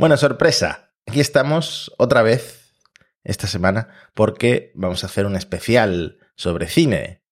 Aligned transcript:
Bueno, 0.00 0.16
sorpresa. 0.16 0.94
Aquí 1.06 1.20
estamos 1.20 1.92
otra 1.98 2.22
vez 2.22 2.72
esta 3.22 3.46
semana 3.46 3.88
porque 4.14 4.72
vamos 4.74 5.04
a 5.04 5.08
hacer 5.08 5.26
un 5.26 5.36
especial 5.36 6.16
sobre 6.36 6.68
cine. 6.68 7.22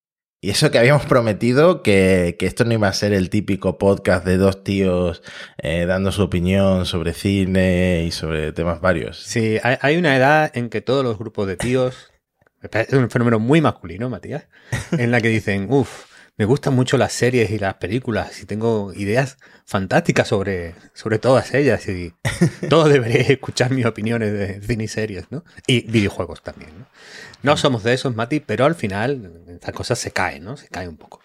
Y 0.42 0.50
eso 0.50 0.70
que 0.70 0.78
habíamos 0.78 1.07
prometido, 1.07 1.83
que, 1.83 2.36
que 2.39 2.44
esto 2.44 2.67
no 2.67 2.75
iba 2.75 2.86
a 2.86 2.92
ser 2.92 3.15
el 3.15 3.31
típico 3.31 3.78
podcast 3.78 4.23
de 4.26 4.36
dos 4.36 4.65
tíos 4.65 5.23
eh, 5.57 5.86
dando 5.86 6.12
su 6.12 6.23
opinión 6.23 6.84
sobre 6.84 7.15
cine 7.15 8.04
y 8.07 8.11
sobre 8.11 8.52
temas 8.52 8.82
varios. 8.82 9.19
Sí, 9.19 9.57
hay, 9.62 9.79
hay 9.80 9.96
una 9.96 10.14
edad 10.14 10.50
en 10.55 10.69
que 10.69 10.82
todos 10.82 11.03
los 11.03 11.19
grupos 11.19 11.46
de 11.46 11.57
tíos, 11.57 12.12
es 12.61 12.93
un 12.93 13.09
fenómeno 13.09 13.39
muy 13.39 13.62
masculino, 13.62 14.11
Matías, 14.11 14.46
en 14.93 15.11
la 15.11 15.23
que 15.23 15.29
dicen, 15.29 15.69
uff, 15.71 16.05
me 16.39 16.45
gustan 16.45 16.75
mucho 16.75 16.96
las 16.96 17.12
series 17.12 17.50
y 17.50 17.59
las 17.59 17.75
películas 17.75 18.41
y 18.41 18.46
tengo 18.46 18.95
ideas 18.95 19.39
fantásticas 19.66 20.29
sobre, 20.29 20.75
sobre 20.95 21.18
todas 21.18 21.53
ellas 21.53 21.86
y 21.89 22.14
todos 22.71 22.89
deberíais 22.91 23.29
escuchar 23.29 23.72
mis 23.72 23.84
opiniones 23.84 24.32
de 24.32 24.62
cine 24.62 24.85
y 24.85 24.89
series, 24.89 25.31
¿no? 25.31 25.45
Y 25.67 25.81
videojuegos 25.90 26.43
también, 26.43 26.71
¿no? 26.79 26.86
No 27.43 27.57
somos 27.57 27.82
de 27.82 27.93
esos, 27.93 28.14
Mati, 28.14 28.40
pero 28.40 28.64
al 28.64 28.76
final 28.76 29.32
estas 29.48 29.75
cosas 29.75 29.98
se 29.98 30.12
caen, 30.12 30.45
¿no? 30.45 30.57
Se 30.57 30.68
caen 30.68 30.89
un 30.90 30.96
poco. 30.96 31.21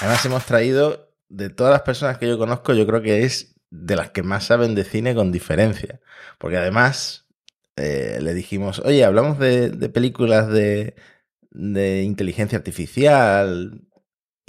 Además 0.00 0.24
hemos 0.24 0.46
traído, 0.46 1.14
de 1.28 1.50
todas 1.50 1.72
las 1.72 1.82
personas 1.82 2.18
que 2.18 2.26
yo 2.26 2.38
conozco, 2.38 2.74
yo 2.74 2.86
creo 2.86 3.02
que 3.02 3.24
es 3.24 3.54
de 3.70 3.96
las 3.96 4.10
que 4.10 4.22
más 4.22 4.44
saben 4.44 4.74
de 4.74 4.84
cine 4.84 5.14
con 5.14 5.30
diferencia. 5.30 6.00
Porque 6.38 6.56
además 6.56 7.26
eh, 7.76 8.18
le 8.20 8.34
dijimos, 8.34 8.80
oye, 8.80 9.04
hablamos 9.04 9.38
de, 9.38 9.70
películas 9.92 10.48
de, 10.48 10.94
de 11.50 12.02
inteligencia 12.02 12.58
artificial, 12.58 13.82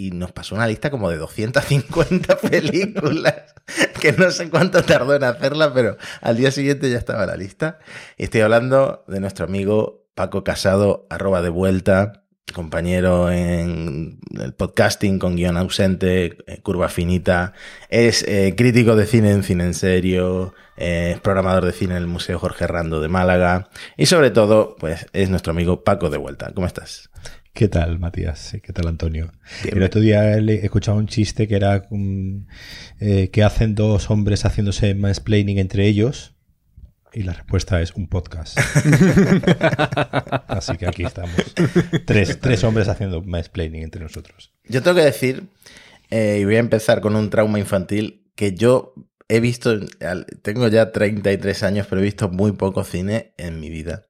y 0.02 0.10
nos 0.10 0.32
pasó 0.32 0.56
una 0.56 0.66
lista 0.66 0.90
como 0.90 1.12
de 1.12 1.18
250 1.18 2.38
películas, 2.50 3.54
que 4.00 4.14
no 4.14 4.32
sé 4.32 4.50
cuánto 4.50 4.84
tardó 4.84 5.16
en 5.16 5.24
hacerla, 5.24 5.74
pero 5.76 5.96
al 6.22 6.38
día 6.38 6.50
siguiente 6.50 6.90
ya 6.90 6.98
estaba 6.98 7.28
la 7.28 7.38
lista. 7.38 7.78
Y 8.18 8.24
estoy 8.24 8.42
hablando 8.42 9.06
de 9.08 9.20
nuestro 9.20 9.46
amigo 9.46 10.08
Paco 10.16 10.44
Casado, 10.44 11.06
arroba 11.12 11.44
de 11.44 11.50
vuelta, 11.50 12.21
compañero 12.54 13.32
en 13.32 14.20
el 14.40 14.54
podcasting 14.54 15.20
con 15.20 15.36
guion 15.36 15.58
ausente, 15.58 16.38
eh, 16.48 16.62
curva 16.62 16.90
finita, 16.90 17.54
es 17.90 18.24
eh, 18.28 18.56
crítico 18.58 18.96
de 18.96 19.06
cine 19.06 19.32
en 19.32 19.44
cine 19.44 19.64
en 19.66 19.74
serio, 19.74 20.54
eh, 20.78 21.14
es 21.16 21.22
programador 21.22 21.66
de 21.66 21.72
cine 21.72 21.92
en 21.92 22.02
el 22.04 22.08
Museo 22.08 22.40
Jorge 22.40 22.68
Rando 22.68 23.00
de 23.00 23.08
Málaga 23.08 23.70
y 23.98 24.06
sobre 24.06 24.32
todo, 24.32 24.76
pues 24.80 25.08
es 25.14 25.30
nuestro 25.30 25.52
amigo 25.52 25.84
Paco 25.84 26.10
de 26.10 26.18
vuelta. 26.18 26.52
¿Cómo 26.54 26.68
estás? 26.68 27.10
¿Qué 27.54 27.68
tal, 27.68 28.00
Matías? 28.00 28.56
¿Qué 28.64 28.72
tal, 28.74 28.88
Antonio? 28.88 29.32
Bien. 29.64 29.78
El 29.78 29.84
otro 29.84 30.00
día 30.00 30.38
he 30.38 30.66
escuchado 30.66 30.98
un 30.98 31.08
chiste 31.08 31.48
que 31.48 31.56
era 31.56 31.86
um, 31.90 32.46
eh, 33.00 33.30
que 33.30 33.44
hacen 33.44 33.76
dos 33.76 34.10
hombres 34.10 34.46
haciéndose 34.46 34.96
mansplaining 34.96 35.58
entre 35.60 35.86
ellos. 35.86 36.34
Y 37.14 37.24
la 37.24 37.34
respuesta 37.34 37.82
es 37.82 37.92
un 37.94 38.08
podcast. 38.08 38.58
Así 40.48 40.78
que 40.78 40.88
aquí 40.88 41.04
estamos. 41.04 41.36
Tres, 42.06 42.40
tres 42.40 42.64
hombres 42.64 42.88
haciendo 42.88 43.22
mansplaining 43.22 43.84
entre 43.84 44.02
nosotros. 44.02 44.54
Yo 44.64 44.82
tengo 44.82 44.96
que 44.96 45.04
decir, 45.04 45.50
eh, 46.10 46.40
y 46.42 46.46
voy 46.46 46.56
a 46.56 46.60
empezar 46.60 47.02
con 47.02 47.16
un 47.16 47.30
trauma 47.30 47.60
infantil, 47.60 48.32
que 48.36 48.54
yo 48.54 48.94
he 49.28 49.40
visto, 49.40 49.80
tengo 50.42 50.68
ya 50.68 50.92
33 50.92 51.64
años, 51.64 51.88
pero 51.90 52.02
he 52.02 52.04
visto 52.06 52.30
muy 52.30 52.54
poco 52.54 52.84
cine 52.84 53.34
en 53.38 53.60
mi 53.60 53.70
vida. 53.70 54.08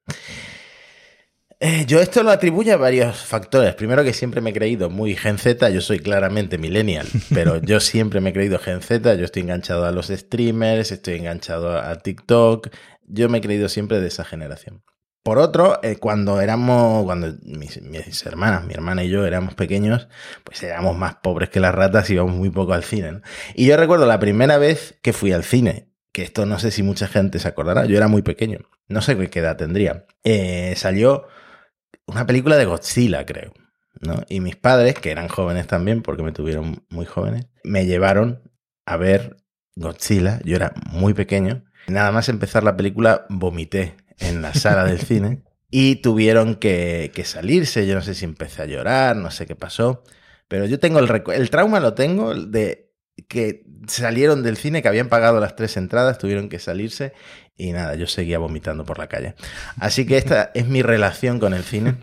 Eh, 1.64 1.84
yo 1.86 2.00
esto 2.00 2.24
lo 2.24 2.32
atribuyo 2.32 2.74
a 2.74 2.76
varios 2.76 3.18
factores. 3.18 3.76
Primero 3.76 4.02
que 4.02 4.12
siempre 4.12 4.40
me 4.40 4.50
he 4.50 4.52
creído 4.52 4.90
muy 4.90 5.14
Gen 5.14 5.38
Z, 5.38 5.70
yo 5.70 5.80
soy 5.80 6.00
claramente 6.00 6.58
millennial, 6.58 7.06
pero 7.32 7.62
yo 7.62 7.78
siempre 7.78 8.20
me 8.20 8.30
he 8.30 8.32
creído 8.32 8.58
Gen 8.58 8.82
Z, 8.82 9.14
yo 9.14 9.24
estoy 9.24 9.42
enganchado 9.42 9.86
a 9.86 9.92
los 9.92 10.08
streamers, 10.08 10.90
estoy 10.90 11.14
enganchado 11.14 11.78
a 11.78 11.94
TikTok, 12.00 12.68
yo 13.12 13.28
me 13.28 13.38
he 13.38 13.40
creído 13.40 13.68
siempre 13.68 14.00
de 14.00 14.08
esa 14.08 14.24
generación. 14.24 14.82
Por 15.22 15.38
otro, 15.38 15.78
eh, 15.84 15.96
cuando 15.96 16.40
éramos, 16.40 17.04
cuando 17.04 17.36
mis, 17.42 17.76
hermanas, 18.26 18.64
mi 18.64 18.74
hermana 18.74 19.04
y 19.04 19.08
yo 19.08 19.24
éramos 19.24 19.54
pequeños, 19.54 20.08
pues 20.42 20.62
éramos 20.64 20.96
más 20.96 21.16
pobres 21.16 21.48
que 21.48 21.60
las 21.60 21.74
ratas 21.74 22.10
y 22.10 22.14
íbamos 22.14 22.34
muy 22.34 22.50
poco 22.50 22.72
al 22.72 22.82
cine. 22.82 23.20
Y 23.54 23.66
yo 23.66 23.76
recuerdo 23.76 24.06
la 24.06 24.18
primera 24.18 24.58
vez 24.58 24.98
que 25.00 25.12
fui 25.12 25.32
al 25.32 25.44
cine, 25.44 25.92
que 26.10 26.22
esto 26.22 26.44
no 26.44 26.58
sé 26.58 26.72
si 26.72 26.82
mucha 26.82 27.06
gente 27.06 27.38
se 27.38 27.46
acordará, 27.46 27.84
yo 27.84 27.96
era 27.96 28.08
muy 28.08 28.22
pequeño, 28.22 28.60
no 28.88 29.00
sé 29.00 29.16
qué 29.30 29.38
edad 29.38 29.56
tendría. 29.56 30.06
Eh, 30.24 30.74
salió 30.76 31.28
una 32.06 32.26
película 32.26 32.56
de 32.56 32.64
Godzilla, 32.64 33.24
creo. 33.24 33.52
¿no? 34.00 34.24
Y 34.28 34.40
mis 34.40 34.56
padres, 34.56 34.94
que 34.98 35.12
eran 35.12 35.28
jóvenes 35.28 35.68
también, 35.68 36.02
porque 36.02 36.24
me 36.24 36.32
tuvieron 36.32 36.84
muy 36.90 37.06
jóvenes, 37.06 37.46
me 37.62 37.86
llevaron 37.86 38.50
a 38.86 38.96
ver 38.96 39.36
Godzilla. 39.76 40.40
Yo 40.44 40.56
era 40.56 40.72
muy 40.90 41.14
pequeño. 41.14 41.64
Nada 41.86 42.12
más 42.12 42.28
empezar 42.28 42.62
la 42.62 42.76
película, 42.76 43.26
vomité 43.28 43.96
en 44.18 44.42
la 44.42 44.54
sala 44.54 44.84
del 44.84 45.00
cine 45.00 45.42
y 45.70 45.96
tuvieron 45.96 46.56
que, 46.56 47.10
que, 47.14 47.24
salirse. 47.24 47.86
Yo 47.86 47.94
no 47.94 48.02
sé 48.02 48.14
si 48.14 48.24
empecé 48.24 48.62
a 48.62 48.66
llorar, 48.66 49.16
no 49.16 49.30
sé 49.30 49.46
qué 49.46 49.56
pasó. 49.56 50.02
Pero 50.48 50.66
yo 50.66 50.78
tengo 50.78 50.98
el, 50.98 51.22
el 51.34 51.50
trauma, 51.50 51.80
lo 51.80 51.94
tengo 51.94 52.34
de 52.34 52.92
que 53.28 53.64
salieron 53.86 54.42
del 54.42 54.56
cine, 54.56 54.82
que 54.82 54.88
habían 54.88 55.08
pagado 55.08 55.40
las 55.40 55.56
tres 55.56 55.76
entradas, 55.76 56.18
tuvieron 56.18 56.48
que 56.48 56.58
salirse 56.58 57.12
y 57.56 57.72
nada, 57.72 57.94
yo 57.94 58.06
seguía 58.06 58.38
vomitando 58.38 58.84
por 58.84 58.98
la 58.98 59.08
calle. 59.08 59.34
Así 59.78 60.06
que 60.06 60.16
esta 60.16 60.50
es 60.54 60.66
mi 60.66 60.82
relación 60.82 61.38
con 61.38 61.54
el 61.54 61.64
cine. 61.64 61.96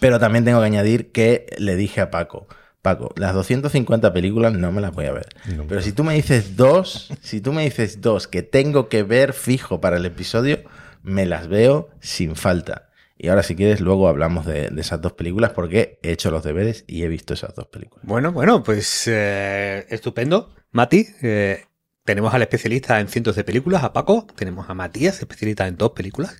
Pero 0.00 0.18
también 0.18 0.44
tengo 0.44 0.60
que 0.60 0.66
añadir 0.66 1.12
que 1.12 1.46
le 1.58 1.76
dije 1.76 2.00
a 2.00 2.10
Paco, 2.10 2.46
Paco, 2.82 3.12
las 3.16 3.32
250 3.32 4.12
películas 4.12 4.52
no 4.52 4.72
me 4.72 4.80
las 4.80 4.92
voy 4.92 5.06
a 5.06 5.12
ver. 5.12 5.28
Pero 5.68 5.80
si 5.80 5.92
tú 5.92 6.02
me 6.02 6.14
dices 6.14 6.56
dos, 6.56 7.12
si 7.22 7.40
tú 7.40 7.52
me 7.52 7.62
dices 7.62 8.00
dos 8.00 8.26
que 8.26 8.42
tengo 8.42 8.88
que 8.88 9.04
ver 9.04 9.32
fijo 9.32 9.80
para 9.80 9.96
el 9.96 10.04
episodio, 10.04 10.58
me 11.04 11.24
las 11.24 11.46
veo 11.46 11.90
sin 12.00 12.34
falta. 12.34 12.88
Y 13.16 13.28
ahora, 13.28 13.44
si 13.44 13.54
quieres, 13.54 13.80
luego 13.80 14.08
hablamos 14.08 14.46
de, 14.46 14.70
de, 14.70 14.80
esas 14.80 15.00
dos 15.00 15.12
películas 15.12 15.52
porque 15.52 16.00
he 16.02 16.10
hecho 16.10 16.32
los 16.32 16.42
deberes 16.42 16.84
y 16.88 17.04
he 17.04 17.08
visto 17.08 17.34
esas 17.34 17.54
dos 17.54 17.68
películas. 17.68 18.04
Bueno, 18.04 18.32
bueno, 18.32 18.64
pues 18.64 19.04
eh, 19.06 19.86
estupendo. 19.88 20.52
Mati, 20.72 21.06
eh, 21.22 21.66
tenemos 22.04 22.34
al 22.34 22.42
especialista 22.42 22.98
en 22.98 23.06
cientos 23.06 23.36
de 23.36 23.44
películas, 23.44 23.84
a 23.84 23.92
Paco, 23.92 24.26
tenemos 24.34 24.68
a 24.68 24.74
Matías, 24.74 25.20
especialista 25.20 25.68
en 25.68 25.76
dos 25.76 25.92
películas. 25.92 26.36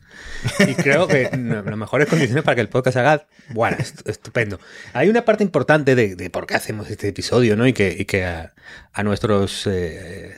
Y 0.58 0.74
creo 0.74 1.06
que 1.06 1.30
las 1.36 1.76
mejores 1.76 2.08
condiciones 2.08 2.42
para 2.42 2.56
que 2.56 2.62
el 2.62 2.68
podcast 2.68 2.96
haga, 2.96 3.26
bueno, 3.50 3.76
estupendo. 4.04 4.58
Hay 4.92 5.08
una 5.08 5.24
parte 5.24 5.44
importante 5.44 5.94
de, 5.94 6.30
por 6.30 6.46
qué 6.46 6.54
hacemos 6.54 6.90
este 6.90 7.08
episodio, 7.08 7.56
¿no? 7.56 7.66
Y 7.66 7.72
que, 7.72 8.24
a, 8.24 9.02
nuestros 9.04 9.68
eh, 9.68 10.34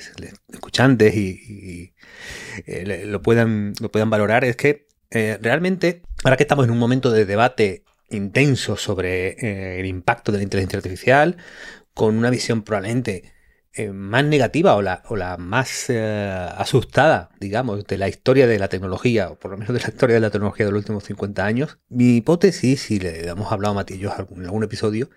escuchantes 0.52 1.14
y, 1.14 1.94
eh, 2.66 3.04
lo, 3.06 3.22
puedan, 3.22 3.72
lo 3.80 3.90
puedan 3.90 4.10
valorar, 4.10 4.44
es 4.44 4.56
que 4.56 4.88
eh, 5.10 5.38
realmente, 5.40 6.02
ahora 6.22 6.36
que 6.36 6.42
estamos 6.42 6.66
en 6.66 6.70
un 6.70 6.78
momento 6.78 7.10
de 7.10 7.24
debate 7.24 7.84
intenso 8.10 8.76
sobre 8.76 9.80
el 9.80 9.86
impacto 9.86 10.32
de 10.32 10.38
la 10.38 10.44
inteligencia 10.44 10.76
artificial, 10.76 11.38
con 11.94 12.16
una 12.16 12.28
visión 12.28 12.62
probablemente 12.62 13.33
eh, 13.76 13.90
más 13.90 14.24
negativa 14.24 14.76
o 14.76 14.82
la, 14.82 15.02
o 15.08 15.16
la 15.16 15.36
más 15.36 15.86
eh, 15.88 16.48
asustada, 16.56 17.30
digamos, 17.40 17.84
de 17.84 17.98
la 17.98 18.08
historia 18.08 18.46
de 18.46 18.58
la 18.58 18.68
tecnología, 18.68 19.30
o 19.30 19.34
por 19.36 19.50
lo 19.50 19.56
menos 19.56 19.74
de 19.74 19.80
la 19.80 19.88
historia 19.88 20.14
de 20.14 20.20
la 20.20 20.30
tecnología 20.30 20.66
de 20.66 20.72
los 20.72 20.78
últimos 20.78 21.02
50 21.04 21.44
años, 21.44 21.78
mi 21.88 22.16
hipótesis, 22.16 22.92
y 22.92 23.00
le 23.00 23.28
hemos 23.28 23.50
hablado 23.50 23.72
a 23.72 23.74
Matillos 23.74 24.12
en 24.30 24.44
algún 24.44 24.62
episodio, 24.62 25.10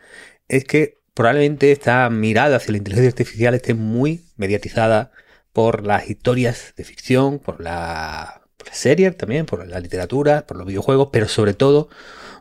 es 0.48 0.66
que 0.66 0.98
probablemente 1.14 1.72
esta 1.72 2.10
mirada 2.10 2.58
hacia 2.58 2.72
la 2.72 2.80
inteligencia 2.80 3.10
artificial 3.10 3.54
esté 3.54 3.76
muy 3.76 4.26
mediatizada 4.38 5.12
por 5.54 5.86
las 5.86 6.10
historias 6.10 6.74
de 6.78 6.84
ficción, 6.84 7.40
por 7.40 7.62
la, 7.62 8.42
por 8.58 8.68
la 8.70 8.74
serie 8.74 9.12
también, 9.12 9.46
por 9.46 9.68
la 9.68 9.80
literatura, 9.80 10.48
por 10.48 10.58
los 10.58 10.66
videojuegos, 10.66 11.10
pero 11.12 11.28
sobre 11.28 11.54
todo 11.54 11.90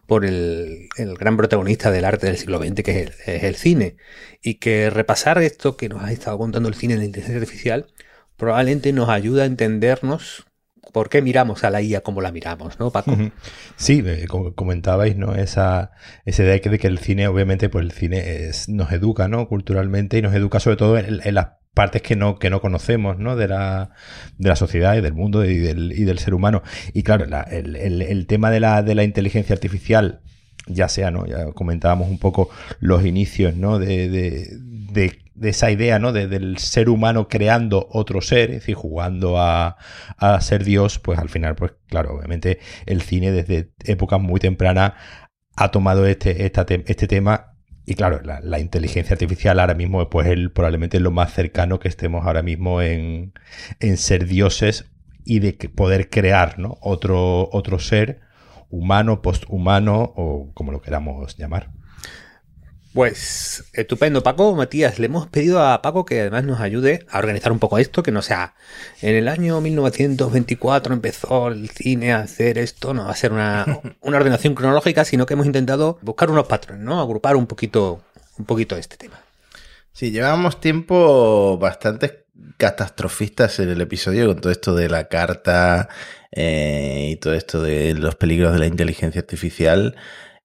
por 0.07 0.25
el, 0.25 0.89
el, 0.97 1.15
gran 1.17 1.37
protagonista 1.37 1.91
del 1.91 2.05
arte 2.05 2.27
del 2.27 2.37
siglo 2.37 2.59
XX, 2.59 2.83
que 2.83 2.91
es 2.91 2.97
el, 2.97 3.35
es 3.35 3.43
el, 3.43 3.57
cine. 3.57 3.97
Y 4.43 4.55
que 4.55 4.91
repasar 4.91 5.43
esto 5.43 5.77
que 5.77 5.89
nos 5.89 6.03
ha 6.03 6.13
estado 6.13 6.39
contando 6.39 6.69
el 6.69 6.75
cine 6.75 6.95
de 6.95 7.01
la 7.01 7.07
inteligencia 7.07 7.41
artificial 7.41 7.87
probablemente 8.37 8.93
nos 8.93 9.09
ayuda 9.09 9.45
a 9.45 9.47
entendernos 9.47 10.47
por 10.93 11.09
qué 11.09 11.21
miramos 11.21 11.65
a 11.65 11.71
la 11.71 11.83
IA 11.83 12.03
como 12.03 12.21
la 12.21 12.33
miramos, 12.33 12.79
¿no, 12.79 12.91
Paco? 12.91 13.17
Sí, 13.77 14.03
eh, 14.07 14.27
como 14.29 14.55
comentabais, 14.55 15.17
¿no? 15.17 15.35
Esa, 15.35 15.91
esa 16.25 16.43
idea 16.43 16.59
de 16.59 16.79
que 16.79 16.87
el 16.87 16.99
cine, 16.99 17.29
obviamente, 17.29 17.69
pues 17.69 17.85
el 17.85 17.93
cine 17.93 18.51
nos 18.69 18.93
educa, 18.93 19.29
¿no? 19.29 19.49
Culturalmente 19.49 20.19
y 20.19 20.23
nos 20.23 20.35
educa 20.35 20.61
sobre 20.61 20.77
todo 20.77 20.97
en, 20.97 21.21
en 21.23 21.35
las 21.35 21.49
partes 21.77 22.01
que 22.01 22.17
no, 22.17 22.39
que 22.39 22.49
no 22.49 22.63
conocemos, 22.63 23.19
¿no? 23.19 23.37
De 23.37 23.49
la, 23.49 23.91
de 24.39 24.49
la 24.49 24.57
sociedad 24.57 24.97
y 24.97 25.03
del 25.03 25.13
mundo 25.13 25.45
y 25.45 25.59
del, 25.59 25.93
y 25.93 26.05
del 26.05 26.19
ser 26.19 26.33
humano. 26.33 26.63
Y 26.95 27.03
claro, 27.03 27.27
la, 27.27 27.43
el, 27.43 27.77
el, 27.77 28.01
el, 28.01 28.27
tema 28.27 28.51
de 28.51 28.61
la, 28.61 28.83
de 28.83 28.95
la 28.95 29.05
inteligencia 29.05 29.53
artificial, 29.53 30.23
ya 30.67 30.89
sea, 30.89 31.11
¿no? 31.11 31.27
Ya 31.27 31.53
comentábamos 31.53 32.09
un 32.09 32.19
poco 32.19 32.49
los 32.81 33.05
inicios, 33.05 33.57
¿no? 33.57 33.79
De, 33.79 34.09
de, 34.09 35.19
de 35.35 35.51
esa 35.51 35.71
idea, 35.71 35.99
¿no? 35.99 36.13
del 36.13 36.57
ser 36.57 36.89
humano 36.89 37.29
creando 37.29 37.87
otro 37.91 38.23
ser, 38.23 38.53
es 38.53 38.61
decir, 38.61 38.75
jugando 38.75 39.39
a, 39.39 39.77
ser 40.41 40.65
Dios, 40.65 40.99
pues 40.99 41.19
al 41.19 41.29
final, 41.29 41.57
pues 41.57 41.73
claro, 41.89 42.15
obviamente 42.15 42.59
el 42.87 43.03
cine 43.03 43.33
desde 43.33 43.71
épocas 43.85 44.19
muy 44.19 44.41
tempranas 44.41 44.95
ha 45.57 45.71
tomado 45.71 46.07
este, 46.07 46.47
este 46.47 47.07
tema 47.07 47.56
y 47.87 47.95
claro, 47.95 48.21
la, 48.23 48.59
inteligencia 48.59 49.15
artificial 49.15 49.61
ahora 49.61 49.75
mismo 49.75 50.11
pues 50.11 50.27
es 50.27 50.51
probablemente 50.51 50.99
lo 50.99 51.13
más 51.13 51.33
cercano 51.33 51.79
que 51.79 51.87
estemos 51.87 52.27
ahora 52.27 52.43
mismo 52.43 52.83
en, 52.83 53.33
en 53.79 53.97
ser 53.97 54.27
dioses 54.27 54.91
y 55.25 55.39
de 55.39 55.53
poder 55.53 56.11
crear 56.11 56.59
¿no? 56.59 56.79
otro, 56.81 57.49
otro 57.53 57.79
ser 57.79 58.21
humano, 58.71 59.23
posthumano 59.23 60.13
o 60.17 60.51
como 60.53 60.73
lo 60.73 60.83
queramos 60.83 61.37
llamar. 61.37 61.71
Pues 62.97 63.63
estupendo, 63.75 64.23
Paco. 64.23 64.55
Matías, 64.55 64.99
le 64.99 65.05
hemos 65.05 65.27
pedido 65.27 65.63
a 65.63 65.83
Paco 65.83 66.07
que 66.07 66.23
además 66.23 66.45
nos 66.45 66.61
ayude 66.61 67.05
a 67.11 67.19
organizar 67.19 67.53
un 67.53 67.59
poco 67.59 67.77
esto, 67.77 68.03
que 68.03 68.11
no 68.11 68.23
sea 68.23 68.55
en 69.03 69.15
el 69.15 69.29
año 69.29 69.61
1924 69.61 70.95
empezó 70.95 71.49
el 71.49 71.69
cine 71.69 72.15
a 72.15 72.21
hacer 72.21 72.57
esto, 72.57 72.95
no 72.95 73.05
va 73.05 73.11
a 73.11 73.15
ser 73.15 73.35
una, 73.35 73.67
una 74.01 74.17
ordenación 74.17 74.55
cronológica, 74.55 75.05
sino 75.05 75.27
que 75.27 75.35
hemos 75.35 75.45
intentado 75.45 75.99
buscar 76.01 76.31
unos 76.31 76.47
patrones, 76.47 76.83
¿no? 76.83 76.99
Agrupar 76.99 77.37
un 77.37 77.47
poquito, 77.47 78.01
un 78.39 78.47
poquito 78.47 78.79
este 78.79 78.97
tema. 78.97 79.21
Sí, 79.93 80.11
llevamos 80.11 80.59
tiempo 80.59 81.59
bastante 81.59 82.25
catastrofistas 82.57 83.59
en 83.61 83.69
el 83.69 83.83
episodio 83.83 84.27
con 84.27 84.41
todo 84.41 84.51
esto 84.51 84.75
de 84.75 84.89
la 84.89 85.09
carta 85.09 85.91
eh, 86.33 87.11
y 87.13 87.17
todo 87.17 87.35
esto 87.35 87.61
de 87.61 87.93
los 87.93 88.15
peligros 88.15 88.55
de 88.55 88.59
la 88.59 88.67
inteligencia 88.67 89.21
artificial. 89.21 89.97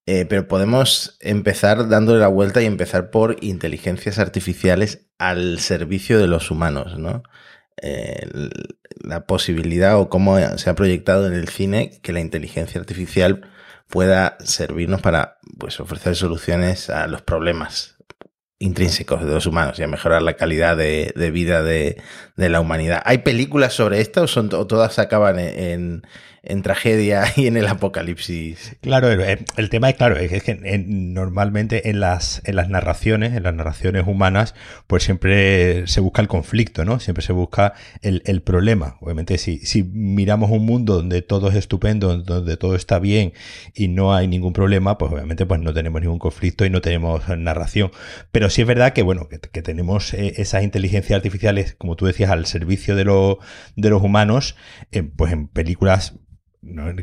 Eh, 0.08 0.26
pero 0.26 0.48
podemos 0.48 1.18
empezar 1.22 1.88
dándole 1.88 2.20
la 2.20 2.28
vuelta 2.28 2.62
y 2.62 2.66
empezar 2.66 3.12
por 3.12 3.38
inteligencias 3.42 4.18
artificiales 4.20 5.08
al 5.20 5.60
servicio 5.60 6.18
de 6.20 6.28
los 6.28 6.50
humanos, 6.50 6.98
¿no? 6.98 7.24
Eh, 7.82 8.28
la 9.04 9.26
posibilidad 9.26 10.00
o 10.00 10.10
cómo 10.10 10.38
se 10.58 10.70
ha 10.70 10.76
proyectado 10.76 11.28
en 11.28 11.34
el 11.34 11.48
cine 11.50 12.00
que 12.04 12.14
la 12.14 12.20
inteligencia 12.20 12.80
artificial 12.80 13.50
pueda 13.88 14.38
servirnos 14.44 15.02
para 15.02 15.40
pues, 15.58 15.80
ofrecer 15.80 16.16
soluciones 16.16 16.90
a 16.90 17.08
los 17.08 17.22
problemas 17.22 17.98
intrínsecos 18.62 19.26
de 19.26 19.32
los 19.32 19.48
humanos 19.48 19.80
y 19.80 19.84
a 19.84 19.88
mejorar 19.88 20.22
la 20.22 20.36
calidad 20.36 20.78
de, 20.78 21.32
vida 21.34 21.64
de, 21.64 22.02
la 22.50 22.60
humanidad. 22.60 23.02
¿Hay 23.06 23.20
películas 23.20 23.74
sobre 23.74 24.02
esto 24.02 24.24
o, 24.24 24.28
son, 24.28 24.50
todas 24.50 25.00
acaban 25.00 25.40
en, 25.40 26.04
en 26.44 26.64
tragedia 26.64 27.26
y 27.36 27.48
en 27.48 27.58
el 27.58 27.68
apocalipsis. 27.68 28.78
Claro, 28.82 29.10
el, 29.10 29.70
tema 29.70 29.90
es 29.90 29.96
claro, 29.96 30.18
es 30.18 30.44
que 30.44 30.56
normalmente 30.88 31.90
en 31.90 32.00
las, 32.00 32.42
en 32.46 32.56
las 32.56 32.70
narraciones, 32.70 33.34
en 33.34 33.44
las 33.44 33.54
narraciones 33.54 34.08
humanas, 34.08 34.56
pues 34.88 35.04
siempre 35.04 35.86
se 35.88 36.00
busca 36.00 36.22
el 36.22 36.28
conflicto, 36.28 36.86
¿no? 36.86 37.00
Siempre 37.00 37.24
se 37.24 37.34
busca 37.34 37.74
el, 38.02 38.42
problema. 38.42 38.98
Obviamente, 39.02 39.38
si, 39.38 39.60
si 39.60 39.84
miramos 39.84 40.50
un 40.50 40.66
mundo 40.66 40.96
donde 40.96 41.22
todo 41.22 41.50
es 41.50 41.56
estupendo, 41.56 42.18
donde 42.18 42.58
todo 42.58 42.76
está 42.76 42.98
bien 42.98 43.34
y 43.76 43.88
no 43.88 44.16
hay 44.16 44.28
ningún 44.28 44.54
problema, 44.54 44.98
pues 44.98 45.12
obviamente 45.12 45.46
pues 45.46 45.60
no 45.62 45.74
tenemos 45.74 46.02
ningún 46.02 46.18
conflicto 46.18 46.66
y 46.66 46.72
no 46.72 46.82
tenemos 46.82 47.28
narración. 47.30 47.92
Pero 48.32 48.50
sí 48.50 48.62
es 48.62 48.68
verdad 48.68 48.94
que, 48.94 49.04
bueno, 49.04 49.28
que, 49.30 49.62
tenemos 49.62 50.16
eh, 50.16 50.34
esas 50.38 50.64
inteligencias 50.64 51.16
artificiales, 51.16 51.76
como 51.78 51.96
tú 51.96 52.08
decías, 52.08 52.31
al 52.32 52.46
servicio 52.46 52.96
de, 52.96 53.06
lo, 53.06 53.40
de 53.76 53.90
los 53.90 54.02
humanos, 54.02 54.56
pues 55.16 55.34
en 55.34 55.48
películas 55.48 56.16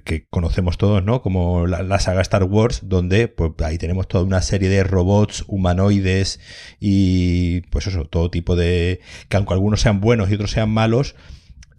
que 0.04 0.26
conocemos 0.30 0.78
todos, 0.78 1.02
¿no? 1.02 1.20
Como 1.20 1.66
la, 1.66 1.98
saga 1.98 2.20
Star 2.22 2.44
Wars, 2.44 2.82
donde 2.84 3.28
pues 3.28 3.52
ahí 3.64 3.76
tenemos 3.76 4.06
toda 4.06 4.24
una 4.24 4.40
serie 4.40 4.68
de 4.68 4.84
robots 4.84 5.44
humanoides 5.48 6.38
y 6.78 7.62
pues 7.70 7.86
eso, 7.88 8.04
todo 8.04 8.30
tipo 8.30 8.54
de... 8.54 9.00
que 9.28 9.36
aunque 9.36 9.54
algunos 9.54 9.80
sean 9.80 10.00
buenos 10.00 10.30
y 10.30 10.34
otros 10.34 10.52
sean 10.52 10.70
malos, 10.70 11.16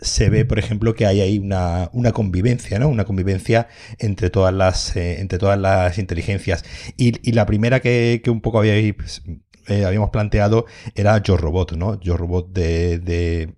se 0.01 0.29
ve, 0.29 0.45
por 0.45 0.59
ejemplo, 0.59 0.93
que 0.93 1.05
hay 1.05 1.21
ahí 1.21 1.39
una, 1.39 1.89
una 1.93 2.11
convivencia, 2.11 2.79
¿no? 2.79 2.89
Una 2.89 3.05
convivencia 3.05 3.67
entre 3.97 4.29
todas 4.29 4.53
las, 4.53 4.95
eh, 4.95 5.19
entre 5.19 5.39
todas 5.39 5.59
las 5.59 5.97
inteligencias. 5.97 6.63
Y, 6.97 7.31
la 7.31 7.45
primera 7.45 7.79
que, 7.79 8.21
un 8.27 8.41
poco 8.41 8.59
habíais, 8.59 9.21
eh, 9.69 9.85
habíamos 9.85 10.09
planteado 10.09 10.65
era 10.95 11.17
Yo 11.21 11.37
Robot, 11.37 11.73
¿no? 11.73 11.99
Yo 11.99 12.17
Robot 12.17 12.51
de 12.51 13.53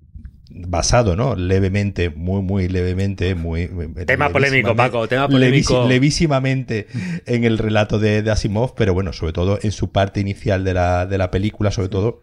basado, 0.53 1.15
¿no? 1.15 1.35
Levemente, 1.35 2.09
muy, 2.09 2.41
muy 2.41 2.67
levemente, 2.67 3.35
muy... 3.35 3.69
Tema 4.05 4.29
polémico, 4.29 4.75
Paco, 4.75 5.07
tema 5.07 5.27
polémico. 5.27 5.87
levísimamente 5.87 6.87
en 7.25 7.43
el 7.43 7.57
relato 7.57 7.99
de, 7.99 8.29
Asimov, 8.29 8.75
pero 8.75 8.93
bueno, 8.93 9.13
sobre 9.13 9.33
todo 9.33 9.59
en 9.61 9.71
su 9.71 9.91
parte 9.91 10.19
inicial 10.19 10.63
de 10.63 10.73
la, 10.73 11.05
de 11.05 11.17
la 11.17 11.31
película, 11.31 11.71
sobre 11.71 11.89
todo 11.89 12.21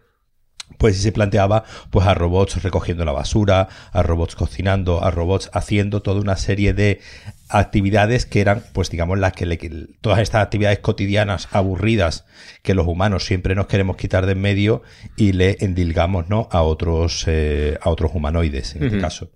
pues 0.77 1.01
se 1.01 1.11
planteaba 1.11 1.63
pues 1.89 2.05
a 2.05 2.13
robots 2.13 2.61
recogiendo 2.61 3.03
la 3.03 3.11
basura, 3.11 3.69
a 3.91 4.03
robots 4.03 4.35
cocinando, 4.35 5.03
a 5.03 5.09
robots 5.09 5.49
haciendo 5.51 6.03
toda 6.03 6.21
una 6.21 6.37
serie 6.37 6.73
de 6.73 7.01
actividades 7.49 8.25
que 8.25 8.41
eran, 8.41 8.63
pues 8.73 8.89
digamos, 8.89 9.19
las 9.19 9.33
que, 9.33 9.45
le, 9.45 9.57
todas 10.01 10.19
estas 10.19 10.43
actividades 10.43 10.79
cotidianas 10.79 11.49
aburridas 11.51 12.25
que 12.61 12.73
los 12.73 12.87
humanos 12.87 13.25
siempre 13.25 13.55
nos 13.55 13.67
queremos 13.67 13.97
quitar 13.97 14.25
de 14.25 14.33
en 14.33 14.41
medio 14.41 14.83
y 15.17 15.33
le 15.33 15.57
endilgamos, 15.59 16.29
¿no? 16.29 16.47
A 16.51 16.61
otros, 16.61 17.25
eh, 17.27 17.77
a 17.81 17.89
otros 17.89 18.11
humanoides, 18.13 18.75
en 18.75 18.83
este 18.83 18.99
caso. 18.99 19.31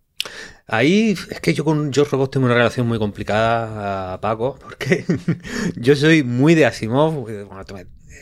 Ahí 0.68 1.16
es 1.30 1.42
que 1.42 1.54
yo 1.54 1.66
con 1.66 1.92
George 1.92 2.12
Robot 2.12 2.32
tengo 2.32 2.46
una 2.46 2.56
relación 2.56 2.88
muy 2.88 3.00
complicada, 3.00 4.22
Paco, 4.22 4.58
porque 4.62 5.04
yo 5.76 5.96
soy 5.96 6.24
muy 6.24 6.56
de 6.56 6.66
Asimov, 6.66 7.30
eh, 7.30 7.46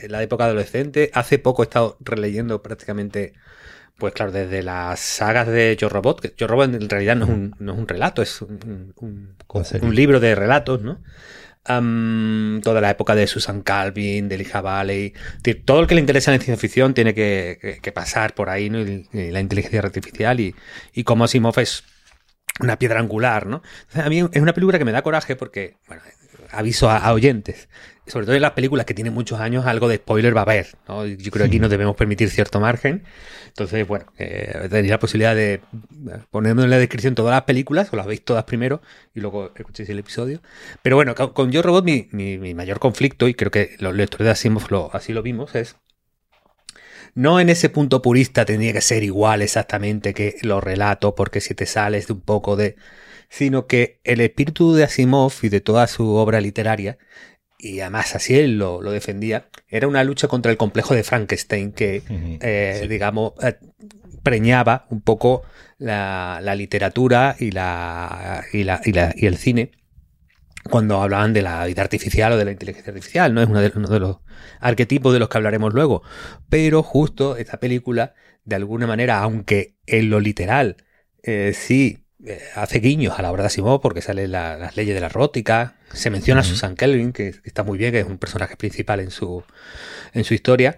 en 0.03 0.11
la 0.11 0.23
época 0.23 0.45
adolescente. 0.45 1.11
Hace 1.13 1.37
poco 1.37 1.61
he 1.61 1.65
estado 1.65 1.97
releyendo 1.99 2.61
prácticamente 2.63 3.33
pues 4.01 4.15
claro, 4.15 4.31
desde 4.31 4.63
las 4.63 4.99
sagas 4.99 5.45
de 5.45 5.77
Yo 5.77 5.87
Robot, 5.87 6.21
que 6.21 6.33
Yo 6.35 6.47
Robot 6.47 6.73
en 6.73 6.89
realidad 6.89 7.15
no 7.15 7.25
es 7.25 7.29
un, 7.29 7.55
no 7.59 7.73
es 7.73 7.77
un 7.77 7.87
relato, 7.87 8.23
es 8.23 8.41
un, 8.41 8.95
un, 8.97 9.95
libro 9.95 10.19
de 10.19 10.33
relatos, 10.33 10.81
¿no? 10.81 11.03
toda 12.63 12.81
la 12.81 12.89
época 12.89 13.13
de 13.13 13.27
Susan 13.27 13.61
Calvin, 13.61 14.27
de 14.27 14.33
Elijah 14.33 14.61
Valley. 14.61 15.13
Todo 15.65 15.81
el 15.81 15.85
que 15.85 15.93
le 15.93 16.01
interesa 16.01 16.33
en 16.33 16.41
ciencia 16.41 16.59
ficción 16.59 16.95
tiene 16.95 17.13
que, 17.13 17.91
pasar 17.93 18.33
por 18.33 18.49
ahí, 18.49 18.71
¿no? 18.71 18.79
la 19.13 19.39
inteligencia 19.39 19.81
artificial 19.81 20.39
y, 20.39 20.55
y 20.93 21.03
como 21.03 21.25
Asimov 21.25 21.59
es 21.59 21.83
una 22.59 22.79
piedra 22.79 22.99
angular, 22.99 23.45
¿no? 23.45 23.61
a 23.93 24.09
mí 24.09 24.17
es 24.31 24.41
una 24.41 24.53
película 24.53 24.79
que 24.79 24.85
me 24.85 24.91
da 24.91 25.03
coraje 25.03 25.35
porque, 25.35 25.77
bueno, 25.87 26.01
aviso 26.49 26.89
a, 26.89 27.13
oyentes, 27.13 27.69
sobre 28.11 28.25
todo 28.25 28.35
en 28.35 28.41
las 28.41 28.51
películas 28.51 28.85
que 28.85 28.93
tienen 28.93 29.13
muchos 29.13 29.39
años, 29.39 29.65
algo 29.65 29.87
de 29.87 29.95
spoiler 29.95 30.35
va 30.35 30.41
a 30.41 30.43
haber. 30.43 30.67
¿no? 30.85 31.05
Yo 31.05 31.31
creo 31.31 31.45
que 31.45 31.47
aquí 31.47 31.59
nos 31.59 31.69
debemos 31.69 31.95
permitir 31.95 32.29
cierto 32.29 32.59
margen. 32.59 33.03
Entonces, 33.47 33.87
bueno, 33.87 34.05
eh, 34.17 34.67
tenéis 34.69 34.91
la 34.91 34.99
posibilidad 34.99 35.33
de 35.33 35.61
ponerme 36.29 36.63
en 36.63 36.69
la 36.69 36.77
descripción 36.77 37.15
todas 37.15 37.31
las 37.31 37.43
películas, 37.43 37.87
o 37.93 37.95
las 37.95 38.05
veis 38.05 38.23
todas 38.23 38.43
primero 38.43 38.81
y 39.15 39.21
luego 39.21 39.53
escuchéis 39.55 39.89
el 39.89 39.99
episodio. 39.99 40.41
Pero 40.81 40.97
bueno, 40.97 41.15
con, 41.15 41.51
Yo 41.51 41.61
Robot 41.61 41.85
mi, 41.85 42.09
mi, 42.11 42.53
mayor 42.53 42.79
conflicto, 42.79 43.29
y 43.29 43.33
creo 43.33 43.49
que 43.49 43.77
los 43.79 43.95
lectores 43.95 44.25
de 44.25 44.31
Asimov 44.31 44.89
así 44.91 45.13
lo 45.13 45.23
vimos, 45.23 45.55
es 45.55 45.77
no 47.15 47.39
en 47.39 47.49
ese 47.49 47.69
punto 47.69 48.01
purista 48.01 48.45
tendría 48.45 48.73
que 48.73 48.81
ser 48.81 49.03
igual 49.03 49.41
exactamente 49.41 50.13
que 50.13 50.35
los 50.41 50.61
relatos, 50.61 51.13
porque 51.15 51.39
si 51.39 51.55
te 51.55 51.65
sales 51.65 52.07
de 52.07 52.13
un 52.13 52.21
poco 52.21 52.57
de 52.57 52.75
sino 53.31 53.65
que 53.65 54.01
el 54.03 54.19
espíritu 54.19 54.73
de 54.73 54.83
Asimov 54.83 55.31
y 55.41 55.47
de 55.47 55.61
toda 55.61 55.87
su 55.87 56.15
obra 56.15 56.41
literaria, 56.41 56.97
y 57.61 57.79
además 57.81 58.15
así 58.15 58.37
él 58.37 58.57
lo, 58.57 58.81
defendía, 58.81 59.47
era 59.69 59.87
una 59.87 60.03
lucha 60.03 60.27
contra 60.27 60.51
el 60.51 60.57
complejo 60.57 60.95
de 60.95 61.03
Frankenstein 61.03 61.71
que, 61.71 62.01
eh, 62.41 62.87
digamos, 62.89 63.33
eh, 63.41 63.57
preñaba 64.23 64.87
un 64.89 65.01
poco 65.01 65.43
la, 65.77 66.41
literatura 66.55 67.35
y, 67.39 67.51
la, 67.51 68.43
y, 68.51 68.63
la, 68.63 68.81
y, 69.15 69.25
el 69.25 69.37
cine 69.37 69.71
cuando 70.69 71.01
hablaban 71.01 71.33
de 71.33 71.41
la 71.41 71.65
vida 71.65 71.81
artificial 71.81 72.33
o 72.33 72.37
de 72.37 72.45
la 72.45 72.51
inteligencia 72.51 72.91
artificial, 72.91 73.33
¿no? 73.33 73.41
Es 73.41 73.47
uno 73.47 73.61
de, 73.61 73.71
uno 73.75 73.87
de, 73.87 73.99
los 73.99 74.17
arquetipos 74.59 75.13
de 75.13 75.19
los 75.19 75.29
que 75.29 75.37
hablaremos 75.37 75.73
luego. 75.73 76.03
Pero 76.49 76.83
justo 76.83 77.35
esta 77.35 77.59
película, 77.59 78.13
de 78.45 78.55
alguna 78.55 78.87
manera, 78.87 79.19
aunque 79.19 79.75
en 79.87 80.09
lo 80.09 80.19
literal 80.19 80.77
eh, 81.23 81.53
sí 81.55 82.05
hace 82.55 82.79
guiños 82.79 83.17
a 83.17 83.21
la 83.21 83.31
obra 83.31 83.43
de 83.43 83.47
Asimov 83.47 83.81
porque 83.81 84.01
sale 84.01 84.27
las 84.27 84.75
leyes 84.75 84.93
de 84.93 85.01
la 85.01 85.09
rótica, 85.09 85.75
se 85.93 86.09
menciona 86.09 86.41
a 86.41 86.43
Susan 86.43 86.75
Kelvin, 86.75 87.13
que, 87.13 87.35
está 87.43 87.63
muy 87.63 87.77
bien, 87.77 87.91
que 87.91 87.99
es 87.99 88.05
un 88.05 88.17
personaje 88.17 88.55
principal 88.57 88.99
en 88.99 89.11
su, 89.11 89.43
en 90.13 90.23
su 90.23 90.33
historia, 90.33 90.77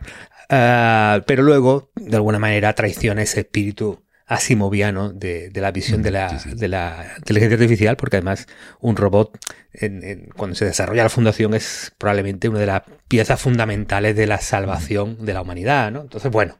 ah, 0.49 1.21
pero 1.27 1.43
luego, 1.43 1.91
de 1.95 2.15
alguna 2.15 2.39
manera, 2.39 2.73
traiciona 2.73 3.21
ese 3.21 3.41
espíritu 3.41 4.03
asimoviano 4.25 5.11
de, 5.11 5.49
de 5.49 5.61
la 5.61 5.71
visión 5.71 6.01
de, 6.01 6.11
la, 6.11 6.41
de 6.45 6.67
la 6.67 7.13
inteligencia 7.17 7.55
artificial, 7.55 7.97
porque 7.97 8.17
además 8.17 8.47
un 8.79 8.95
robot, 8.95 9.37
cuando 10.35 10.55
se 10.55 10.65
desarrolla 10.65 11.03
la 11.03 11.09
fundación, 11.09 11.53
es 11.53 11.93
probablemente 11.97 12.49
una 12.49 12.59
de 12.59 12.65
las 12.65 12.83
piezas 13.07 13.39
fundamentales 13.41 14.15
de 14.15 14.27
la 14.27 14.39
salvación 14.39 15.25
de 15.25 15.33
la 15.33 15.41
humanidad, 15.41 15.91
¿no? 15.91 16.01
Entonces, 16.01 16.31
bueno, 16.31 16.57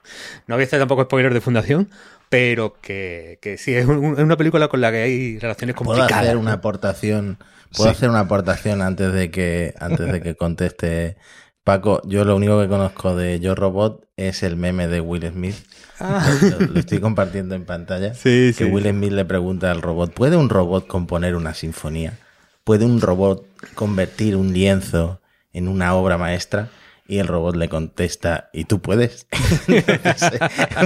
no 0.48 0.56
voy 0.56 0.63
a 0.63 0.68
hacer 0.68 0.80
tampoco 0.80 1.04
spoiler 1.04 1.34
de 1.34 1.42
fundación, 1.42 1.90
pero 2.34 2.80
que, 2.82 3.38
que 3.44 3.60
sí, 3.60 3.75
es, 3.75 3.86
una 3.86 4.36
película 4.38 4.68
con 4.68 4.82
la 4.82 4.92
que 4.92 5.04
hay 5.04 5.38
relaciones 5.38 5.75
complicadas. 5.75 6.10
Puedo 6.10 6.22
hacer 6.24 6.38
una 6.38 6.54
aportación, 6.54 7.38
puedo 7.78 7.92
hacer 7.92 8.10
una 8.10 8.22
aportación 8.22 8.82
antes 8.82 9.13
de 9.13 9.30
que, 9.30 9.75
antes 9.80 10.12
de 10.12 10.20
que 10.20 10.34
conteste 10.36 11.16
Paco, 11.63 12.02
yo 12.08 12.25
lo 12.25 12.36
único 12.36 12.60
que 12.60 12.68
conozco 12.68 13.16
de 13.16 13.40
Yo 13.40 13.54
Robot 13.54 14.08
es 14.18 14.42
el 14.42 14.56
meme 14.56 14.88
de 14.88 15.00
Will 15.00 15.30
Smith. 15.30 15.58
Ah. 16.00 16.28
Lo, 16.60 16.66
lo 16.66 16.80
estoy 16.80 17.00
compartiendo 17.00 17.54
en 17.54 17.66
pantalla. 17.66 18.16
Sí, 18.16 18.52
que 18.58 18.63
sí. 18.63 18.63
Will 18.63 18.90
Smith 18.90 19.12
le 19.12 19.25
pregunta 19.25 19.70
al 19.70 19.84
robot, 19.84 20.12
¿puede 20.12 20.36
un 20.36 20.50
robot 20.50 20.88
componer 20.88 21.36
una 21.36 21.54
sinfonía? 21.54 22.18
¿Puede 22.63 22.86
un 22.86 23.00
robot 23.00 23.46
convertir 23.75 24.38
un 24.38 24.54
lienzo 24.54 25.22
en 25.54 25.68
una 25.68 25.94
obra 25.94 26.18
maestra? 26.18 26.70
Y 27.13 27.20
el 27.20 27.27
robot 27.27 27.55
le 27.58 27.70
contesta, 27.70 28.50
¿y 28.53 28.65
tú 28.65 28.82
puedes? 28.82 29.27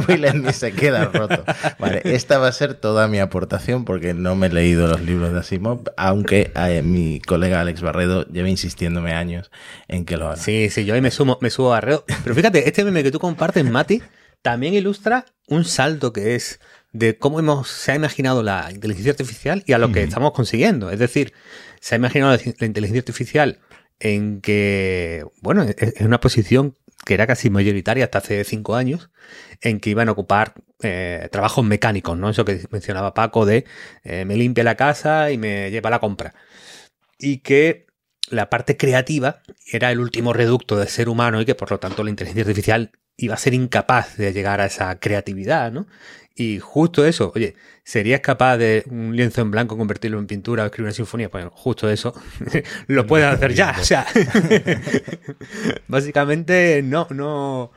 Will 0.09 0.27
Smith 0.29 0.51
se 0.51 0.73
queda 0.73 1.05
roto. 1.05 1.45
Vale, 1.79 2.01
esta 2.03 2.37
va 2.37 2.49
a 2.49 2.51
ser 2.51 2.73
toda 2.73 3.07
mi 3.07 3.19
aportación 3.19 3.85
porque 3.85 4.13
no 4.13 4.35
me 4.35 4.47
he 4.47 4.49
leído 4.49 4.87
los 4.87 4.99
libros 4.99 5.31
de 5.31 5.39
Asimov, 5.39 5.83
aunque 5.95 6.51
eh, 6.53 6.81
mi 6.83 7.21
colega 7.21 7.61
Alex 7.61 7.79
Barredo 7.79 8.25
lleva 8.25 8.49
insistiéndome 8.49 9.13
años 9.13 9.51
en 9.87 10.03
que 10.03 10.17
lo 10.17 10.27
haga. 10.27 10.35
Sí, 10.35 10.69
sí, 10.69 10.83
yo 10.83 10.95
ahí 10.95 11.01
me 11.01 11.11
sumo, 11.11 11.37
me 11.39 11.49
subo 11.49 11.73
a 11.73 11.79
reo. 11.79 12.03
Pero 12.25 12.35
fíjate, 12.35 12.67
este 12.67 12.83
meme 12.83 13.03
que 13.03 13.11
tú 13.11 13.19
compartes, 13.19 13.63
Mati, 13.63 14.01
también 14.41 14.73
ilustra 14.73 15.23
un 15.47 15.63
salto 15.63 16.11
que 16.11 16.35
es 16.35 16.59
de 16.91 17.17
cómo 17.17 17.39
hemos, 17.39 17.69
se 17.69 17.93
ha 17.93 17.95
imaginado 17.95 18.43
la 18.43 18.69
inteligencia 18.69 19.11
artificial 19.13 19.63
y 19.65 19.71
a 19.71 19.77
lo 19.77 19.93
que 19.93 20.03
estamos 20.03 20.33
consiguiendo. 20.33 20.91
Es 20.91 20.99
decir, 20.99 21.31
se 21.79 21.95
ha 21.95 21.97
imaginado 21.97 22.35
la, 22.35 22.41
la 22.59 22.67
inteligencia 22.67 22.99
artificial 22.99 23.61
en 23.99 24.41
que, 24.41 25.25
bueno, 25.41 25.63
es 25.63 25.75
es 25.77 26.01
una 26.01 26.19
posición 26.19 26.75
que 27.05 27.13
era 27.13 27.25
casi 27.25 27.49
mayoritaria 27.49 28.05
hasta 28.05 28.19
hace 28.19 28.43
cinco 28.43 28.75
años, 28.75 29.09
en 29.61 29.79
que 29.79 29.89
iban 29.89 30.09
a 30.09 30.11
ocupar 30.11 30.53
eh, 30.83 31.29
trabajos 31.31 31.65
mecánicos, 31.65 32.17
¿no? 32.17 32.29
Eso 32.29 32.45
que 32.45 32.67
mencionaba 32.69 33.13
Paco 33.13 33.45
de 33.45 33.65
eh, 34.03 34.25
me 34.25 34.35
limpia 34.35 34.63
la 34.63 34.75
casa 34.75 35.31
y 35.31 35.37
me 35.37 35.71
lleva 35.71 35.87
a 35.87 35.91
la 35.91 35.99
compra. 35.99 36.35
Y 37.17 37.39
que 37.39 37.87
la 38.29 38.49
parte 38.49 38.77
creativa 38.77 39.41
era 39.71 39.91
el 39.91 39.99
último 39.99 40.33
reducto 40.33 40.77
del 40.77 40.89
ser 40.89 41.09
humano 41.09 41.41
y 41.41 41.45
que 41.45 41.55
por 41.55 41.71
lo 41.71 41.79
tanto 41.79 42.03
la 42.03 42.09
inteligencia 42.09 42.43
artificial 42.43 42.91
iba 43.15 43.33
a 43.35 43.37
ser 43.37 43.53
incapaz 43.53 44.17
de 44.17 44.33
llegar 44.33 44.61
a 44.61 44.65
esa 44.65 44.99
creatividad, 44.99 45.71
¿no? 45.71 45.87
Y 46.39 46.59
justo 46.59 47.03
eso, 47.03 47.31
oye, 47.35 47.55
¿serías 47.83 48.19
capaz 48.21 48.57
de 48.57 48.83
un 48.91 49.15
lienzo 49.15 49.41
en 49.41 49.49
blanco 49.49 49.75
convertirlo 49.75 50.19
en 50.19 50.27
pintura 50.27 50.61
o 50.63 50.65
escribir 50.67 50.85
una 50.89 50.93
sinfonía? 50.93 51.31
Pues 51.31 51.45
justo 51.51 51.89
eso 51.89 52.13
lo 52.87 53.07
puedes 53.07 53.25
hacer 53.27 53.53
ya. 53.55 53.75
O 53.79 53.83
sea, 53.83 54.05
básicamente 55.87 56.81
no, 56.83 57.07
no. 57.11 57.71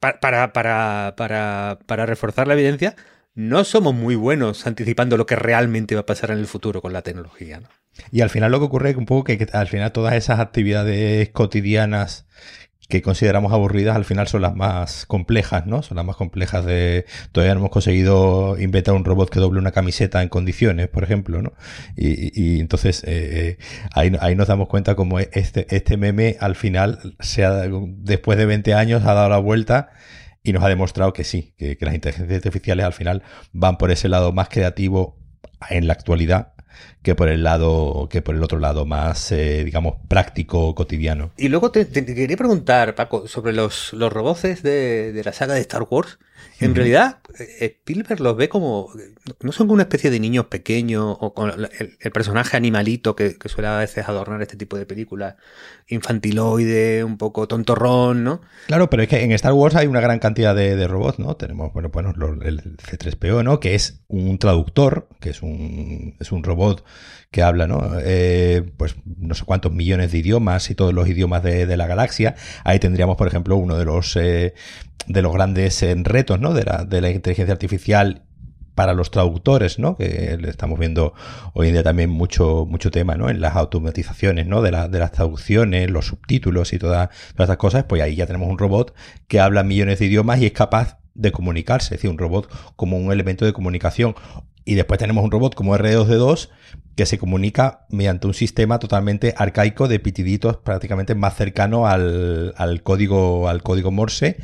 pa- 0.00 0.20
Para, 0.20 0.52
para, 0.52 1.14
para, 1.16 1.78
para 1.86 2.06
reforzar 2.06 2.46
la 2.46 2.54
evidencia, 2.54 2.94
no 3.34 3.64
somos 3.64 3.94
muy 3.94 4.14
buenos 4.14 4.66
anticipando 4.66 5.16
lo 5.16 5.26
que 5.26 5.36
realmente 5.36 5.94
va 5.94 6.02
a 6.02 6.06
pasar 6.06 6.30
en 6.30 6.38
el 6.38 6.46
futuro 6.46 6.82
con 6.82 6.92
la 6.92 7.02
tecnología, 7.02 7.60
¿no? 7.60 7.68
Y 8.10 8.22
al 8.22 8.30
final 8.30 8.50
lo 8.52 8.58
que 8.58 8.64
ocurre 8.66 8.90
es 8.90 8.96
un 8.96 9.04
poco 9.04 9.24
que 9.24 9.46
al 9.52 9.68
final 9.68 9.92
todas 9.92 10.14
esas 10.14 10.40
actividades 10.40 11.28
cotidianas 11.30 12.26
que 12.92 13.00
consideramos 13.00 13.54
aburridas 13.54 13.96
al 13.96 14.04
final 14.04 14.28
son 14.28 14.42
las 14.42 14.54
más 14.54 15.06
complejas, 15.06 15.64
¿no? 15.64 15.82
Son 15.82 15.96
las 15.96 16.04
más 16.04 16.14
complejas 16.14 16.66
de... 16.66 17.06
Todavía 17.32 17.54
no 17.54 17.60
hemos 17.60 17.70
conseguido 17.70 18.60
inventar 18.60 18.92
un 18.92 19.06
robot 19.06 19.30
que 19.30 19.40
doble 19.40 19.60
una 19.60 19.70
camiseta 19.72 20.22
en 20.22 20.28
condiciones, 20.28 20.88
por 20.88 21.02
ejemplo, 21.02 21.40
¿no? 21.40 21.54
Y, 21.96 22.60
entonces 22.60 23.02
eh, 23.04 23.56
eh, 23.56 23.64
ahí, 23.94 24.12
ahí 24.20 24.34
nos 24.34 24.48
damos 24.48 24.68
cuenta 24.68 24.94
como 24.94 25.20
este, 25.20 25.74
este 25.74 25.96
meme 25.96 26.36
al 26.38 26.54
final, 26.54 27.16
se 27.20 27.46
ha- 27.46 27.62
después 27.62 28.36
de 28.36 28.44
20 28.44 28.74
años, 28.74 29.06
ha 29.06 29.14
dado 29.14 29.30
la 29.30 29.38
vuelta 29.38 29.88
y 30.42 30.52
nos 30.52 30.62
ha 30.62 30.68
demostrado 30.68 31.14
que 31.14 31.24
sí, 31.24 31.54
que 31.56 31.78
las 31.80 31.94
inteligencias 31.94 32.36
artificiales 32.36 32.84
al 32.84 32.92
final 32.92 33.22
van 33.52 33.78
por 33.78 33.90
ese 33.90 34.10
lado 34.10 34.32
más 34.32 34.50
creativo 34.50 35.16
en 35.70 35.86
la 35.86 35.94
actualidad 35.94 36.51
que 37.02 37.14
por 37.14 37.28
el 37.28 37.42
lado 37.42 38.08
que 38.10 38.22
por 38.22 38.34
el 38.34 38.42
otro 38.42 38.58
lado 38.58 38.86
más 38.86 39.32
eh, 39.32 39.64
digamos 39.64 39.94
práctico 40.08 40.74
cotidiano 40.74 41.32
Y 41.36 41.48
luego 41.48 41.70
te, 41.70 41.86
quería 41.86 42.36
preguntar, 42.36 42.94
Paco, 42.94 43.26
sobre 43.28 43.52
los, 43.52 43.92
los 43.92 44.12
de, 44.62 45.12
de 45.12 45.24
la 45.24 45.32
saga 45.32 45.54
de 45.54 45.60
Star 45.60 45.86
Wars. 45.88 46.18
En 46.64 46.74
realidad, 46.74 47.18
eh, 47.38 47.76
Spielberg 47.80 48.20
los 48.20 48.36
ve 48.36 48.48
como. 48.48 48.88
No 49.40 49.52
son 49.52 49.66
como 49.66 49.74
una 49.74 49.84
especie 49.84 50.10
de 50.10 50.18
niños 50.20 50.46
pequeños 50.46 51.16
o 51.20 51.34
con 51.34 51.50
el, 51.50 51.68
el 52.00 52.10
personaje 52.12 52.56
animalito 52.56 53.14
que, 53.16 53.36
que 53.38 53.48
suele 53.48 53.68
a 53.68 53.78
veces 53.78 54.08
adornar 54.08 54.40
este 54.42 54.56
tipo 54.56 54.76
de 54.76 54.86
películas. 54.86 55.34
Infantiloide, 55.88 57.04
un 57.04 57.16
poco 57.18 57.46
tontorrón, 57.48 58.24
¿no? 58.24 58.40
claro 58.66 58.90
pero 58.90 59.02
es 59.02 59.08
que 59.08 59.22
en 59.22 59.32
Star 59.32 59.52
Wars 59.52 59.74
hay 59.76 59.86
una 59.86 60.00
gran 60.00 60.18
cantidad 60.18 60.54
de, 60.54 60.76
de 60.76 60.88
robots 60.88 61.18
no 61.18 61.36
tenemos 61.36 61.72
bueno 61.72 61.90
bueno 61.90 62.12
lo- 62.16 62.40
el 62.42 62.76
C3PO 62.76 63.42
no 63.44 63.60
que 63.60 63.74
es 63.74 64.02
un 64.08 64.38
traductor 64.38 65.08
que 65.20 65.30
es 65.30 65.42
un 65.42 66.16
es 66.20 66.32
un 66.32 66.42
robot 66.42 66.84
que 67.30 67.42
habla 67.42 67.66
no 67.66 67.82
Eh, 68.00 68.62
pues 68.76 68.96
no 69.04 69.34
sé 69.34 69.44
cuántos 69.44 69.72
millones 69.72 70.12
de 70.12 70.18
idiomas 70.18 70.70
y 70.70 70.74
todos 70.74 70.92
los 70.92 71.08
idiomas 71.08 71.42
de, 71.42 71.66
de 71.66 71.76
la 71.76 71.86
galaxia 71.86 72.34
ahí 72.64 72.78
tendríamos 72.78 73.16
por 73.16 73.28
ejemplo 73.28 73.56
uno 73.56 73.76
de 73.78 73.84
los 73.84 74.16
eh, 74.16 74.54
de 75.08 75.20
los 75.22 75.32
grandes 75.32 75.82
eh, 75.82 75.94
retos 76.02 76.38
no 76.40 76.51
de 76.52 76.64
la, 76.64 76.84
de 76.84 77.00
la 77.00 77.10
inteligencia 77.10 77.52
artificial 77.52 78.24
para 78.74 78.94
los 78.94 79.10
traductores, 79.10 79.78
¿no? 79.78 79.96
Que 79.96 80.38
le 80.40 80.48
estamos 80.48 80.78
viendo 80.78 81.12
hoy 81.52 81.68
en 81.68 81.74
día 81.74 81.82
también 81.82 82.08
mucho, 82.08 82.64
mucho 82.66 82.90
tema, 82.90 83.16
¿no? 83.16 83.28
En 83.28 83.40
las 83.42 83.54
automatizaciones, 83.54 84.46
¿no? 84.46 84.62
De, 84.62 84.70
la- 84.70 84.88
de 84.88 84.98
las 84.98 85.12
traducciones, 85.12 85.90
los 85.90 86.06
subtítulos 86.06 86.72
y 86.72 86.78
toda- 86.78 87.08
todas 87.34 87.44
estas 87.46 87.56
cosas, 87.58 87.84
pues 87.84 88.00
ahí 88.02 88.16
ya 88.16 88.26
tenemos 88.26 88.48
un 88.48 88.56
robot 88.58 88.94
que 89.28 89.40
habla 89.40 89.62
millones 89.62 89.98
de 89.98 90.06
idiomas 90.06 90.40
y 90.40 90.46
es 90.46 90.52
capaz 90.52 90.98
de 91.14 91.32
comunicarse, 91.32 91.94
es 91.94 91.98
decir, 92.00 92.08
un 92.10 92.16
robot 92.16 92.50
como 92.74 92.96
un 92.96 93.12
elemento 93.12 93.44
de 93.44 93.52
comunicación. 93.52 94.14
Y 94.64 94.74
después 94.76 94.98
tenemos 94.98 95.22
un 95.24 95.30
robot 95.32 95.54
como 95.54 95.76
R2D2 95.76 96.48
que 96.96 97.04
se 97.04 97.18
comunica 97.18 97.84
mediante 97.90 98.26
un 98.26 98.32
sistema 98.32 98.78
totalmente 98.78 99.34
arcaico 99.36 99.88
de 99.88 99.98
pitiditos 99.98 100.56
prácticamente 100.58 101.14
más 101.14 101.34
cercano 101.36 101.86
al, 101.88 102.54
al 102.56 102.82
código, 102.82 103.48
al 103.48 103.62
código 103.62 103.90
Morse, 103.90 104.36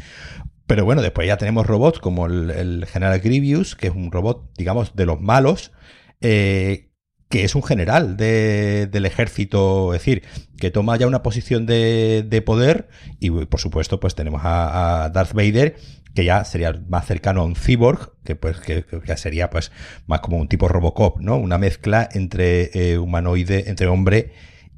pero 0.68 0.84
bueno, 0.84 1.00
después 1.00 1.26
ya 1.26 1.38
tenemos 1.38 1.66
robots 1.66 1.98
como 1.98 2.26
el, 2.26 2.86
General 2.86 3.18
Grievous, 3.20 3.74
que 3.74 3.86
es 3.88 3.94
un 3.94 4.12
robot, 4.12 4.50
digamos, 4.58 4.94
de 4.94 5.06
los 5.06 5.18
malos, 5.18 5.72
eh, 6.20 6.90
que 7.30 7.44
es 7.44 7.54
un 7.54 7.62
general 7.62 8.18
de- 8.18 8.86
del 8.86 9.06
ejército, 9.06 9.94
es 9.94 10.00
decir, 10.00 10.22
que 10.58 10.70
toma 10.70 10.96
ya 10.98 11.06
una 11.06 11.22
posición 11.22 11.64
de, 11.64 12.22
de 12.28 12.42
poder 12.42 12.88
y 13.18 13.30
por 13.30 13.60
supuesto 13.60 13.98
pues 13.98 14.14
tenemos 14.14 14.42
a, 14.44 15.10
Darth 15.12 15.32
Vader 15.32 15.76
que 16.14 16.24
ya 16.24 16.44
sería 16.44 16.72
más 16.88 17.06
cercano 17.06 17.42
a 17.42 17.44
un 17.44 17.54
cyborg, 17.56 18.12
que 18.24 18.36
pues 18.36 18.58
que, 18.60 18.84
sería 19.16 19.48
pues 19.50 19.72
más 20.06 20.20
como 20.20 20.36
un 20.36 20.48
tipo 20.48 20.68
Robocop, 20.68 21.20
¿no? 21.20 21.36
Una 21.36 21.58
mezcla 21.58 22.08
entre 22.12 22.70
eh, 22.74 22.98
humanoide, 22.98 23.70
entre 23.70 23.86
hombre 23.86 24.32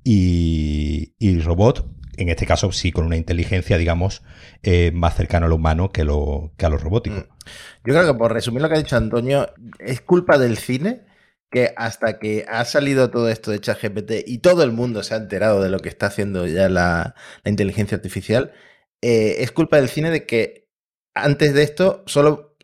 y, 0.05 1.15
y 1.19 1.41
robot, 1.41 1.89
en 2.17 2.29
este 2.29 2.47
caso 2.47 2.71
sí 2.73 2.93
con 2.93 3.07
una 3.07 3.17
inteligencia, 3.17 3.79
digamos, 3.79 4.23
eh, 4.63 4.91
más 4.93 5.17
cercana 5.17 5.47
a 5.47 5.49
lo 5.49 5.57
humano 5.57 5.91
que, 5.91 6.05
lo, 6.05 6.53
que 6.57 6.67
a 6.67 6.69
lo 6.69 6.79
robótico. 6.79 7.17
Mm. 7.17 7.29
Yo 7.85 7.95
creo 7.95 8.07
que 8.07 8.19
por 8.19 8.33
resumir 8.33 8.63
lo 8.63 8.69
que 8.69 8.75
ha 8.75 8.79
dicho 8.79 8.97
Antonio, 8.97 9.49
es 9.79 10.01
culpa 10.01 10.39
del 10.39 10.57
cine 10.59 11.07
que 11.51 11.73
hasta 11.77 12.19
que 12.19 12.47
ha 12.49 12.65
salido 12.65 13.11
todo 13.11 13.29
esto 13.29 13.51
de 13.51 13.61
ChatGPT 13.61 14.13
y 14.27 14.39
todo 14.39 14.63
el 14.63 14.73
mundo 14.73 15.03
se 15.03 15.15
ha 15.15 15.17
enterado 15.17 15.63
de 15.63 15.71
lo 15.71 15.81
que 15.81 15.89
está 15.89 16.07
haciendo 16.07 16.47
ya 16.47 16.69
la, 16.69 17.15
la 17.43 17.51
inteligencia 17.51 17.97
artificial, 17.97 18.53
eh, 19.03 19.37
es 19.39 19.51
culpa 19.51 19.77
del 19.77 19.89
cine 19.89 20.11
de 20.11 20.27
que 20.27 20.69
antes 21.15 21.55
de 21.55 21.63
esto 21.63 22.05
solo 22.07 22.57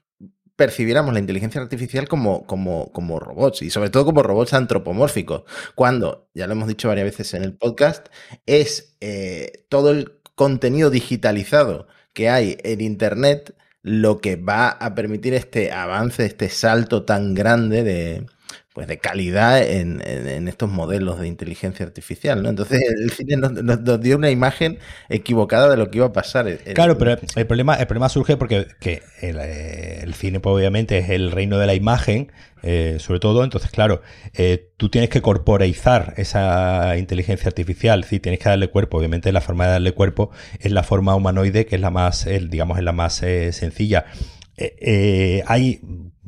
percibiéramos 0.56 1.12
la 1.12 1.20
inteligencia 1.20 1.60
artificial 1.60 2.08
como, 2.08 2.46
como, 2.46 2.90
como 2.92 3.20
robots 3.20 3.62
y 3.62 3.70
sobre 3.70 3.90
todo 3.90 4.06
como 4.06 4.22
robots 4.22 4.54
antropomórficos, 4.54 5.42
cuando, 5.74 6.30
ya 6.34 6.46
lo 6.46 6.54
hemos 6.54 6.68
dicho 6.68 6.88
varias 6.88 7.04
veces 7.06 7.34
en 7.34 7.44
el 7.44 7.56
podcast, 7.56 8.08
es 8.46 8.96
eh, 9.00 9.66
todo 9.68 9.90
el 9.90 10.15
contenido 10.36 10.90
digitalizado 10.90 11.88
que 12.12 12.30
hay 12.30 12.58
en 12.62 12.80
Internet 12.80 13.56
lo 13.82 14.20
que 14.20 14.36
va 14.36 14.68
a 14.68 14.94
permitir 14.94 15.34
este 15.34 15.72
avance, 15.72 16.24
este 16.24 16.48
salto 16.48 17.04
tan 17.04 17.34
grande 17.34 17.82
de, 17.82 18.26
pues 18.76 18.86
de 18.88 18.98
calidad 18.98 19.62
en, 19.66 20.02
en- 20.04 20.28
en 20.28 20.48
estos 20.48 20.68
modelos 20.70 21.18
de 21.18 21.26
inteligencia 21.28 21.86
artificial, 21.86 22.42
¿no? 22.42 22.50
Entonces 22.50 22.82
el 22.82 23.10
cine 23.10 23.36
nos, 23.38 23.52
nos- 23.54 23.80
nos 23.80 24.00
dio 24.02 24.16
una 24.18 24.30
imagen 24.30 24.78
equivocada 25.08 25.70
de 25.70 25.78
lo 25.78 25.90
que 25.90 25.96
iba 25.98 26.06
a 26.08 26.12
pasar. 26.12 26.46
El- 26.46 26.58
Claro, 26.74 26.98
pero 26.98 27.16
el 27.36 27.46
problema, 27.46 27.76
el 27.76 27.86
problema 27.86 28.10
surge 28.10 28.36
porque 28.36 28.66
que 28.78 29.02
el, 29.22 29.38
eh, 29.40 30.00
el 30.02 30.12
cine, 30.12 30.40
pues, 30.40 30.54
obviamente, 30.54 30.98
es 30.98 31.08
el 31.08 31.30
reino 31.32 31.56
de 31.58 31.66
la 31.66 31.72
imagen, 31.74 32.30
eh, 32.62 32.98
sobre 33.00 33.18
todo. 33.18 33.44
Entonces, 33.44 33.70
claro, 33.70 34.02
eh, 34.34 34.68
tú 34.76 34.90
tienes 34.90 35.08
que 35.08 35.22
corporeizar 35.22 36.12
esa 36.18 36.98
inteligencia 36.98 37.48
artificial, 37.48 38.02
decir, 38.02 38.20
tienes 38.20 38.40
que 38.40 38.48
darle 38.50 38.68
cuerpo. 38.68 38.98
Obviamente, 38.98 39.32
la 39.32 39.40
forma 39.40 39.64
de 39.64 39.70
darle 39.72 39.92
cuerpo 39.92 40.30
es 40.60 40.70
la 40.70 40.82
forma 40.82 41.14
humanoide, 41.14 41.64
que 41.64 41.76
es 41.76 41.80
la 41.80 41.90
más, 41.90 42.26
el, 42.26 42.50
digamos, 42.50 42.76
es 42.78 42.84
la 42.84 42.92
más 42.92 43.22
eh, 43.22 43.52
sencilla. 43.52 44.04
eh, 44.58 44.76
eh, 44.80 45.42
hay, 45.46 45.80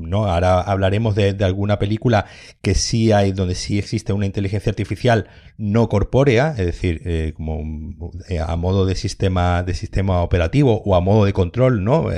¿no? 0.09 0.27
Ahora 0.27 0.61
hablaremos 0.61 1.15
de, 1.15 1.37
alguna 1.45 1.79
película 1.79 2.27
que 2.63 2.75
sí 2.75 3.13
hay, 3.13 3.33
donde 3.33 3.55
sí 3.55 3.79
existe 3.79 4.13
una 4.13 4.27
inteligencia 4.27 4.71
artificial 4.71 5.29
no 5.57 5.89
corpórea, 5.89 6.51
es 6.57 6.67
decir, 6.67 7.03
eh, 7.05 7.33
como 7.37 8.13
a 8.47 8.57
modo 8.57 8.87
de 8.87 8.95
sistema, 8.95 9.63
de 9.63 9.75
sistema 9.75 10.23
operativo 10.23 10.83
o 10.85 10.95
a 10.95 11.01
modo 11.01 11.25
de 11.25 11.33
control, 11.33 11.85
¿no? 11.85 12.09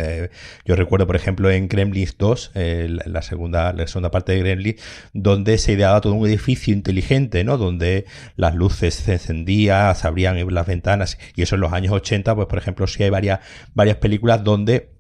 yo 0.65 0.77
recuerdo, 0.77 1.07
por 1.07 1.17
ejemplo, 1.17 1.51
en 1.51 1.69
Gremlins 1.69 2.17
2, 2.19 2.53
la, 3.07 3.23
segunda, 3.23 3.73
la 3.73 3.87
segunda 3.87 4.11
parte 4.11 4.33
de 4.33 4.41
Gremlins, 4.41 4.81
donde 5.13 5.59
se 5.59 5.73
ideaba 5.73 6.01
todo 6.01 6.15
un 6.15 6.27
edificio 6.27 6.75
inteligente, 6.75 7.45
¿no? 7.45 7.59
Donde 7.59 8.07
las 8.37 8.55
luces 8.55 8.95
se 8.95 9.13
encendían, 9.15 9.95
se 9.95 10.07
abrían 10.07 10.37
las 10.55 10.67
ventanas, 10.67 11.19
y 11.35 11.43
eso 11.43 11.55
en 11.55 11.63
los 11.63 11.73
años 11.73 11.93
80, 11.93 12.35
pues 12.35 12.47
por 12.47 12.59
ejemplo, 12.59 12.87
sí 12.87 13.03
hay 13.03 13.11
varias, 13.11 13.41
varias 13.75 13.97
películas 13.97 14.45
donde 14.45 15.00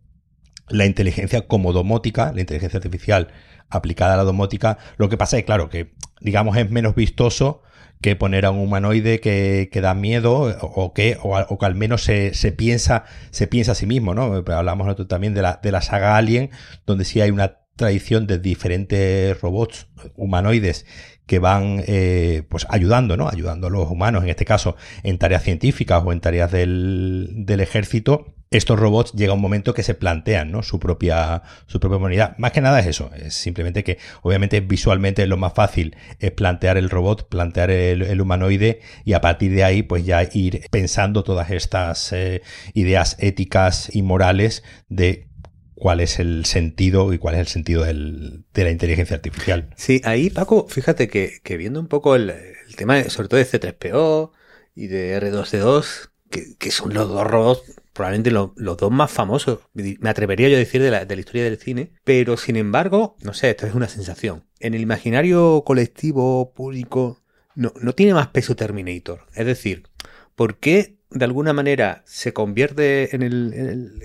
la 0.71 0.87
inteligencia 0.87 1.47
como 1.47 1.73
domótica, 1.73 2.33
la 2.33 2.41
inteligencia 2.41 2.79
artificial 2.79 3.29
aplicada 3.69 4.15
a 4.15 4.17
la 4.17 4.25
domótica, 4.25 4.79
lo 4.97 5.09
que 5.09 5.17
pasa 5.17 5.39
es, 5.39 5.45
claro, 5.45 5.69
que 5.69 5.93
digamos 6.21 6.57
es 6.57 6.71
menos 6.71 6.95
vistoso 6.95 7.63
que 8.01 8.17
poner 8.17 8.47
a 8.47 8.51
un 8.51 8.61
humanoide 8.61 9.21
que, 9.21 9.69
que 9.71 9.81
da 9.81 9.95
miedo 9.95 10.57
o 10.61 10.95
que, 10.95 11.19
o, 11.23 11.59
que 11.59 11.67
al 11.67 11.75
menos 11.75 12.03
se, 12.03 12.33
se, 12.33 12.51
piensa, 12.51 13.05
se 13.31 13.47
piensa 13.47 13.73
a 13.73 13.75
sí 13.75 13.87
mismo, 13.87 14.15
¿no? 14.15 14.43
Hablamos 14.47 14.87
nosotros 14.87 15.09
también 15.09 15.35
de 15.35 15.43
la, 15.43 15.61
de 15.63 15.71
la 15.71 15.83
saga 15.83 16.17
Alien, 16.17 16.51
donde 16.87 17.05
sí 17.05 17.21
hay 17.21 17.31
una 17.31 17.59
tradición 17.77 18.27
de 18.27 18.39
diferentes 18.39 19.39
robots 19.41 19.89
humanoides 20.17 20.87
que 21.27 21.39
van 21.39 21.85
eh, 21.87 22.43
pues 22.49 22.67
ayudando, 22.71 23.17
¿no? 23.17 23.29
Ayudando 23.29 23.67
a 23.67 23.71
los 23.71 23.91
humanos, 23.91 24.25
en 24.25 24.31
este 24.31 24.47
caso, 24.47 24.77
en 25.03 25.19
tareas 25.19 25.43
científicas 25.43 26.03
o 26.05 26.13
en 26.13 26.21
tareas 26.21 26.51
del, 26.51 27.29
del 27.37 27.61
ejército 27.61 28.35
estos 28.51 28.81
robots 28.81 29.13
llega 29.13 29.33
un 29.33 29.41
momento 29.41 29.75
que 29.75 29.85
se 29.85 29.95
plantean 29.95 30.51
¿no? 30.51 30.65
su, 30.65 30.81
propia, 30.81 31.43
su 31.67 31.79
propia 31.79 31.99
humanidad. 31.99 32.37
Más 32.39 32.51
que 32.51 32.61
nada 32.61 32.81
es 32.81 32.87
eso, 32.87 33.11
es 33.15 33.35
simplemente 33.35 33.85
que 33.85 33.99
obviamente 34.23 34.61
visualmente 34.61 35.25
lo 35.29 35.37
más 35.37 35.53
fácil 35.55 35.97
es 36.19 36.33
plantear 36.33 36.77
el 36.77 36.91
robot, 36.91 37.29
plantear 37.29 37.71
el, 37.71 38.21
humanoide 38.21 38.81
y 39.05 39.13
a 39.13 39.21
partir 39.21 39.53
de 39.55 39.63
ahí 39.63 39.83
pues 39.85 40.05
ya 40.05 40.29
ir 40.33 40.65
pensando 40.71 41.23
todas 41.23 41.51
estas 41.51 42.13
eh, 42.13 42.43
ideas 42.75 43.17
éticas 43.21 43.95
y 43.95 44.03
morales 44.03 44.65
de 44.89 45.29
cuál 45.75 46.01
es 46.01 46.19
el 46.19 46.45
sentido 46.45 47.13
y 47.13 47.19
cuál 47.19 47.37
es 47.37 47.41
el 47.41 47.47
sentido 47.47 47.85
del, 47.85 48.45
de 48.53 48.65
la 48.65 48.71
inteligencia 48.71 49.15
artificial. 49.15 49.71
Sí, 49.77 50.03
ahí 50.05 50.29
Paco, 50.29 50.67
fíjate 50.69 51.09
que, 51.09 51.41
viendo 51.57 51.79
un 51.79 51.87
poco 51.87 52.17
el, 52.17 52.35
tema 52.77 53.03
sobre 53.05 53.29
todo 53.29 53.39
de 53.39 53.47
C3PO 53.47 54.33
y 54.75 54.89
de 54.89 55.19
R2D2, 55.21 56.11
que, 56.31 56.57
que 56.59 56.71
son 56.71 56.93
los 56.95 57.09
dos 57.09 57.27
robots 57.27 57.80
probablemente 58.01 58.31
los 58.31 58.77
dos 58.79 58.91
más 58.91 59.11
famosos, 59.11 59.59
me 59.75 60.09
atrevería 60.09 60.49
yo 60.49 60.57
a 60.57 60.59
decir, 60.59 60.81
de 60.81 60.91
la, 60.91 61.03
historia 61.03 61.45
del 61.45 61.59
cine, 61.59 61.93
pero 62.03 62.39
sin 62.39 62.57
embargo, 62.57 63.19
no 63.23 63.35
sé, 63.35 63.51
esto 63.51 63.67
es 63.67 63.75
una 63.75 63.89
sensación. 63.89 64.47
En 64.59 64.73
el 64.73 64.81
imaginario 64.81 65.65
colectivo, 65.67 66.55
público, 66.55 67.21
no, 67.55 67.75
no 67.79 67.93
tiene 67.93 68.15
más 68.15 68.29
peso 68.29 68.57
Terminator. 68.57 69.27
Es 69.35 69.45
decir, 69.45 69.83
¿por 70.35 70.57
qué 70.57 70.97
de 71.11 71.27
alguna 71.27 71.53
manera 71.53 72.03
se 72.07 72.33
convierte 72.33 73.15
en 73.15 73.23
el, 73.23 74.01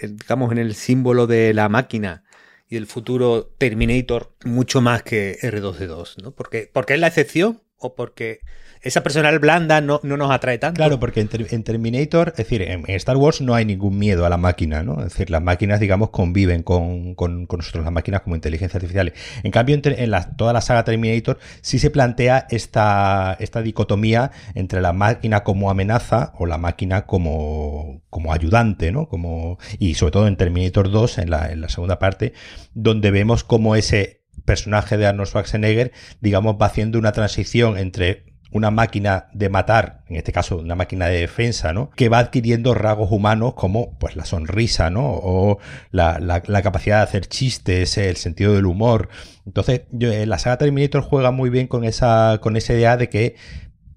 digamos, 0.00 0.50
en 0.50 0.56
el 0.56 0.74
símbolo 0.74 1.26
de 1.26 1.52
la 1.52 1.68
máquina 1.68 2.24
y 2.70 2.76
el 2.76 2.86
futuro 2.86 3.52
Terminator 3.58 4.32
mucho 4.46 4.80
más 4.80 5.02
que 5.02 5.36
R2D2, 5.42 6.22
¿no? 6.22 6.30
Porque, 6.30 6.70
porque 6.72 6.94
es 6.94 7.00
la 7.00 7.08
excepción 7.08 7.60
porque 7.94 8.40
esa 8.86 9.02
personal 9.02 9.38
blanda 9.38 9.80
no, 9.80 10.00
no 10.04 10.16
nos 10.16 10.30
atrae 10.30 10.58
tanto. 10.58 10.78
Claro, 10.78 11.00
porque 11.00 11.20
en, 11.20 11.62
Terminator, 11.64 12.28
es 12.28 12.36
decir, 12.36 12.62
en, 12.62 12.84
Star 12.88 13.16
Wars 13.16 13.40
no 13.40 13.54
hay 13.54 13.64
ningún 13.64 13.98
miedo 13.98 14.24
a 14.24 14.28
la 14.28 14.36
máquina, 14.36 14.82
¿no? 14.82 14.98
Es 14.98 15.12
decir, 15.12 15.30
las 15.30 15.42
máquinas, 15.42 15.80
digamos, 15.80 16.10
conviven 16.10 16.62
con, 16.62 17.16
nosotros, 17.16 17.84
las 17.84 17.92
máquinas 17.92 18.20
como 18.20 18.36
inteligencia 18.36 18.78
artificial. 18.78 19.12
En 19.42 19.50
cambio, 19.50 19.80
en, 19.82 20.12
toda 20.36 20.52
la 20.52 20.60
saga 20.60 20.84
Terminator 20.84 21.38
sí 21.62 21.78
se 21.78 21.90
plantea 21.90 22.46
esta, 22.50 23.36
esta 23.40 23.62
dicotomía 23.62 24.30
entre 24.54 24.80
la 24.80 24.92
máquina 24.92 25.42
como 25.42 25.70
amenaza 25.70 26.32
o 26.38 26.46
la 26.46 26.58
máquina 26.58 27.06
como, 27.06 28.02
como 28.08 28.32
ayudante, 28.32 28.92
¿no? 28.92 29.08
Como, 29.08 29.58
y 29.78 29.94
sobre 29.94 30.12
todo 30.12 30.28
en 30.28 30.36
Terminator 30.36 30.90
2, 30.90 31.18
en 31.18 31.30
la, 31.30 31.50
en 31.50 31.60
la 31.60 31.68
segunda 31.68 31.98
parte, 31.98 32.34
donde 32.74 33.10
vemos 33.10 33.42
cómo 33.42 33.74
ese 33.74 34.15
personaje 34.46 34.96
de 34.96 35.06
Arnold 35.06 35.28
Schwarzenegger, 35.28 35.92
digamos, 36.22 36.56
va 36.60 36.66
haciendo 36.66 36.98
una 36.98 37.12
transición 37.12 37.76
entre 37.76 38.24
una 38.52 38.70
máquina 38.70 39.26
de 39.32 39.48
matar, 39.48 40.02
en 40.08 40.16
este 40.16 40.32
caso 40.32 40.56
una 40.56 40.74
máquina 40.74 41.06
de 41.06 41.20
defensa, 41.20 41.72
¿no? 41.72 41.90
Que 41.90 42.08
va 42.08 42.18
adquiriendo 42.18 42.74
rasgos 42.74 43.10
humanos 43.10 43.54
como 43.54 43.98
pues 43.98 44.16
la 44.16 44.24
sonrisa, 44.24 44.88
¿no? 44.88 45.04
O 45.04 45.58
la, 45.90 46.40
capacidad 46.62 46.98
de 46.98 47.02
hacer 47.02 47.26
chistes, 47.26 47.98
el 47.98 48.16
sentido 48.16 48.54
del 48.54 48.66
humor. 48.66 49.08
Entonces, 49.44 49.82
yo, 49.90 50.10
eh, 50.10 50.26
la 50.26 50.38
saga 50.38 50.58
Terminator 50.58 51.02
juega 51.02 51.30
muy 51.32 51.50
bien 51.50 51.66
con 51.66 51.84
esa, 51.84 52.38
con 52.40 52.56
esa 52.56 52.72
idea 52.72 52.96
de 52.96 53.08
que 53.08 53.34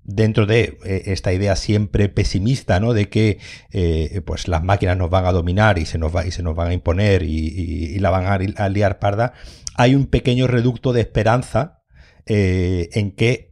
dentro 0.04 0.48
de 0.48 0.78
eh, 0.86 1.04
esta 1.06 1.32
idea 1.32 1.56
siempre 1.56 2.10
pesimista, 2.10 2.80
¿no? 2.80 2.94
De 2.94 3.10
que 3.10 3.38
eh, 3.72 4.22
pues 4.26 4.48
las 4.48 4.64
máquinas 4.64 4.98
nos 4.98 5.10
van 5.10 5.26
a 5.26 5.32
dominar 5.32 5.78
y 5.78 5.86
se 5.86 5.98
nos, 5.98 6.16
va, 6.16 6.26
y 6.26 6.32
se 6.32 6.44
nos 6.44 6.56
van 6.56 6.70
a 6.70 6.74
imponer 6.74 7.24
y, 7.24 7.98
la 8.00 8.10
van 8.10 8.26
a, 8.26 8.70
liar 8.70 9.00
parda, 9.00 9.34
hay 9.80 9.96
un 9.96 10.08
pequeño 10.08 10.46
reducto 10.46 10.92
de 10.92 11.02
esperanza 11.02 11.82
en 12.26 13.12
que 13.12 13.50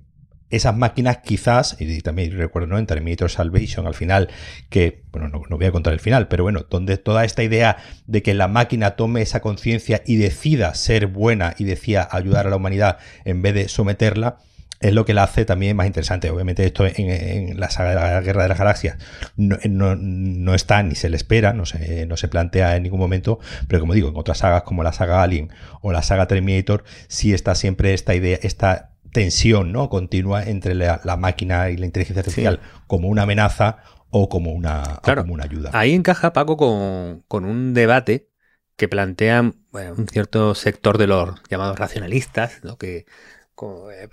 esas 0.49 0.75
máquinas 0.75 1.19
quizás, 1.19 1.75
y 1.79 2.01
también 2.01 2.37
recuerdo 2.37 2.67
¿no? 2.67 2.77
en 2.77 2.85
Terminator 2.85 3.29
Salvation 3.29 3.87
al 3.87 3.93
final, 3.93 4.29
que, 4.69 5.03
bueno, 5.11 5.29
no, 5.29 5.57
voy 5.57 5.65
a 5.65 5.71
contar 5.71 5.93
el 5.93 5.99
final, 5.99 6.27
pero 6.27 6.43
bueno, 6.43 6.65
donde 6.69 6.97
toda 6.97 7.25
esta 7.25 7.43
idea 7.43 7.77
de 8.05 8.21
que 8.21 8.33
la 8.33 8.47
máquina 8.47 8.95
tome 8.95 9.21
esa 9.21 9.41
conciencia 9.41 10.03
y 10.05 10.17
decida 10.17 10.73
ser 10.75 11.07
buena 11.07 11.55
y 11.57 11.63
decida 11.63 12.07
ayudar 12.11 12.47
a 12.47 12.49
la 12.49 12.57
humanidad 12.57 12.97
en 13.25 13.41
vez 13.41 13.53
de 13.53 13.67
someterla, 13.67 14.37
es 14.79 14.93
lo 14.93 15.05
que 15.05 15.13
la 15.13 15.23
hace 15.23 15.45
también 15.45 15.75
más 15.75 15.87
interesante. 15.87 16.29
Obviamente 16.29 16.65
esto 16.65 16.85
en, 16.85 17.59
la 17.59 17.69
saga 17.69 17.89
de 17.89 17.95
la 17.95 18.21
Guerra 18.21 18.43
de 18.43 18.49
las 18.49 18.59
Galaxias 18.59 18.97
no, 19.35 19.57
no, 19.95 20.53
está 20.53 20.83
ni 20.83 20.95
se 20.95 21.09
le 21.09 21.17
espera, 21.17 21.53
no 21.53 21.65
se, 21.65 22.05
no 22.05 22.17
se 22.17 22.27
plantea 22.27 22.75
en 22.75 22.83
ningún 22.83 22.99
momento, 22.99 23.39
pero 23.67 23.79
como 23.79 23.93
digo, 23.93 24.09
en 24.09 24.17
otras 24.17 24.39
sagas 24.39 24.63
como 24.63 24.83
la 24.83 24.93
saga 24.93 25.23
Alien 25.23 25.49
o 25.81 25.91
la 25.91 26.01
saga 26.01 26.27
Terminator, 26.27 26.83
sí 27.07 27.33
está 27.33 27.55
siempre 27.55 27.93
esta 27.93 28.15
idea, 28.15 28.37
esta 28.41 28.91
tensión 29.13 29.71
¿no? 29.71 29.89
continua 29.89 30.43
entre 30.43 30.75
la, 30.75 31.17
máquina 31.17 31.69
y 31.69 31.77
la 31.77 31.85
inteligencia 31.85 32.19
artificial 32.21 32.59
como 32.85 33.07
una 33.07 33.23
amenaza 33.23 33.77
o 34.09 34.29
como 34.29 34.51
una, 34.51 34.99
como 35.01 35.33
una 35.33 35.45
ayuda. 35.45 35.71
Ahí 35.73 35.93
encaja 35.93 36.33
Paco 36.33 36.57
con, 36.57 37.45
un 37.45 37.73
debate 37.73 38.29
que 38.75 38.87
plantean 38.87 39.55
un 39.73 40.07
cierto 40.07 40.53
sector 40.55 40.97
de 40.97 41.07
los 41.07 41.41
llamados 41.49 41.79
racionalistas, 41.79 42.63
¿no? 42.63 42.77
que 42.77 43.05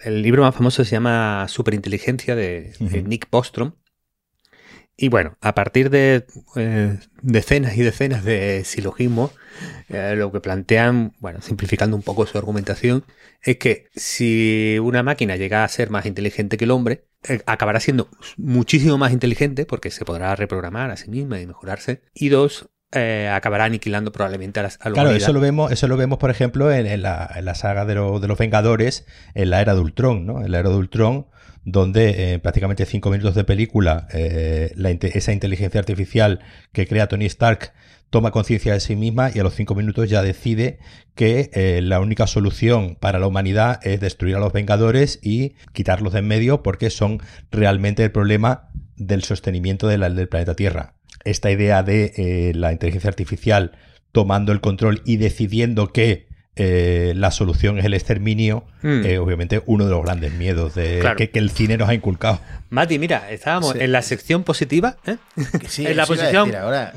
el 0.04 0.22
libro 0.22 0.42
más 0.42 0.54
famoso 0.54 0.84
se 0.84 0.92
llama 0.92 1.46
Superinteligencia 1.48 2.34
de, 2.36 2.72
de 2.78 3.02
Nick 3.02 3.28
Bostrom, 3.30 3.72
y 4.96 5.08
bueno, 5.08 5.36
a 5.40 5.54
partir 5.54 5.90
de 5.90 6.24
eh, 6.54 6.98
decenas 7.20 7.76
y 7.76 7.82
decenas 7.82 8.24
de 8.24 8.62
silogismos, 8.64 9.32
eh, 9.88 10.14
lo 10.16 10.30
que 10.30 10.40
plantean, 10.40 11.14
bueno, 11.18 11.40
simplificando 11.42 11.96
un 11.96 12.02
poco 12.02 12.26
su 12.26 12.38
argumentación, 12.38 13.04
es 13.42 13.56
que 13.56 13.88
si 13.96 14.78
una 14.80 15.02
máquina 15.02 15.36
llega 15.36 15.64
a 15.64 15.68
ser 15.68 15.90
más 15.90 16.06
inteligente 16.06 16.56
que 16.56 16.64
el 16.64 16.70
hombre, 16.70 17.06
eh, 17.28 17.40
acabará 17.46 17.80
siendo 17.80 18.08
muchísimo 18.36 18.96
más 18.96 19.12
inteligente 19.12 19.66
porque 19.66 19.90
se 19.90 20.04
podrá 20.04 20.36
reprogramar 20.36 20.90
a 20.92 20.96
sí 20.96 21.10
misma 21.10 21.40
y 21.40 21.46
mejorarse. 21.46 22.02
Y 22.14 22.28
dos, 22.28 22.70
acabará 22.94 23.64
aniquilando 23.64 24.12
probablemente 24.12 24.60
a, 24.60 24.64
las, 24.64 24.78
a 24.80 24.90
Claro, 24.90 25.10
eso 25.10 25.32
lo 25.32 25.40
vemos, 25.40 25.72
eso 25.72 25.88
lo 25.88 25.96
vemos, 25.96 26.18
por 26.18 26.30
ejemplo, 26.30 26.72
en, 26.72 27.02
la, 27.02 27.54
saga 27.54 27.84
de, 27.84 27.94
de, 27.94 28.28
los 28.28 28.38
Vengadores, 28.38 29.06
en 29.34 29.50
la 29.50 29.60
era 29.60 29.74
de 29.74 29.80
Ultron, 29.80 30.26
¿no? 30.26 30.44
En 30.44 30.52
la 30.52 30.60
era 30.60 30.70
de 30.70 30.76
Ultron, 30.76 31.26
donde 31.64 32.34
eh, 32.34 32.38
prácticamente 32.38 32.84
cinco 32.84 33.10
minutos 33.10 33.34
de 33.34 33.44
película, 33.44 34.06
eh, 34.12 34.74
esa 35.00 35.32
inteligencia 35.32 35.80
artificial 35.80 36.40
que 36.72 36.86
crea 36.86 37.08
Tony 37.08 37.26
Stark 37.26 37.72
toma 38.10 38.30
conciencia 38.30 38.74
de 38.74 38.80
sí 38.80 38.94
misma 38.94 39.30
y 39.34 39.40
a 39.40 39.42
los 39.42 39.54
cinco 39.54 39.74
minutos 39.74 40.08
ya 40.08 40.22
decide 40.22 40.78
que 41.14 41.50
eh, 41.52 41.80
la 41.82 42.00
única 42.00 42.26
solución 42.26 42.96
para 43.00 43.18
la 43.18 43.26
humanidad 43.26 43.80
es 43.84 44.00
destruir 44.00 44.36
a 44.36 44.40
los 44.40 44.52
Vengadores 44.52 45.18
y 45.22 45.54
quitarlos 45.72 46.12
de 46.12 46.20
en 46.20 46.28
medio 46.28 46.62
porque 46.62 46.90
son 46.90 47.20
realmente 47.50 48.04
el 48.04 48.12
problema 48.12 48.68
del 48.96 49.24
sostenimiento 49.24 49.88
del 49.88 50.28
planeta 50.28 50.54
Tierra. 50.54 50.94
Esta 51.24 51.50
idea 51.50 51.82
de 51.82 52.52
la 52.54 52.72
inteligencia 52.72 53.08
artificial 53.08 53.72
tomando 54.12 54.52
el 54.52 54.60
control 54.60 55.02
y 55.04 55.16
decidiendo 55.16 55.92
que 55.92 56.26
eh, 56.56 57.14
la 57.16 57.32
solución 57.32 57.80
es 57.80 57.84
el 57.84 57.94
exterminio, 57.94 58.62
hmm. 58.82 59.04
eh, 59.04 59.18
obviamente 59.18 59.60
uno 59.66 59.86
de 59.86 59.90
los 59.90 60.04
grandes 60.04 60.32
miedos 60.34 60.76
de, 60.76 61.02
que, 61.16 61.28
el 61.34 61.50
cine 61.50 61.76
nos 61.76 61.88
ha 61.88 61.94
inculcado. 61.94 62.38
Mati, 62.70 63.00
mira, 63.00 63.28
estábamos 63.32 63.74
en 63.74 63.90
la 63.90 64.02
sección 64.02 64.44
positiva, 64.44 64.96
¿eh? 65.04 65.16
en 65.78 65.96
la 65.96 66.06
posición 66.06 66.52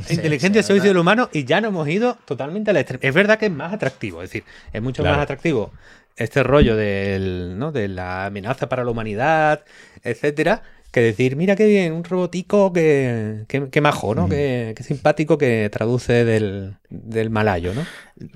inteligencia 0.10 0.60
y 0.60 0.64
servicio 0.64 0.92
del 0.92 1.00
humano 1.00 1.30
y 1.34 1.46
ya 1.46 1.60
nos 1.60 1.70
hemos 1.70 1.90
ido 1.90 2.20
totalmente 2.26 2.70
al 2.70 2.78
extremo. 2.78 3.00
Es 3.02 3.16
verdad 3.16 3.40
que 3.40 3.48
es 3.48 3.52
más 3.52 3.74
atractivo, 3.74 4.22
es 4.22 4.30
decir, 4.30 4.44
es 4.72 4.82
mucho 4.82 5.04
más 5.04 5.18
atractivo 5.18 5.74
este 6.18 6.44
rollo 6.44 6.76
del, 6.76 7.58
¿no? 7.58 7.72
de 7.72 7.88
la 7.88 8.26
amenaza 8.26 8.70
para 8.70 8.84
la 8.84 8.92
humanidad, 8.92 9.64
etcétera, 10.04 10.64
que 10.92 11.02
decir, 11.02 11.36
mira 11.36 11.56
qué 11.56 11.66
bien, 11.66 11.94
un 11.94 12.04
robotico 12.04 12.74
que, 12.74 13.46
que, 13.48 13.82
majo, 13.82 14.16
¿no? 14.16 14.30
Que, 14.30 14.74
simpático 14.82 15.38
que 15.38 15.70
traduce 15.72 16.26
del, 16.26 16.76
del 16.90 17.30
malayo, 17.30 17.74
¿no? 17.74 17.86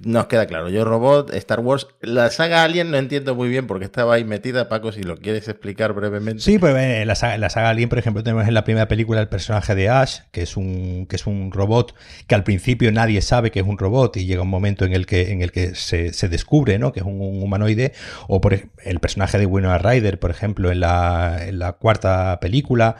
Nos 0.04 0.28
queda 0.28 0.46
claro. 0.46 0.70
Yo, 0.70 0.86
Robot, 0.86 1.34
Star 1.34 1.62
Wars, 1.62 1.88
la 2.02 2.30
saga 2.30 2.64
Alien 2.64 2.92
no 2.92 2.98
entiendo 2.98 3.34
muy 3.34 3.50
bien 3.50 3.66
porque 3.66 3.86
estaba 3.86 4.14
ahí 4.14 4.24
metida, 4.24 4.70
Paco, 4.70 4.92
si 4.92 5.02
lo 5.02 5.18
quieres 5.18 5.48
explicar 5.48 5.94
brevemente. 5.94 6.44
Sí, 6.44 6.60
pues 6.60 6.76
en 6.76 7.08
la 7.08 7.16
saga, 7.16 7.38
la 7.38 7.50
saga 7.50 7.70
Alien, 7.70 7.90
por 7.90 7.98
ejemplo, 7.98 8.22
tenemos 8.24 8.48
en 8.48 8.54
la 8.54 8.64
primera 8.64 8.88
película 8.88 9.22
el 9.22 9.28
personaje 9.28 9.74
de 9.74 9.90
Ash, 9.90 10.20
que 10.32 10.44
es 10.44 10.56
un, 10.56 11.08
que 11.08 11.16
es 11.16 11.26
un 11.26 11.52
robot 11.52 11.96
que 12.28 12.36
al 12.36 12.44
principio 12.44 12.92
nadie 12.92 13.22
sabe 13.22 13.50
que 13.50 13.60
es 13.60 13.66
un 13.66 13.78
robot 13.78 14.18
y 14.18 14.26
llega 14.26 14.44
un 14.44 14.50
momento 14.50 14.86
en 14.86 14.94
el 14.94 15.06
que, 15.06 15.32
en 15.32 15.42
el 15.42 15.52
que 15.52 15.74
se, 15.74 16.14
se 16.14 16.30
descubre, 16.30 16.78
¿no? 16.78 16.92
Que 16.92 17.00
es 17.00 17.06
un, 17.06 17.20
humanoide. 17.22 17.94
O 18.28 18.42
por 18.42 18.54
el 18.54 19.00
personaje 19.00 19.40
de 19.40 19.46
Winona 19.46 19.78
Ryder, 19.78 20.20
por 20.20 20.30
ejemplo, 20.30 20.72
en 20.72 20.82
la, 20.82 21.40
en 21.48 21.58
la 21.58 21.74
cuarta 21.74 22.40
película, 22.42 22.98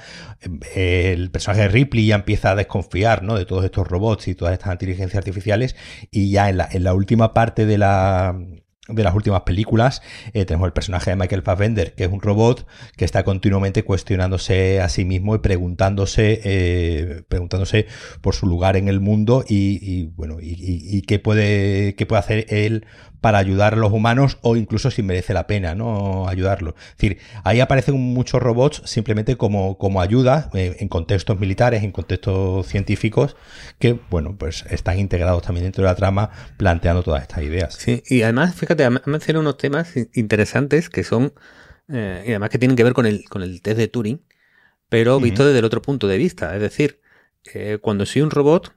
el 0.74 1.30
personaje 1.32 1.64
de 1.64 1.68
Ripley 1.68 2.06
ya 2.06 2.16
empieza 2.16 2.52
a 2.52 2.56
desconfiar, 2.56 3.24
¿no? 3.24 3.36
De 3.38 3.46
todos 3.46 3.66
estos 3.66 3.86
robots 3.86 4.30
y 4.30 4.36
todas 4.36 4.54
estas 4.54 4.72
inteligencias 4.72 5.18
artificiales 5.18 5.76
y 6.12 6.32
ya 6.32 6.50
en 6.50 6.58
la, 6.58 6.70
en 6.72 6.86
la 6.86 6.94
última 6.94 7.34
parte 7.34 7.66
de 7.66 7.78
la, 7.78 8.38
de 8.94 9.04
las 9.04 9.16
últimas 9.16 9.42
películas, 9.42 10.02
eh, 10.34 10.46
tenemos 10.46 10.66
el 10.66 10.74
personaje 10.74 11.12
de 11.12 11.16
Michael 11.16 11.44
Fassbender, 11.44 11.94
que 11.94 12.06
es 12.06 12.12
un 12.12 12.22
robot 12.22 12.68
que 12.98 13.06
está 13.06 13.24
continuamente 13.24 13.84
cuestionándose 13.84 14.82
a 14.82 14.90
sí 14.90 15.06
mismo 15.06 15.36
y 15.36 15.40
preguntándose, 15.40 16.42
eh, 16.44 17.24
preguntándose 17.28 17.88
por 18.22 18.36
su 18.36 18.48
lugar 18.48 18.78
en 18.78 18.88
el 18.88 19.00
mundo 19.00 19.44
y, 19.48 20.06
bueno, 20.16 20.38
y, 20.42 21.02
qué 21.04 21.20
puede, 21.20 21.96
qué 21.96 22.06
puede 22.06 22.20
hacer 22.20 22.46
él 22.50 22.86
para 23.22 23.38
ayudar 23.38 23.76
a 23.76 23.78
los 23.78 23.94
humanos 23.94 24.40
o 24.42 24.56
incluso 24.56 24.90
si 24.90 25.04
merece 25.04 25.34
la 25.34 25.46
pena, 25.46 25.76
¿no? 25.76 26.28
Ayudarlo. 26.28 26.76
Es 26.78 26.98
decir, 26.98 27.20
ahí 27.44 27.60
aparecen 27.60 27.96
muchos 27.96 28.42
robots 28.42 28.82
simplemente 28.86 29.38
como, 29.38 29.78
como 29.78 30.02
ayuda 30.02 30.50
eh, 30.56 30.76
en 30.80 30.90
contextos 30.90 31.40
militares, 31.40 31.84
en 31.84 31.92
contextos 31.92 32.66
científicos, 32.66 33.38
que, 33.78 34.00
bueno, 34.10 34.36
pues 34.38 34.66
están 34.72 35.00
integrados 35.00 35.44
también 35.44 35.66
dentro 35.66 35.84
de 35.84 35.90
la 35.90 35.96
trama 35.96 36.32
planteando 36.58 37.04
todas 37.04 37.22
estas 37.22 37.44
ideas. 37.44 37.76
Sí, 37.76 38.02
y 38.08 38.24
además, 38.24 38.56
fíjate, 38.56 38.90
mencionado 39.06 39.42
unos 39.42 39.58
temas 39.58 39.94
interesantes 40.14 40.90
que 40.90 41.04
son, 41.04 41.34
eh, 41.90 42.24
y 42.26 42.30
además 42.32 42.50
que 42.50 42.58
tienen 42.58 42.76
que 42.76 42.84
ver 42.84 42.94
con 42.94 43.06
el, 43.06 43.24
con 43.30 43.44
el 43.44 43.62
test 43.62 43.78
de 43.78 43.88
Turing, 43.88 44.26
pero 44.90 45.20
visto 45.20 45.46
desde 45.46 45.60
el 45.60 45.66
otro 45.66 45.82
punto 45.84 46.08
de 46.08 46.18
vista. 46.18 46.54
Es 46.56 46.62
decir, 46.62 47.00
eh, 47.54 47.78
cuando 47.80 48.06
soy 48.06 48.24
un 48.24 48.32
robot, 48.32 48.74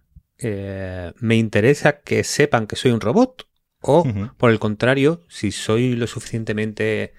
me 1.20 1.36
interesa 1.36 2.00
que 2.00 2.22
sepan 2.22 2.66
que 2.66 2.76
soy 2.76 2.90
un 2.90 3.00
robot 3.00 3.46
o, 3.86 4.04
por 4.36 4.50
el 4.50 4.58
contrario, 4.58 5.22
si 5.28 5.52
soy 5.52 5.94
lo 5.94 6.06
suficientemente 6.06 7.12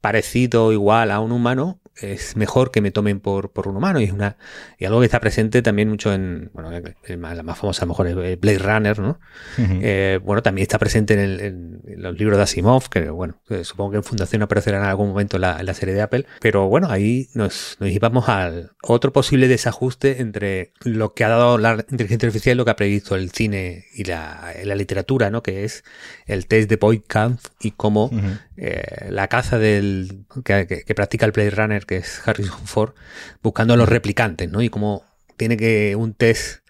parecido 0.00 0.66
o 0.66 0.72
igual 0.72 1.10
a 1.10 1.20
un 1.20 1.32
humano, 1.32 1.80
es 2.00 2.36
mejor 2.36 2.70
que 2.70 2.80
me 2.80 2.90
tomen 2.90 3.20
por, 3.20 3.50
por 3.50 3.68
un 3.68 3.76
humano. 3.76 4.00
Y, 4.00 4.04
es 4.04 4.12
una, 4.12 4.36
y 4.78 4.84
algo 4.84 5.00
que 5.00 5.06
está 5.06 5.20
presente 5.20 5.62
también 5.62 5.88
mucho 5.88 6.12
en, 6.12 6.50
bueno, 6.52 6.70
la 7.08 7.42
más 7.42 7.58
famosa 7.58 7.82
a 7.82 7.86
lo 7.86 7.90
mejor 7.90 8.08
es 8.08 8.40
Blade 8.40 8.58
Runner, 8.58 8.98
¿no? 8.98 9.18
Eh, 9.58 10.20
bueno, 10.22 10.42
también 10.42 10.62
está 10.62 10.78
presente 10.78 11.14
en, 11.14 11.82
los 11.96 12.18
libros 12.18 12.36
de 12.36 12.42
Asimov, 12.42 12.88
que 12.88 13.10
bueno, 13.10 13.40
eh, 13.48 13.64
supongo 13.64 13.92
que 13.92 13.96
en 13.98 14.04
Fundación 14.04 14.42
aparecerá 14.42 14.78
en 14.78 14.84
algún 14.84 15.08
momento 15.08 15.36
en 15.36 15.42
la, 15.42 15.74
serie 15.74 15.94
de 15.94 16.02
Apple. 16.02 16.26
Pero 16.40 16.68
bueno, 16.68 16.88
ahí 16.90 17.28
nos, 17.34 17.76
nos 17.80 17.90
llevamos 17.90 18.28
al 18.28 18.72
otro 18.82 19.12
posible 19.12 19.48
desajuste 19.48 20.20
entre 20.20 20.72
lo 20.82 21.14
que 21.14 21.24
ha 21.24 21.28
dado 21.28 21.58
la 21.58 21.84
inteligencia 21.90 22.26
artificial 22.26 22.54
y 22.54 22.58
lo 22.58 22.64
que 22.64 22.70
ha 22.70 22.76
previsto 22.76 23.14
el 23.16 23.30
cine 23.30 23.84
y 23.94 24.04
la, 24.04 24.54
la 24.64 24.74
literatura, 24.74 25.30
¿no? 25.30 25.42
Que 25.42 25.64
es 25.64 25.84
el 26.26 26.46
test 26.46 26.70
de 26.70 26.78
Kampf 27.06 27.46
y 27.60 27.72
cómo 27.72 28.10
eh, 28.56 29.08
la 29.10 29.28
caza 29.28 29.58
del 29.58 30.26
que, 30.44 30.84
que 30.86 30.94
practica 30.94 31.26
el 31.26 31.32
Blade 31.32 31.50
Runner 31.50 31.86
que 31.86 31.96
es 31.96 32.26
Harrison 32.26 32.66
Ford, 32.66 32.94
buscando 33.42 33.74
a 33.74 33.76
los 33.76 33.88
replicantes, 33.88 34.50
¿no? 34.50 34.62
Y 34.62 34.70
cómo 34.70 35.04
tiene 35.36 35.56
que 35.56 35.96
un 35.96 36.14
test 36.14 36.66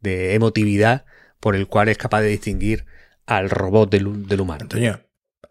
de 0.00 0.34
emotividad 0.34 1.04
por 1.40 1.56
el 1.56 1.66
cual 1.66 1.88
es 1.88 1.98
capaz 1.98 2.20
de 2.22 2.28
distinguir 2.28 2.86
al 3.26 3.50
robot 3.50 3.90
del, 3.90 4.26
del 4.26 4.40
humano. 4.40 4.62
Antonio, 4.62 5.00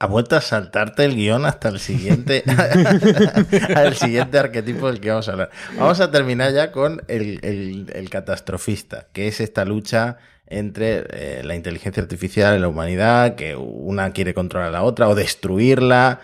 ha 0.03 0.05
vuelto 0.05 0.35
a 0.35 0.41
saltarte 0.41 1.05
el 1.05 1.15
guion 1.15 1.45
hasta 1.45 1.69
el 1.69 1.79
siguiente, 1.79 2.43
al 3.75 3.95
siguiente 3.95 4.37
arquetipo 4.37 4.87
del 4.87 4.99
que 4.99 5.09
vamos 5.09 5.29
a 5.29 5.31
hablar. 5.31 5.49
Vamos 5.77 5.99
a 6.01 6.11
terminar 6.11 6.51
ya 6.53 6.71
con 6.73 7.01
el, 7.07 8.09
catastrofista, 8.11 9.07
que 9.13 9.29
es 9.29 9.39
esta 9.39 9.63
lucha 9.63 10.17
entre 10.47 11.05
eh, 11.09 11.41
la 11.43 11.55
inteligencia 11.55 12.01
artificial 12.01 12.57
y 12.57 12.59
la 12.59 12.67
humanidad, 12.67 13.35
que 13.35 13.55
una 13.55 14.11
quiere 14.11 14.33
controlar 14.33 14.69
a 14.69 14.71
la 14.71 14.83
otra 14.83 15.07
o 15.09 15.15
destruirla. 15.15 16.21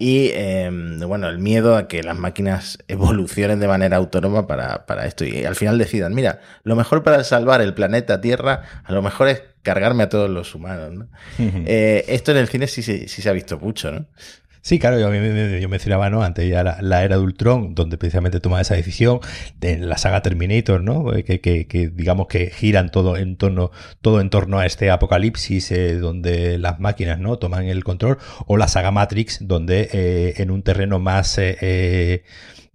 Y 0.00 0.30
em, 0.34 1.00
bueno, 1.00 1.28
el 1.28 1.38
miedo 1.38 1.76
a 1.76 1.88
que 1.88 2.04
las 2.04 2.16
máquinas 2.16 2.78
evolucionen 2.88 3.58
de 3.58 3.68
manera 3.68 3.96
autónoma 3.96 4.46
para, 4.46 4.86
para, 4.86 5.06
esto 5.06 5.24
y 5.24 5.44
al 5.44 5.56
final 5.56 5.76
decidan, 5.76 6.14
mira, 6.14 6.40
lo 6.62 6.76
mejor 6.76 7.02
para 7.02 7.24
salvar 7.24 7.60
el 7.60 7.74
planeta 7.74 8.20
Tierra, 8.20 8.82
a 8.84 8.92
lo 8.92 9.02
mejor 9.02 9.28
es 9.28 9.42
cargarme 9.62 10.04
a 10.04 10.08
todos 10.08 10.30
los 10.30 10.54
humanos. 10.54 10.92
¿no? 10.92 11.08
Eh, 11.66 12.04
esto 12.08 12.30
en 12.30 12.38
el 12.38 12.48
cine 12.48 12.66
sí, 12.68 12.82
sí, 12.82 13.08
sí, 13.08 13.22
se 13.22 13.28
ha 13.28 13.32
visto 13.32 13.58
mucho, 13.58 13.90
¿no? 13.90 14.06
Sí, 14.62 14.78
claro, 14.78 14.98
yo, 14.98 15.08
yo 15.58 15.68
mencionaba 15.68 16.10
¿no? 16.10 16.22
antes 16.22 16.48
ya 16.48 16.62
la, 16.62 17.04
era 17.04 17.16
de 17.16 17.22
Ultron, 17.22 17.74
donde 17.74 17.96
precisamente 17.98 18.40
toma 18.40 18.60
esa 18.60 18.74
decisión, 18.74 19.20
de 19.60 19.78
la 19.78 19.98
saga 19.98 20.22
Terminator, 20.22 20.82
¿no? 20.82 21.14
Eh, 21.14 21.24
que, 21.24 21.40
que, 21.40 21.88
digamos 21.88 22.26
que 22.26 22.50
giran 22.50 22.90
todo 22.90 23.16
en 23.16 23.36
torno, 23.36 23.70
todo 24.00 24.20
en 24.20 24.30
torno 24.30 24.58
a 24.58 24.66
este 24.66 24.90
apocalipsis 24.90 25.70
eh, 25.72 25.94
donde 25.94 26.58
las 26.58 26.80
máquinas 26.80 27.18
¿no? 27.18 27.38
toman 27.38 27.64
el 27.64 27.84
control, 27.84 28.18
o 28.46 28.56
la 28.56 28.68
saga 28.68 28.90
Matrix, 28.90 29.38
donde 29.46 29.88
eh, 29.92 30.34
en 30.38 30.50
un 30.50 30.62
terreno 30.62 30.98
más 30.98 31.38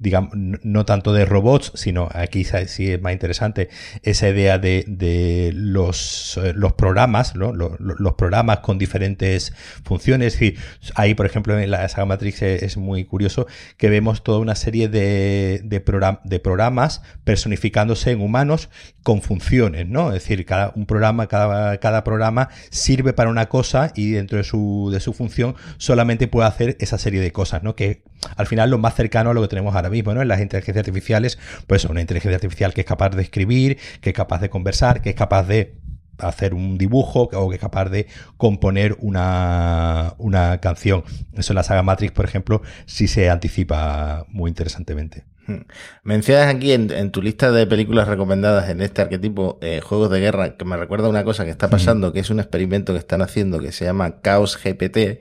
digamos, 0.03 0.33
no 0.35 0.85
tanto 0.85 1.13
de 1.13 1.23
robots, 1.23 1.71
sino 1.75 2.09
aquí 2.11 2.43
sí 2.43 2.91
es 2.91 3.01
más 3.01 3.13
interesante 3.13 3.69
esa 4.03 4.27
idea 4.27 4.59
de, 4.59 5.51
los, 5.55 6.37
eh, 6.43 6.51
los 6.53 6.73
programas, 6.73 7.35
¿no? 7.35 7.53
los, 7.53 8.13
programas 8.15 8.59
con 8.59 8.77
diferentes 8.77 9.53
funciones. 9.85 10.41
Es 10.41 10.53
ahí, 10.95 11.15
por 11.15 11.25
ejemplo, 11.25 11.57
en 11.57 11.71
la 11.71 11.87
saga 11.87 12.05
Matrix 12.05 12.41
es, 12.41 12.75
muy 12.75 13.05
curioso 13.05 13.47
que 13.77 13.89
vemos 13.89 14.23
toda 14.23 14.39
una 14.39 14.55
serie 14.55 14.89
de, 14.89 15.61
de, 15.63 16.39
programas 16.39 17.01
personificándose 17.23 18.11
en 18.11 18.19
humanos 18.21 18.69
con 19.03 19.21
funciones, 19.21 19.87
¿no? 19.87 20.09
Es 20.09 20.23
decir, 20.23 20.45
cada, 20.45 20.73
un 20.75 20.85
programa, 20.85 21.27
cada, 21.27 21.77
cada 21.77 22.03
programa 22.03 22.49
sirve 22.71 23.13
para 23.13 23.29
una 23.29 23.47
cosa 23.47 23.93
y 23.95 24.11
dentro 24.11 24.37
de 24.37 24.43
su, 24.43 24.89
de 24.91 24.99
su 24.99 25.13
función 25.13 25.55
solamente 25.77 26.27
puede 26.27 26.47
hacer 26.47 26.75
esa 26.81 26.97
serie 26.97 27.21
de 27.21 27.31
cosas, 27.31 27.63
¿no? 27.63 27.75
Que 27.75 28.03
al 28.35 28.47
final 28.47 28.69
lo 28.69 28.77
más 28.77 28.95
cercano 28.95 29.31
a 29.31 29.33
lo 29.33 29.41
que 29.41 29.47
tenemos 29.47 29.75
ahora 29.75 29.89
mismo, 29.89 30.13
¿no? 30.13 30.21
En 30.21 30.27
las 30.27 30.41
inteligencias 30.41 30.85
artificiales, 30.85 31.39
pues 31.67 31.85
una 31.85 32.01
inteligencia 32.01 32.35
artificial 32.35 32.73
que 32.73 32.81
es 32.81 32.87
capaz 32.87 33.09
de 33.11 33.21
escribir, 33.21 33.77
que 34.01 34.11
es 34.11 34.15
capaz 34.15 34.41
de 34.41 34.49
conversar, 34.49 35.01
que 35.01 35.09
es 35.09 35.15
capaz 35.15 35.43
de 35.43 35.75
hacer 36.19 36.53
un 36.53 36.77
dibujo 36.77 37.29
o 37.33 37.49
que 37.49 37.55
es 37.55 37.61
capaz 37.61 37.89
de 37.89 38.07
componer 38.37 38.95
una, 38.99 40.13
una 40.17 40.59
canción. 40.59 41.03
Eso 41.33 41.53
en 41.53 41.55
la 41.55 41.63
saga 41.63 41.83
Matrix, 41.83 42.11
por 42.11 42.25
ejemplo, 42.25 42.61
sí 42.85 43.07
se 43.07 43.29
anticipa 43.29 44.25
muy 44.29 44.49
interesantemente. 44.49 45.25
Hmm. 45.45 45.65
Mencionas 46.03 46.47
aquí 46.47 46.71
en, 46.71 47.11
tu 47.11 47.21
lista 47.21 47.51
de 47.51 47.67
películas 47.67 48.07
recomendadas 48.07 48.69
en 48.69 48.81
este 48.81 49.01
arquetipo 49.01 49.59
eh, 49.61 49.81
juegos 49.83 50.09
de 50.09 50.21
guerra 50.21 50.55
que 50.55 50.63
me 50.63 50.77
recuerda 50.77 51.09
una 51.09 51.25
cosa 51.25 51.43
que 51.43 51.51
está 51.51 51.69
pasando, 51.69 52.13
que 52.13 52.21
es 52.21 52.29
un 52.29 52.39
experimento 52.39 52.93
que 52.93 52.99
están 52.99 53.21
haciendo 53.21 53.59
que 53.59 53.73
se 53.73 53.83
llama 53.83 54.21
Chaos 54.21 54.57
GPT, 54.57 55.19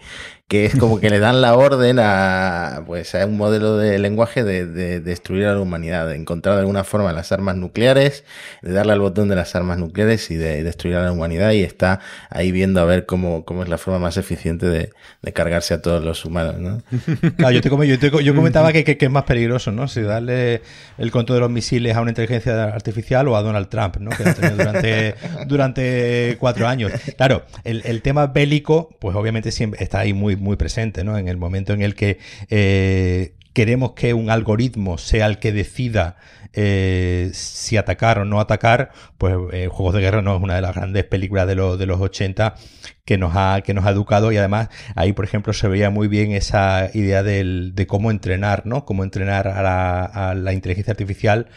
que 0.52 0.66
es 0.66 0.76
como 0.76 1.00
que 1.00 1.08
le 1.08 1.18
dan 1.18 1.40
la 1.40 1.54
orden 1.54 1.98
a, 1.98 2.82
pues, 2.86 3.14
a 3.14 3.24
un 3.24 3.38
modelo 3.38 3.78
de 3.78 3.98
lenguaje 3.98 4.44
de, 4.44 5.00
destruir 5.00 5.46
a 5.46 5.54
la 5.54 5.60
humanidad, 5.60 6.06
de 6.06 6.14
encontrar 6.14 6.56
de 6.56 6.60
alguna 6.60 6.84
forma 6.84 7.10
las 7.14 7.32
armas 7.32 7.56
nucleares, 7.56 8.24
de 8.60 8.70
darle 8.72 8.92
al 8.92 9.00
botón 9.00 9.30
de 9.30 9.34
las 9.34 9.56
armas 9.56 9.78
nucleares 9.78 10.30
y 10.30 10.36
de, 10.36 10.62
destruir 10.62 10.96
a 10.96 11.04
la 11.04 11.10
humanidad 11.10 11.52
y 11.52 11.62
está 11.62 12.00
ahí 12.28 12.52
viendo 12.52 12.82
a 12.82 12.84
ver 12.84 13.06
cómo, 13.06 13.46
cómo 13.46 13.62
es 13.62 13.70
la 13.70 13.78
forma 13.78 13.98
más 13.98 14.18
eficiente 14.18 14.66
de, 14.66 14.92
cargarse 15.32 15.72
a 15.72 15.80
todos 15.80 16.04
los 16.04 16.22
humanos, 16.26 16.58
¿no? 16.58 16.82
Claro, 17.38 17.58
yo, 17.58 18.20
yo, 18.20 18.34
comentaba 18.34 18.74
que, 18.74 18.98
es 19.00 19.10
más 19.10 19.24
peligroso, 19.24 19.72
¿no? 19.72 19.88
Si 19.88 20.02
darle 20.02 20.60
el 20.98 21.10
control 21.10 21.36
de 21.36 21.40
los 21.40 21.50
misiles 21.50 21.96
a 21.96 22.02
una 22.02 22.10
inteligencia 22.10 22.64
artificial 22.64 23.26
o 23.28 23.36
a 23.36 23.42
Donald 23.42 23.68
Trump, 23.68 23.96
¿no? 23.96 24.10
Que 24.10 24.24
lo 24.24 24.34
tenido 24.34 24.56
durante, 24.56 25.14
durante 25.46 26.36
cuatro 26.38 26.68
años. 26.68 26.92
Claro, 27.16 27.44
el, 27.64 27.80
el 27.86 28.02
tema 28.02 28.26
bélico, 28.26 28.90
pues 28.98 29.16
obviamente 29.16 29.50
siempre 29.50 29.82
está 29.82 30.00
ahí 30.00 30.12
muy, 30.12 30.36
muy 30.42 30.56
presente, 30.56 31.04
¿no? 31.04 31.16
En 31.16 31.28
el 31.28 31.36
momento 31.36 31.72
en 31.72 31.82
el 31.82 31.94
que 31.94 32.18
eh, 32.50 33.34
queremos 33.52 33.92
que 33.92 34.14
un 34.14 34.30
algoritmo 34.30 34.98
sea 34.98 35.26
el 35.26 35.38
que 35.38 35.52
decida 35.52 36.16
eh, 36.54 37.30
si 37.32 37.76
atacar 37.78 38.18
o 38.18 38.24
no 38.24 38.40
atacar, 38.40 38.90
pues 39.16 39.34
eh, 39.52 39.68
Juegos 39.70 39.94
de 39.94 40.00
Guerra 40.02 40.20
no 40.20 40.36
es 40.36 40.42
una 40.42 40.56
de 40.56 40.60
las 40.60 40.74
grandes 40.74 41.04
películas 41.04 41.46
de, 41.46 41.54
los 41.54 41.78
de 41.78 41.86
los 41.86 42.00
80 42.00 42.56
que 43.04 43.16
nos, 43.16 43.32
ha, 43.34 43.62
que 43.62 43.72
nos 43.72 43.86
ha 43.86 43.90
educado 43.90 44.32
y 44.32 44.36
además 44.36 44.68
ahí, 44.94 45.12
por 45.12 45.24
ejemplo, 45.24 45.52
se 45.52 45.68
veía 45.68 45.90
muy 45.90 46.08
bien 46.08 46.32
esa 46.32 46.90
idea 46.92 47.22
de 47.22 47.86
cómo 47.88 48.10
entrenar, 48.10 48.66
¿no? 48.66 48.84
Cómo 48.84 49.04
entrenar 49.04 49.48
a 49.48 50.34
la 50.34 50.52
inteligencia 50.52 50.90
artificial 50.92 51.48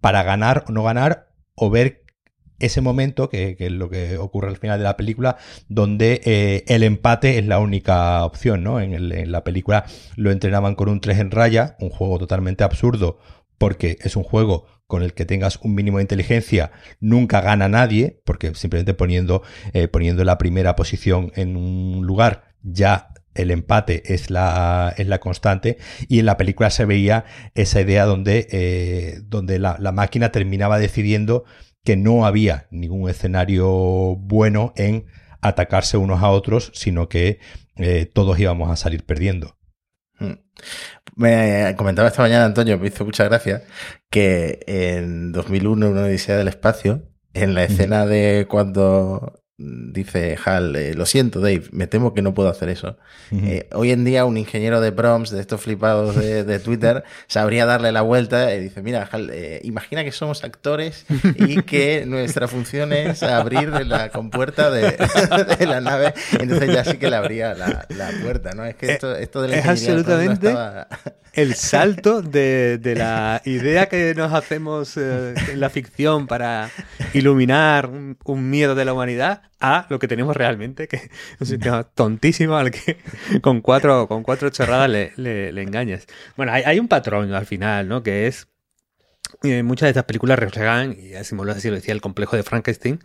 para 0.00 0.22
ganar 0.22 0.64
o 0.68 0.72
no 0.72 0.84
ganar 0.84 1.28
o 1.56 1.70
ver 1.70 2.03
ese 2.58 2.80
momento, 2.80 3.28
que, 3.28 3.56
es 3.58 3.72
lo 3.72 3.88
que 3.90 4.18
ocurre 4.18 4.48
al 4.48 4.56
final 4.56 4.78
de 4.78 4.84
la 4.84 4.96
película, 4.96 5.36
donde 5.68 6.20
eh, 6.24 6.64
el 6.68 6.82
empate 6.82 7.38
es 7.38 7.46
la 7.46 7.58
única 7.58 8.24
opción, 8.24 8.62
¿no? 8.62 8.80
En, 8.80 9.30
la 9.30 9.44
película 9.44 9.84
lo 10.16 10.30
entrenaban 10.30 10.74
con 10.74 10.88
un 10.88 11.00
3 11.00 11.18
en 11.18 11.30
raya, 11.30 11.76
un 11.80 11.90
juego 11.90 12.18
totalmente 12.18 12.64
absurdo, 12.64 13.18
porque 13.58 13.98
es 14.00 14.16
un 14.16 14.22
juego 14.22 14.66
con 14.86 15.02
el 15.02 15.14
que 15.14 15.24
tengas 15.24 15.58
un 15.62 15.74
mínimo 15.74 15.98
de 15.98 16.02
inteligencia, 16.02 16.70
nunca 17.00 17.40
gana 17.40 17.68
nadie, 17.68 18.20
porque 18.24 18.54
simplemente 18.54 18.94
poniendo, 18.94 19.42
eh, 19.72 19.88
poniendo 19.88 20.24
la 20.24 20.38
primera 20.38 20.76
posición 20.76 21.32
en 21.34 21.56
un 21.56 22.06
lugar 22.06 22.54
ya 22.62 23.08
el 23.34 23.50
empate 23.50 24.14
es 24.14 24.30
la, 24.30 24.94
es 24.96 25.06
la 25.08 25.18
constante 25.18 25.78
y 26.08 26.20
en 26.20 26.26
la 26.26 26.36
película 26.36 26.70
se 26.70 26.84
veía 26.84 27.24
esa 27.54 27.80
idea 27.80 28.04
donde, 28.04 28.46
eh, 28.50 29.20
donde 29.24 29.58
la, 29.58 29.76
la, 29.80 29.92
máquina 29.92 30.30
terminaba 30.30 30.78
decidiendo 30.78 31.44
que 31.84 31.96
no 31.96 32.26
había 32.26 32.66
ningún 32.70 33.08
escenario 33.08 34.16
bueno 34.16 34.72
en 34.76 35.06
atacarse 35.40 35.96
unos 35.98 36.22
a 36.22 36.30
otros, 36.30 36.72
sino 36.74 37.08
que 37.08 37.38
eh, 37.76 38.06
todos 38.06 38.38
íbamos 38.38 38.70
a 38.70 38.76
salir 38.76 39.04
perdiendo. 39.04 39.58
Hmm. 40.18 40.38
Me 41.16 41.74
comentaba 41.76 42.08
esta 42.08 42.22
mañana 42.22 42.46
Antonio, 42.46 42.78
me 42.78 42.88
hizo 42.88 43.04
mucha 43.04 43.24
gracia, 43.24 43.62
que 44.10 44.60
en 44.66 45.32
2001, 45.32 45.90
una 45.90 46.02
odisea 46.02 46.36
del 46.36 46.48
espacio, 46.48 47.10
en 47.34 47.54
la 47.54 47.64
escena 47.64 48.06
de 48.06 48.46
cuando 48.48 49.43
dice 49.64 50.36
Hal, 50.44 50.76
eh, 50.76 50.94
lo 50.94 51.06
siento 51.06 51.40
Dave, 51.40 51.64
me 51.72 51.86
temo 51.86 52.14
que 52.14 52.22
no 52.22 52.34
puedo 52.34 52.48
hacer 52.48 52.68
eso. 52.68 52.96
eh, 53.32 53.68
hoy 53.72 53.90
en 53.90 54.04
día 54.04 54.24
un 54.24 54.36
ingeniero 54.36 54.80
de 54.80 54.92
prompts 54.92 55.30
de 55.30 55.40
estos 55.40 55.60
flipados 55.60 56.16
de, 56.16 56.44
de 56.44 56.58
Twitter 56.58 57.04
sabría 57.26 57.66
darle 57.66 57.92
la 57.92 58.02
vuelta 58.02 58.54
y 58.54 58.60
dice, 58.60 58.82
mira 58.82 59.08
Hal, 59.10 59.30
eh, 59.32 59.60
imagina 59.64 60.04
que 60.04 60.12
somos 60.12 60.44
actores 60.44 61.06
y 61.36 61.62
que 61.62 62.04
nuestra 62.06 62.48
función 62.48 62.92
es 62.92 63.22
abrir 63.22 63.68
la 63.86 64.10
compuerta 64.10 64.70
de, 64.70 64.96
de, 65.58 65.66
la 65.66 65.80
nave, 65.80 66.14
entonces 66.38 66.72
ya 66.72 66.84
sí 66.84 66.98
que 66.98 67.08
le 67.08 67.16
abría 67.16 67.54
la, 67.54 67.86
la 67.88 68.10
puerta, 68.22 68.52
¿no? 68.52 68.64
Es 68.64 68.74
que 68.76 68.92
esto, 68.92 69.16
esto 69.16 69.42
de 69.42 69.48
la 69.48 69.56
es 69.56 69.66
absolutamente 69.66 70.48
estaba... 70.48 70.88
el 71.32 71.54
salto 71.54 72.22
de, 72.22 72.78
de, 72.78 72.94
la 72.94 73.40
idea 73.44 73.86
que 73.86 74.14
nos 74.14 74.32
hacemos 74.32 74.96
en 74.96 75.60
la 75.60 75.70
ficción 75.70 76.26
para 76.26 76.70
iluminar 77.12 77.86
un, 77.86 78.16
un 78.24 78.50
miedo 78.50 78.74
de 78.74 78.84
la 78.84 78.92
humanidad 78.92 79.42
a 79.60 79.86
lo 79.88 79.98
que 79.98 80.08
tenemos 80.08 80.36
realmente, 80.36 80.88
que 80.88 80.96
es 80.96 81.10
un 81.40 81.46
sistema 81.46 81.84
tontísimo 81.84 82.56
al 82.56 82.70
que 82.70 82.98
con 83.40 83.60
cuatro, 83.60 84.08
con 84.08 84.22
cuatro 84.22 84.50
chorradas 84.50 84.90
le, 84.90 85.12
le, 85.16 85.52
le 85.52 85.62
engañas. 85.62 86.06
Bueno, 86.36 86.52
hay, 86.52 86.62
hay, 86.64 86.78
un 86.78 86.88
patrón 86.88 87.32
al 87.32 87.46
final, 87.46 87.88
¿no? 87.88 88.02
Que 88.02 88.26
es. 88.26 88.48
Eh, 89.42 89.62
muchas 89.62 89.86
de 89.86 89.90
estas 89.90 90.04
películas 90.04 90.38
reflejan, 90.38 90.96
y 90.98 91.14
así 91.14 91.34
lo 91.34 91.44
decía, 91.54 91.92
el 91.92 92.00
complejo 92.00 92.36
de 92.36 92.44
Frankenstein, 92.44 93.00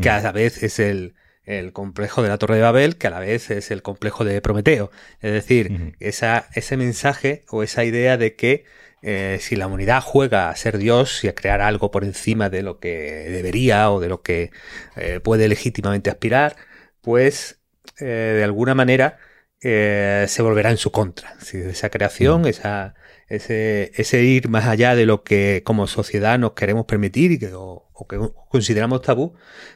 que 0.00 0.10
a 0.10 0.20
la 0.22 0.30
vez 0.30 0.62
es 0.62 0.78
el, 0.78 1.14
el 1.44 1.72
complejo 1.72 2.22
de 2.22 2.28
la 2.28 2.38
Torre 2.38 2.56
de 2.56 2.62
Babel, 2.62 2.96
que 2.96 3.08
a 3.08 3.10
la 3.10 3.18
vez 3.18 3.50
es 3.50 3.70
el 3.70 3.82
complejo 3.82 4.24
de 4.24 4.40
Prometeo. 4.40 4.90
Es 5.20 5.32
decir, 5.32 5.72
uh 5.72 5.74
-huh. 5.74 5.96
esa, 5.98 6.46
ese 6.54 6.76
mensaje 6.76 7.44
o 7.48 7.62
esa 7.62 7.84
idea 7.84 8.16
de 8.16 8.36
que 8.36 8.64
eh, 9.02 9.38
si 9.40 9.56
la 9.56 9.66
humanidad 9.66 10.00
juega 10.00 10.48
a 10.48 10.56
ser 10.56 10.78
Dios 10.78 11.24
y 11.24 11.28
a 11.28 11.34
crear 11.34 11.60
algo 11.60 11.90
por 11.90 12.04
encima 12.04 12.48
de 12.48 12.62
lo 12.62 12.78
que 12.78 13.28
debería 13.30 13.90
o 13.90 14.00
de 14.00 14.08
lo 14.08 14.22
que 14.22 14.52
eh, 14.96 15.20
puede 15.20 15.48
legítimamente 15.48 16.08
aspirar, 16.08 16.56
pues 17.00 17.60
eh, 17.98 18.04
de 18.04 18.44
alguna 18.44 18.74
manera 18.74 19.18
se 19.60 20.42
volverá 20.42 20.70
en 20.70 20.76
su 20.76 20.90
contra. 20.90 21.38
Si 21.40 21.56
esa 21.58 21.88
creación, 21.88 22.46
esa, 22.46 22.94
ese, 23.28 23.92
ese, 23.94 24.22
ir 24.24 24.48
más 24.48 24.66
allá 24.66 24.96
de 24.96 25.06
lo 25.06 25.22
que 25.22 25.62
como 25.64 25.86
sociedad 25.86 26.36
nos 26.38 26.54
queremos 26.54 26.86
permitir 26.86 27.30
y 27.32 27.38
que, 27.38 27.52
o, 27.54 27.88
o 27.92 28.08
que 28.08 28.18
consideramos 28.48 29.02
tabú, 29.02 29.34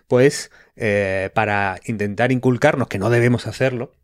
pues 0.08 0.50
para 1.34 1.78
intentar 1.84 2.32
inculcarnos 2.32 2.88
que 2.88 2.98
no 2.98 3.10
debemos 3.10 3.46
hacerlo, 3.46 3.94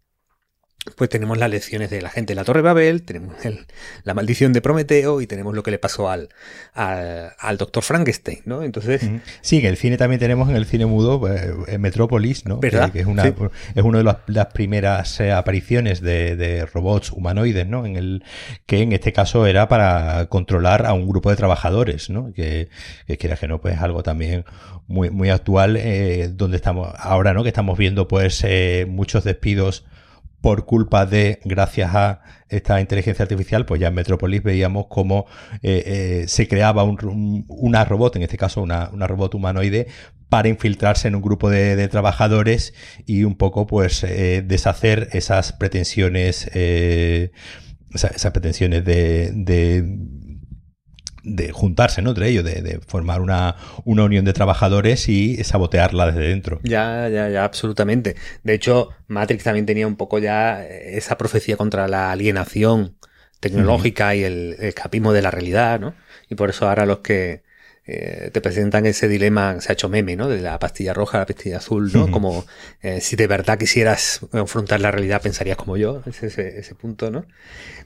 pues 0.96 1.10
tenemos 1.10 1.38
las 1.38 1.48
lecciones 1.48 1.90
de 1.90 2.02
la 2.02 2.10
gente 2.10 2.32
de 2.32 2.34
la 2.34 2.44
Torre 2.44 2.60
Babel, 2.60 3.02
tenemos 3.02 3.44
el, 3.44 3.66
la 4.02 4.14
maldición 4.14 4.52
de 4.52 4.60
Prometeo 4.60 5.20
y 5.20 5.28
tenemos 5.28 5.54
lo 5.54 5.62
que 5.62 5.70
le 5.70 5.78
pasó 5.78 6.10
al, 6.10 6.30
al, 6.74 7.34
al 7.38 7.56
doctor 7.56 7.84
Frankenstein, 7.84 8.40
¿no? 8.46 8.64
Entonces... 8.64 9.08
Sí, 9.42 9.58
en 9.58 9.66
el 9.66 9.76
cine 9.76 9.96
también 9.96 10.18
tenemos 10.18 10.50
en 10.50 10.56
el 10.56 10.66
cine 10.66 10.86
mudo 10.86 11.28
eh, 11.28 11.54
en 11.68 11.80
Metrópolis, 11.80 12.46
¿no? 12.46 12.58
¿Verdad? 12.58 12.86
Que, 12.86 12.94
que 12.94 13.00
es 13.00 13.06
una 13.06 13.22
sí. 13.22 13.32
es 13.74 13.82
una 13.82 13.98
de 13.98 14.04
las, 14.04 14.16
las 14.26 14.46
primeras 14.46 15.20
eh, 15.20 15.30
apariciones 15.30 16.00
de, 16.00 16.34
de, 16.34 16.66
robots 16.66 17.12
humanoides, 17.12 17.66
¿no? 17.66 17.86
En 17.86 17.96
el 17.96 18.24
que 18.66 18.82
en 18.82 18.92
este 18.92 19.12
caso 19.12 19.46
era 19.46 19.68
para 19.68 20.26
controlar 20.26 20.86
a 20.86 20.94
un 20.94 21.06
grupo 21.06 21.30
de 21.30 21.36
trabajadores, 21.36 22.10
¿no? 22.10 22.32
Que, 22.32 22.68
que 23.06 23.18
quiera 23.18 23.36
que 23.36 23.46
no, 23.46 23.60
pues 23.60 23.78
algo 23.78 24.02
también 24.02 24.44
muy, 24.88 25.10
muy 25.10 25.30
actual, 25.30 25.76
eh, 25.76 26.28
donde 26.32 26.56
estamos 26.56 26.92
ahora, 26.98 27.34
¿no? 27.34 27.44
Que 27.44 27.50
estamos 27.50 27.78
viendo 27.78 28.08
pues 28.08 28.42
eh, 28.44 28.84
muchos 28.88 29.22
despidos 29.22 29.84
por 30.42 30.66
culpa 30.66 31.06
de, 31.06 31.40
gracias 31.44 31.94
a 31.94 32.20
esta 32.48 32.80
inteligencia 32.80 33.22
artificial, 33.22 33.64
pues 33.64 33.80
ya 33.80 33.88
en 33.88 33.94
Metrópolis 33.94 34.42
veíamos 34.42 34.86
cómo 34.90 35.26
eh, 35.62 35.82
eh, 35.86 36.24
se 36.28 36.48
creaba 36.48 36.82
un, 36.82 36.98
un, 37.04 37.44
una 37.48 37.84
robot, 37.84 38.16
en 38.16 38.22
este 38.22 38.36
caso 38.36 38.60
una, 38.60 38.90
una, 38.92 39.06
robot 39.06 39.36
humanoide, 39.36 39.86
para 40.28 40.48
infiltrarse 40.48 41.08
en 41.08 41.14
un 41.14 41.22
grupo 41.22 41.48
de, 41.48 41.88
trabajadores 41.88 42.74
y 43.06 43.22
un 43.24 43.36
poco 43.36 43.66
pues 43.66 44.02
eh, 44.02 44.42
deshacer 44.44 45.08
esas 45.12 45.52
pretensiones, 45.52 46.50
esas, 47.94 48.32
pretensiones 48.32 48.84
de 48.84 49.30
de 51.22 51.52
juntarse 51.52 52.02
¿no? 52.02 52.10
entre 52.10 52.28
ellos, 52.28 52.44
de, 52.44 52.62
de, 52.62 52.80
formar 52.80 53.20
una, 53.20 53.56
una 53.84 54.04
unión 54.04 54.24
de 54.24 54.32
trabajadores 54.32 55.08
y 55.08 55.42
sabotearla 55.44 56.06
desde 56.06 56.28
dentro. 56.28 56.60
Ya, 56.64 57.08
ya, 57.08 57.28
ya, 57.28 57.44
absolutamente. 57.44 58.16
De 58.42 58.54
hecho, 58.54 58.90
Matrix 59.08 59.44
también 59.44 59.66
tenía 59.66 59.86
un 59.86 59.96
poco 59.96 60.18
ya 60.18 60.64
esa 60.66 61.18
profecía 61.18 61.56
contra 61.56 61.88
la 61.88 62.10
alienación 62.10 62.96
tecnológica 63.40 64.14
y 64.14 64.22
el 64.22 64.56
escapismo 64.60 65.12
de 65.12 65.22
la 65.22 65.30
realidad, 65.30 65.80
¿no? 65.80 65.94
Y 66.28 66.36
por 66.36 66.50
eso 66.50 66.68
ahora 66.68 66.86
los 66.86 66.98
que 66.98 67.42
eh, 67.84 68.30
te 68.32 68.40
presentan 68.40 68.86
ese 68.86 69.08
dilema, 69.08 69.60
se 69.60 69.72
ha 69.72 69.74
hecho 69.74 69.88
meme, 69.88 70.14
¿no? 70.14 70.28
De 70.28 70.40
la 70.40 70.58
pastilla 70.60 70.94
roja 70.94 71.18
a 71.18 71.20
la 71.22 71.26
pastilla 71.26 71.56
azul, 71.56 71.90
¿no? 71.92 72.10
Como 72.12 72.44
eh, 72.82 73.00
si 73.00 73.16
de 73.16 73.26
verdad 73.26 73.58
quisieras 73.58 74.20
confrontar 74.30 74.80
la 74.80 74.92
realidad, 74.92 75.20
pensarías 75.20 75.56
como 75.56 75.76
yo, 75.76 76.02
ese, 76.06 76.28
ese, 76.28 76.60
ese 76.60 76.74
punto, 76.76 77.10
¿no? 77.10 77.26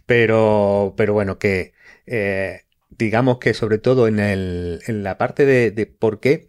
Pero, 0.05 0.93
pero 0.99 1.15
bueno, 1.15 1.39
que 1.39 1.73
eh, 2.07 2.66
digamos 2.91 3.39
que 3.39 3.55
sobre 3.55 3.79
todo 3.79 4.09
en, 4.09 4.19
el, 4.19 4.81
en 4.87 5.03
la 5.03 5.19
parte 5.19 5.47
de, 5.47 5.71
de 5.71 5.87
por 5.87 6.21
qué 6.21 6.49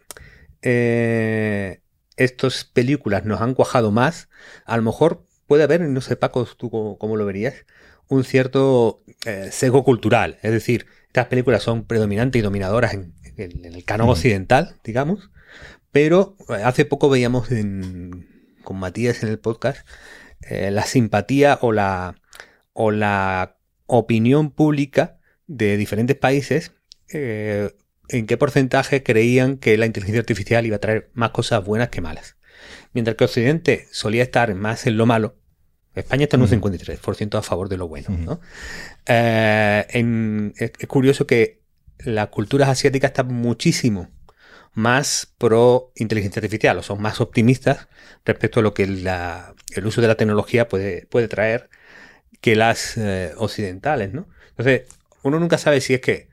eh, 0.61 1.81
estas 2.15 2.65
películas 2.65 3.25
nos 3.25 3.41
han 3.41 3.53
cuajado 3.53 3.91
más, 3.91 4.29
a 4.65 4.77
lo 4.77 4.83
mejor 4.83 5.25
puede 5.47 5.63
haber, 5.63 5.81
no 5.81 6.01
sé 6.01 6.15
Paco, 6.15 6.45
tú 6.57 6.69
cómo, 6.69 6.97
cómo 6.97 7.15
lo 7.15 7.25
verías, 7.25 7.65
un 8.07 8.23
cierto 8.23 9.03
eh, 9.25 9.49
sesgo 9.51 9.83
cultural. 9.83 10.37
Es 10.41 10.51
decir, 10.51 10.87
estas 11.07 11.27
películas 11.27 11.63
son 11.63 11.85
predominantes 11.85 12.39
y 12.39 12.43
dominadoras 12.43 12.93
en, 12.93 13.13
en, 13.37 13.65
en 13.65 13.73
el 13.73 13.83
canon 13.83 14.07
mm. 14.07 14.11
occidental, 14.11 14.75
digamos, 14.83 15.29
pero 15.91 16.35
eh, 16.49 16.61
hace 16.63 16.85
poco 16.85 17.09
veíamos 17.09 17.51
en, 17.51 18.27
con 18.63 18.77
Matías 18.77 19.23
en 19.23 19.29
el 19.29 19.39
podcast 19.39 19.87
eh, 20.41 20.71
la 20.71 20.83
simpatía 20.83 21.57
o 21.61 21.71
la, 21.71 22.15
o 22.73 22.91
la 22.91 23.57
opinión 23.85 24.51
pública 24.51 25.16
de 25.47 25.77
diferentes 25.77 26.15
países 26.15 26.73
eh, 27.09 27.71
en 28.09 28.25
qué 28.25 28.37
porcentaje 28.37 29.03
creían 29.03 29.57
que 29.57 29.77
la 29.77 29.85
inteligencia 29.85 30.19
artificial 30.19 30.65
iba 30.65 30.77
a 30.77 30.79
traer 30.79 31.09
más 31.13 31.31
cosas 31.31 31.63
buenas 31.63 31.89
que 31.89 32.01
malas. 32.01 32.37
Mientras 32.93 33.17
que 33.17 33.25
Occidente 33.25 33.87
solía 33.91 34.23
estar 34.23 34.53
más 34.55 34.87
en 34.87 34.97
lo 34.97 35.05
malo, 35.05 35.35
España 35.95 36.23
está 36.23 36.37
en 36.37 36.43
un 36.43 36.49
53% 36.49 37.37
a 37.37 37.41
favor 37.41 37.69
de 37.69 37.77
lo 37.77 37.87
bueno. 37.87 38.09
¿no? 38.09 38.39
Eh, 39.05 39.85
en, 39.89 40.53
es, 40.57 40.71
es, 40.77 40.87
curioso 40.87 41.25
que 41.25 41.61
las 41.99 42.27
culturas 42.27 42.69
asiáticas 42.69 43.09
están 43.09 43.27
muchísimo 43.27 44.09
más 44.73 45.33
pro 45.39 45.91
inteligencia 45.95 46.39
artificial 46.39 46.77
o 46.77 46.83
son 46.83 47.01
más 47.01 47.19
optimistas 47.19 47.87
respecto 48.25 48.59
a 48.59 48.63
lo 48.63 48.75
que 48.75 48.85
la, 48.85 49.55
el 49.71 49.87
uso 49.87 50.01
de 50.01 50.07
la 50.07 50.15
tecnología 50.15 50.67
puede, 50.67 51.07
puede 51.07 51.27
traer 51.27 51.69
que 52.41 52.55
las 52.55 52.95
eh, 52.95 53.33
occidentales. 53.37 54.13
¿no? 54.13 54.27
Entonces, 54.49 54.83
uno 55.27 55.39
nunca 55.39 55.57
sabe 55.57 55.81
si 55.81 55.93
es 55.93 56.01
que, 56.01 56.29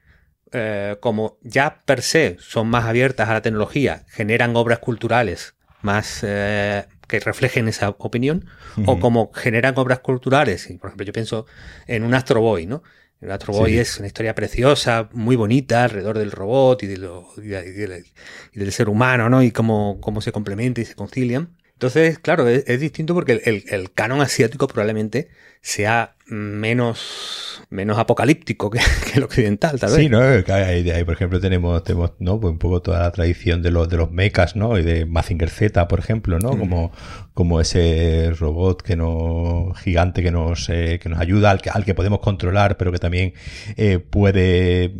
eh, 0.53 0.97
como 1.01 1.39
ya 1.43 1.83
per 1.85 2.03
se 2.03 2.37
son 2.39 2.69
más 2.69 2.85
abiertas 2.85 3.29
a 3.29 3.35
la 3.35 3.43
tecnología, 3.43 4.05
generan 4.09 4.57
obras 4.57 4.79
culturales 4.79 5.55
más 5.83 6.21
eh, 6.23 6.87
que 7.07 7.21
reflejen 7.21 7.69
esa 7.69 7.91
opinión, 7.91 8.47
uh 8.77 8.81
-huh. 8.81 8.85
o 8.87 9.01
como 9.01 9.31
generan 9.33 9.75
obras 9.77 10.01
culturales, 10.01 10.71
y 10.71 10.79
por 10.79 10.89
ejemplo 10.89 11.05
yo 11.05 11.13
pienso 11.13 11.47
en 11.87 12.05
un 12.05 12.15
Astro 12.15 12.41
Boy, 12.41 12.67
¿no? 12.67 12.83
El 13.21 13.31
Astro 13.31 13.53
Boy 13.53 13.73
sí. 13.73 13.79
es 13.79 13.99
una 13.99 14.07
historia 14.07 14.35
preciosa, 14.35 15.09
muy 15.13 15.37
bonita, 15.37 15.85
alrededor 15.85 16.19
del 16.19 16.31
robot 16.31 16.83
y, 16.83 16.87
de 16.87 16.97
lo, 16.99 17.29
y, 17.37 17.49
de, 17.49 17.69
y, 17.69 17.73
de, 17.73 18.05
y 18.53 18.59
del 18.59 18.73
ser 18.73 18.89
humano, 18.89 19.29
¿no? 19.29 19.43
Y 19.43 19.51
cómo, 19.51 19.99
cómo 20.01 20.21
se 20.21 20.33
complementan 20.33 20.83
y 20.83 20.87
se 20.87 20.95
concilian. 20.95 21.49
Entonces, 21.75 22.19
claro, 22.21 22.49
es, 22.49 22.65
es 22.69 22.81
distinto 22.81 23.15
porque 23.15 23.33
el, 23.33 23.43
el, 23.45 23.65
el, 23.69 23.93
canon 23.93 24.21
asiático 24.21 24.69
probablemente 24.69 25.29
sea 25.61 26.15
menos, 26.27 27.63
menos 27.69 27.99
apocalíptico 27.99 28.71
que, 28.71 28.79
que, 29.13 29.19
el 29.19 29.25
occidental, 29.25 29.81
tal 29.81 29.91
vez. 29.91 29.99
Sí, 29.99 30.09
¿no? 30.09 30.21
Ahí, 30.21 30.89
ahí, 30.89 31.05
por 31.05 31.15
ejemplo, 31.15 31.41
tenemos, 31.41 31.83
tenemos 31.83 32.13
¿no? 32.21 32.39
Pues 32.39 32.53
un 32.53 32.59
poco 32.59 32.81
toda 32.81 33.01
la 33.01 33.11
tradición 33.11 33.61
de 33.61 33.73
los, 33.73 33.89
de 33.89 33.97
los 33.97 34.13
mechas, 34.13 34.55
¿no? 34.55 34.79
Y 34.79 34.83
de 34.83 35.05
Mazinger 35.05 35.51
Z, 35.51 35.89
por 35.89 35.99
ejemplo, 35.99 36.39
¿no? 36.39 36.53
Mm. 36.53 36.59
Como, 36.61 36.93
como 37.35 37.61
ese 37.61 38.31
robot 38.39 38.83
que 38.83 38.95
no, 38.95 39.73
gigante 39.75 40.23
que 40.23 40.31
nos, 40.31 40.69
eh, 40.69 41.01
que 41.03 41.09
nos 41.09 41.19
ayuda, 41.19 41.51
al 41.51 41.61
que, 41.61 41.71
al 41.71 41.85
que 41.85 41.95
podemos 41.95 42.21
controlar, 42.21 42.77
pero 42.77 42.93
que 42.93 42.99
también 42.99 43.35
eh, 43.77 43.99
puede 43.99 44.95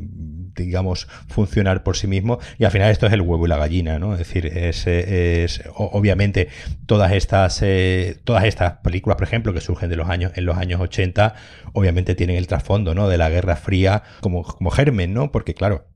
digamos, 0.55 1.09
funcionar 1.29 1.83
por 1.83 1.97
sí 1.97 2.07
mismo. 2.07 2.39
Y 2.59 2.65
al 2.65 2.71
final 2.71 2.91
esto 2.91 3.07
es 3.07 3.13
el 3.13 3.21
huevo 3.21 3.47
y 3.47 3.49
la 3.49 3.57
gallina, 3.57 3.99
¿no? 3.99 4.13
Es 4.13 4.19
decir, 4.19 4.47
es, 4.47 4.87
es 4.87 5.63
obviamente 5.75 6.49
todas 6.87 7.13
estas, 7.13 7.61
eh, 7.63 8.19
todas 8.25 8.45
estas 8.45 8.79
películas, 8.79 9.17
por 9.17 9.27
ejemplo, 9.27 9.53
que 9.53 9.61
surgen 9.61 9.91
de 9.91 9.97
los 9.97 10.09
años, 10.09 10.33
en 10.35 10.45
los 10.45 10.57
años 10.57 10.81
80, 10.81 11.35
obviamente 11.73 12.15
tienen 12.15 12.37
el 12.37 12.47
trasfondo, 12.47 12.95
¿no? 12.95 13.09
De 13.09 13.19
la 13.19 13.31
Guerra 13.31 13.57
Fría 13.57 14.03
como, 14.21 14.43
como 14.45 14.71
germen, 14.71 15.15
¿no? 15.15 15.33
Porque 15.33 15.55
claro, 15.55 15.87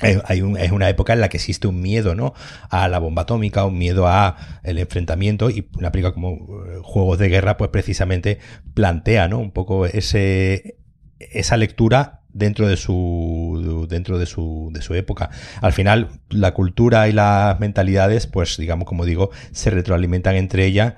hay 0.00 0.42
un, 0.42 0.56
es 0.56 0.72
una 0.72 0.88
época 0.88 1.12
en 1.12 1.20
la 1.20 1.28
que 1.28 1.36
existe 1.36 1.68
un 1.68 1.80
miedo 1.80 2.14
¿no? 2.14 2.34
a 2.70 2.88
la 2.88 2.98
bomba 2.98 3.22
atómica, 3.22 3.64
un 3.64 3.78
miedo 3.78 4.06
a 4.06 4.36
el 4.62 4.78
enfrentamiento 4.78 5.50
y 5.50 5.68
una 5.76 5.92
película 5.92 6.14
como 6.14 6.30
eh, 6.32 6.78
Juegos 6.82 7.18
de 7.18 7.28
Guerra 7.28 7.56
pues 7.56 7.70
precisamente 7.70 8.38
plantea 8.74 9.28
¿no? 9.28 9.38
un 9.38 9.50
poco 9.50 9.86
ese, 9.86 10.78
esa 11.20 11.56
lectura 11.56 12.20
dentro 12.32 12.68
de 12.68 12.76
su 12.76 13.86
dentro 13.88 14.18
de 14.18 14.26
su, 14.26 14.70
de 14.72 14.82
su 14.82 14.94
época. 14.94 15.30
Al 15.60 15.72
final 15.72 16.08
la 16.28 16.54
cultura 16.54 17.08
y 17.08 17.12
las 17.12 17.58
mentalidades 17.60 18.26
pues 18.26 18.56
digamos 18.56 18.86
como 18.86 19.04
digo 19.04 19.30
se 19.52 19.70
retroalimentan 19.70 20.36
entre 20.36 20.66
ellas 20.66 20.94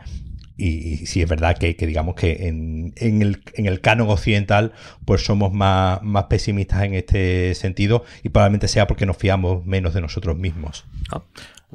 y, 0.57 1.07
sí 1.07 1.23
es 1.23 1.29
verdad 1.29 1.57
que, 1.57 1.75
digamos 1.75 2.15
que 2.15 2.47
en, 2.47 2.93
el, 2.97 3.43
en, 3.55 3.67
el, 3.67 3.81
canon 3.81 4.11
occidental 4.11 4.73
pues 5.05 5.25
somos 5.25 5.53
más, 5.53 6.03
más, 6.03 6.25
pesimistas 6.25 6.85
en 6.85 6.95
este 6.95 7.55
sentido 7.55 8.05
y 8.23 8.29
probablemente 8.29 8.69
sea 8.69 8.87
porque 8.87 9.07
nos 9.07 9.17
fiamos 9.17 9.65
menos 9.65 9.95
de 9.95 10.03
nosotros 10.03 10.37
mismos. 10.37 10.85
Ah. 11.11 11.23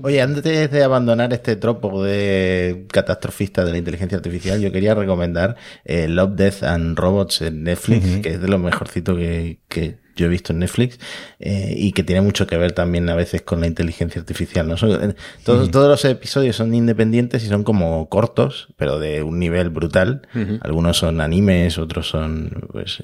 Oye, 0.01 0.21
antes 0.21 0.71
de 0.71 0.83
abandonar 0.83 1.33
este 1.33 1.55
tropo 1.55 2.03
de 2.03 2.85
catastrofista 2.91 3.65
de 3.65 3.71
la 3.71 3.77
inteligencia 3.77 4.17
artificial, 4.17 4.61
yo 4.61 4.71
quería 4.71 4.93
recomendar 4.93 5.55
eh, 5.85 6.07
Love, 6.07 6.35
Death 6.35 6.63
and 6.63 6.97
Robots 6.97 7.41
en 7.41 7.63
Netflix, 7.63 8.21
que 8.21 8.29
es 8.33 8.41
de 8.41 8.47
lo 8.47 8.59
mejorcito 8.59 9.15
que, 9.15 9.59
que 9.67 9.97
yo 10.17 10.25
he 10.25 10.29
visto 10.29 10.51
en 10.51 10.59
Netflix 10.59 10.99
eh, 11.39 11.73
y 11.77 11.93
que 11.93 12.03
tiene 12.03 12.21
mucho 12.21 12.47
que 12.47 12.57
ver 12.57 12.73
también 12.73 13.07
a 13.09 13.15
veces 13.15 13.43
con 13.43 13.61
la 13.61 13.67
inteligencia 13.67 14.19
artificial. 14.19 14.67
¿no? 14.67 14.75
Eh, 14.75 15.15
todos, 15.45 15.71
todos 15.71 15.87
los 15.87 16.03
episodios 16.05 16.55
son 16.55 16.73
independientes 16.73 17.43
y 17.43 17.47
son 17.47 17.63
como 17.63 18.09
cortos, 18.09 18.73
pero 18.75 18.99
de 18.99 19.23
un 19.23 19.39
nivel 19.39 19.69
brutal. 19.69 20.27
Algunos 20.61 20.97
son 20.97 21.21
animes, 21.21 21.77
otros 21.77 22.09
son 22.09 22.67
pues, 22.71 23.01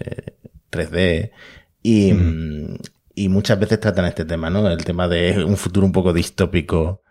3D. 0.72 0.98
Eh, 0.98 1.32
y, 1.84 2.14
y 3.16 3.30
muchas 3.30 3.60
veces 3.60 3.80
tratan 3.80 4.06
este 4.06 4.26
tema, 4.26 4.50
¿no? 4.50 4.68
El 4.68 4.84
tema 4.84 5.08
de 5.08 5.44
un 5.44 5.58
futuro 5.58 5.86
un 5.86 5.92
poco 5.92 6.14
distópico 6.14 7.04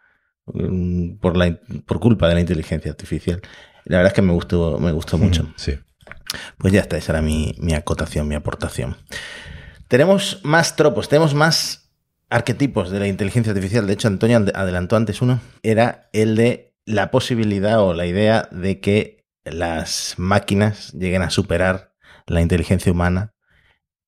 mm, 0.47 1.17
por, 1.17 1.37
la, 1.37 1.59
por 1.87 2.01
culpa 2.01 2.29
de 2.29 2.35
la 2.35 2.41
inteligencia 2.41 2.91
artificial. 2.91 3.41
La 3.85 3.99
verdad 3.99 4.13
es 4.13 4.15
que 4.15 4.23
me 4.23 4.33
gustó, 4.33 4.79
me 4.79 4.93
gustó 4.93 5.19
mucho. 5.19 5.53
Sí. 5.57 5.79
Pues 6.59 6.73
ya 6.73 6.81
está, 6.81 6.97
esa 6.97 7.13
era 7.13 7.23
mi, 7.23 7.55
mi 7.59 7.75
acotación, 7.75 8.29
mi 8.29 8.35
aportación. 8.35 8.97
Tenemos 9.89 10.41
más 10.43 10.77
tropos, 10.77 11.09
tenemos 11.09 11.35
más 11.35 11.91
arquetipos 12.31 12.91
de 12.91 12.99
la 12.99 13.09
inteligencia 13.09 13.53
artificial. 13.53 13.87
De 13.87 13.93
hecho, 13.93 14.09
Antonio 14.09 14.45
adelantó 14.55 14.97
antes 14.97 15.21
uno. 15.21 15.41
Era 15.63 16.09
el 16.13 16.37
de 16.37 16.75
la 16.87 17.11
posibilidad 17.11 17.81
o 17.81 17.95
la 17.95 18.07
idea 18.07 18.49
de 18.51 18.81
que 18.81 19.25
las 19.45 20.15
máquinas 20.17 20.93
lleguen 20.93 21.23
a 21.23 21.31
superar 21.31 21.93
la 22.27 22.41
inteligencia 22.41 22.93
humana 22.93 23.35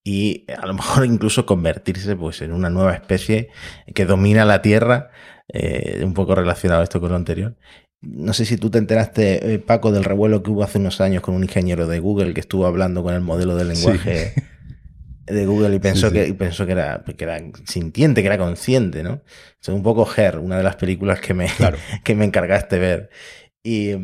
y 0.05 0.45
a 0.53 0.67
lo 0.67 0.75
mejor 0.75 1.07
incluso 1.07 1.47
convertirse 1.47 2.15
pues, 2.15 2.43
en 2.43 2.53
una 2.53 2.71
nueva 2.71 2.93
especie 2.93 3.49
que 3.95 4.05
domina 4.05 4.45
la 4.45 4.63
Tierra, 4.63 5.11
eh, 5.49 6.03
un 6.05 6.15
poco 6.15 6.35
relacionado 6.35 6.83
esto 6.83 7.01
con 7.01 7.11
lo 7.11 7.17
anterior. 7.17 7.57
No 8.03 8.35
sé 8.35 8.45
si 8.45 8.59
tú 8.59 8.71
te 8.71 8.77
enteraste, 8.77 9.55
eh, 9.55 9.59
Paco, 9.59 9.91
del 9.91 10.05
revuelo 10.05 10.43
que 10.43 10.51
hubo 10.51 10.63
hace 10.63 10.79
unos 10.79 11.01
años 11.01 11.23
con 11.23 11.35
un 11.35 11.43
ingeniero 11.43 11.87
de 11.87 12.01
Google 12.01 12.35
que 12.35 12.41
estuvo 12.41 12.67
hablando 12.67 13.03
con 13.03 13.15
el 13.15 13.23
modelo 13.23 13.57
de 13.57 13.65
lenguaje 13.65 14.35
de 15.25 15.47
Google 15.47 15.75
y 15.75 15.79
pensó, 15.81 16.13
Que, 16.13 16.35
pensó 16.35 16.67
que, 16.67 16.73
era, 16.73 17.03
que 17.03 17.25
era 17.25 17.41
sintiente, 17.65 18.21
que 18.21 18.27
era 18.27 18.37
consciente, 18.37 19.03
¿no? 19.03 19.23
Es 19.59 19.69
un 19.69 19.83
poco 19.83 20.07
Her, 20.15 20.39
una 20.39 20.59
de 20.59 20.63
las 20.63 20.77
películas 20.77 21.21
que 21.21 21.33
me, 21.33 21.49
que 22.05 22.15
me 22.15 22.27
encargaste 22.27 22.79
ver. 22.79 23.09
Y 23.63 23.95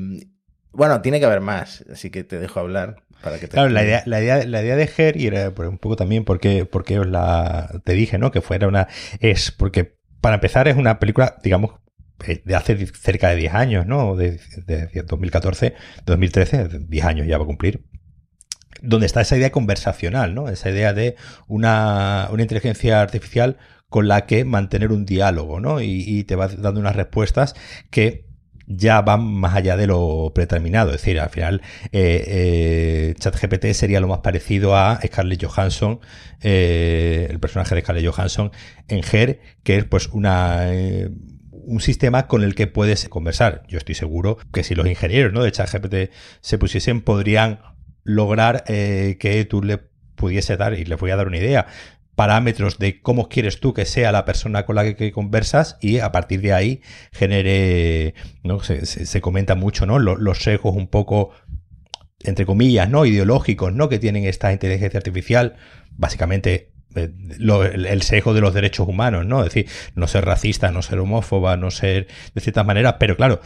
bueno, 0.73 1.03
tiene 1.03 1.21
que 1.21 1.27
haber 1.27 1.43
más, 1.43 1.85
así 1.93 2.09
que 2.09 2.25
te 2.25 2.39
dejo 2.39 2.59
hablar. 2.59 3.03
Para 3.23 3.39
que 3.39 3.49
te 3.49 3.53
claro, 3.53 3.69
la 3.69 3.83
idea, 3.85 4.03
la, 4.07 4.21
idea, 4.21 4.45
la 4.45 4.63
idea 4.63 4.77
de 4.77 4.91
Her, 4.97 5.17
y 5.17 5.27
era 5.27 5.51
un 5.51 5.79
poco 5.79 5.97
también 5.97 6.25
porque, 6.25 6.65
porque 6.65 6.99
os 6.99 7.07
la 7.07 7.71
te 7.85 7.93
dije, 7.93 8.19
¿no? 8.19 8.31
Que 8.31 8.41
fuera 8.41 8.67
una. 8.67 8.89
Es 9.21 9.51
porque, 9.51 9.97
para 10.21 10.37
empezar, 10.37 10.69
es 10.69 10.77
una 10.77 10.99
película, 10.99 11.37
digamos, 11.43 11.73
eh, 12.27 12.43
de 12.45 12.55
hace 12.55 12.87
cerca 12.87 13.29
de 13.31 13.37
10 13.37 13.55
años, 13.55 13.87
¿no? 13.87 14.17
De, 14.17 14.41
de 14.67 15.03
2014, 15.03 15.75
2013, 16.07 16.69
10 16.89 17.05
años 17.05 17.27
ya 17.27 17.39
va 17.39 17.45
a 17.45 17.47
cumplir 17.47 17.85
donde 18.83 19.07
está 19.07 19.21
esa 19.21 19.37
idea 19.37 19.51
conversacional, 19.51 20.35
¿no? 20.35 20.49
Esa 20.49 20.71
idea 20.71 20.93
de 20.93 21.17
una, 21.47 22.29
inteligencia 22.39 23.01
artificial 23.01 23.59
con 23.89 24.09
la 24.09 24.27
que 24.27 24.45
mantener 24.45 24.93
un 24.93 25.05
diálogo, 25.05 25.61
¿no? 25.61 25.81
Y, 25.81 26.25
te 26.25 26.37
va 26.37 26.49
dando 26.49 26.81
unas 26.81 26.97
respuestas 26.97 27.55
que 27.91 28.27
ya 28.71 29.03
van 29.03 29.25
más 29.25 29.57
allá 29.57 29.77
de 29.77 29.87
lo 29.87 30.33
predeterminado. 30.35 30.91
Es 30.91 31.03
decir, 31.03 31.19
al 31.21 31.31
final, 31.31 31.61
eh, 31.93 32.25
eh, 32.27 33.15
ChatGPT 33.19 33.73
sería 33.73 34.01
lo 34.01 34.09
más 34.09 34.21
parecido 34.21 34.77
a 34.77 35.01
Scarlett 35.05 35.45
Johansson, 35.45 36.01
eh, 36.41 37.27
el 37.29 37.41
personaje 37.41 37.75
de 37.75 37.81
Scarlett 37.83 38.07
Johansson 38.07 38.53
en 38.89 39.01
Her, 39.11 39.41
que 39.65 39.77
es 39.77 39.85
pues 39.85 40.09
una 40.09 40.69
un 41.63 41.81
sistema 41.81 42.27
con 42.27 42.43
el 42.43 42.55
que 42.55 42.67
puedes 42.67 43.09
conversar. 43.09 43.65
Yo 43.69 43.79
estoy 43.79 43.95
seguro 43.95 44.39
que 44.53 44.65
si 44.65 44.75
los 44.75 44.87
ingenieros 44.87 45.33
¿no? 45.33 45.43
de 45.43 45.53
ChatGPT 45.53 46.13
se 46.41 46.59
pusiesen, 46.59 47.01
podrían 47.03 47.61
lograr 48.03 48.65
que 48.65 49.47
tú 49.49 49.63
le 49.63 49.79
pudiese 50.17 50.57
dar, 50.57 50.75
y 50.75 50.85
le 50.85 50.97
voy 50.97 51.11
a 51.11 51.17
dar 51.17 51.29
una 51.29 51.37
idea, 51.37 51.67
parámetros 52.21 52.79
de 52.79 53.01
cómo 53.01 53.31
quieres 53.31 53.61
tú 53.61 53.73
que 53.73 53.87
sea 53.87 54.13
la 54.13 54.27
persona 54.27 54.67
con 54.67 54.77
la 54.77 54.95
que, 54.95 55.11
conversas 55.11 55.79
y 55.81 56.01
a 56.01 56.13
partir 56.13 56.43
de 56.43 56.53
ahí 56.53 56.83
genere, 57.13 58.13
¿no? 58.43 58.61
Se, 58.61 59.21
comenta 59.23 59.55
mucho, 59.55 59.87
¿no? 59.87 59.99
Los, 59.99 60.43
sesgos 60.43 60.77
un 60.77 60.87
poco, 60.87 61.31
entre 62.19 62.45
comillas, 62.45 62.91
¿no? 62.91 63.07
Ideológicos, 63.07 63.73
¿no? 63.73 63.89
Que 63.89 63.99
tienen 63.99 64.27
esta 64.27 64.53
inteligencia 64.53 64.99
artificial, 64.99 65.57
básicamente 65.93 66.73
eh, 66.95 67.11
el 67.39 68.03
sesgo 68.03 68.35
de 68.35 68.43
los 68.43 68.53
derechos 68.53 68.87
humanos, 68.87 69.25
¿no? 69.25 69.39
Es 69.43 69.55
decir, 69.55 69.71
no 69.95 70.07
ser 70.07 70.27
racista, 70.27 70.71
no 70.71 70.83
ser 70.83 70.99
homófoba, 70.99 71.57
no 71.57 71.71
ser 71.71 72.07
de 72.35 72.41
cierta 72.43 72.65
manera, 72.65 72.99
pero 72.99 73.17
claro, 73.17 73.41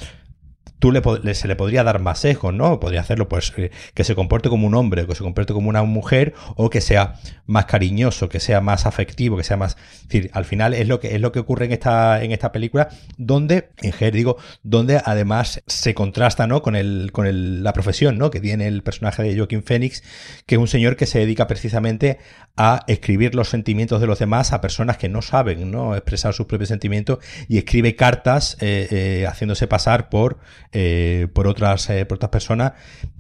tú 0.84 0.92
le, 0.92 1.34
se 1.34 1.48
le 1.48 1.56
podría 1.56 1.82
dar 1.82 1.98
más 1.98 2.18
sesgo, 2.18 2.52
¿no? 2.52 2.78
Podría 2.78 3.00
hacerlo, 3.00 3.26
pues, 3.26 3.54
eh, 3.56 3.70
que 3.94 4.04
se 4.04 4.14
comporte 4.14 4.50
como 4.50 4.66
un 4.66 4.74
hombre, 4.74 5.06
que 5.06 5.14
se 5.14 5.22
comporte 5.22 5.54
como 5.54 5.70
una 5.70 5.82
mujer, 5.82 6.34
o 6.56 6.68
que 6.68 6.82
sea 6.82 7.14
más 7.46 7.64
cariñoso, 7.64 8.28
que 8.28 8.38
sea 8.38 8.60
más 8.60 8.84
afectivo, 8.84 9.38
que 9.38 9.44
sea 9.44 9.56
más. 9.56 9.78
Es 10.02 10.08
decir, 10.08 10.30
al 10.34 10.44
final 10.44 10.74
es 10.74 10.86
lo 10.86 11.00
que, 11.00 11.14
es 11.14 11.22
lo 11.22 11.32
que 11.32 11.38
ocurre 11.38 11.64
en 11.64 11.72
esta, 11.72 12.22
en 12.22 12.32
esta 12.32 12.52
película, 12.52 12.90
donde, 13.16 13.70
en 13.80 13.92
Ger, 13.92 14.12
digo, 14.12 14.36
donde 14.62 15.00
además 15.02 15.62
se 15.66 15.94
contrasta, 15.94 16.46
¿no? 16.46 16.60
Con 16.60 16.76
el, 16.76 17.12
con 17.12 17.26
el, 17.26 17.62
la 17.62 17.72
profesión, 17.72 18.18
¿no? 18.18 18.30
Que 18.30 18.40
tiene 18.40 18.66
el 18.66 18.82
personaje 18.82 19.22
de 19.22 19.34
Joaquín 19.38 19.62
Phoenix, 19.62 20.02
que 20.44 20.56
es 20.56 20.60
un 20.60 20.68
señor 20.68 20.96
que 20.96 21.06
se 21.06 21.18
dedica 21.18 21.46
precisamente 21.46 22.18
a 22.56 22.84
escribir 22.86 23.34
los 23.34 23.48
sentimientos 23.48 24.00
de 24.00 24.06
los 24.06 24.18
demás 24.18 24.52
a 24.52 24.60
personas 24.60 24.96
que 24.98 25.08
no 25.08 25.22
saben, 25.22 25.70
¿no? 25.70 25.96
Expresar 25.96 26.34
sus 26.34 26.46
propios 26.46 26.68
sentimientos 26.68 27.18
y 27.48 27.56
escribe 27.56 27.96
cartas 27.96 28.58
eh, 28.60 28.86
eh, 28.90 29.26
haciéndose 29.26 29.66
pasar 29.66 30.08
por 30.08 30.38
eh, 30.76 31.28
por, 31.32 31.46
otras, 31.46 31.88
eh, 31.88 32.04
por 32.04 32.16
otras 32.16 32.30
personas. 32.30 32.72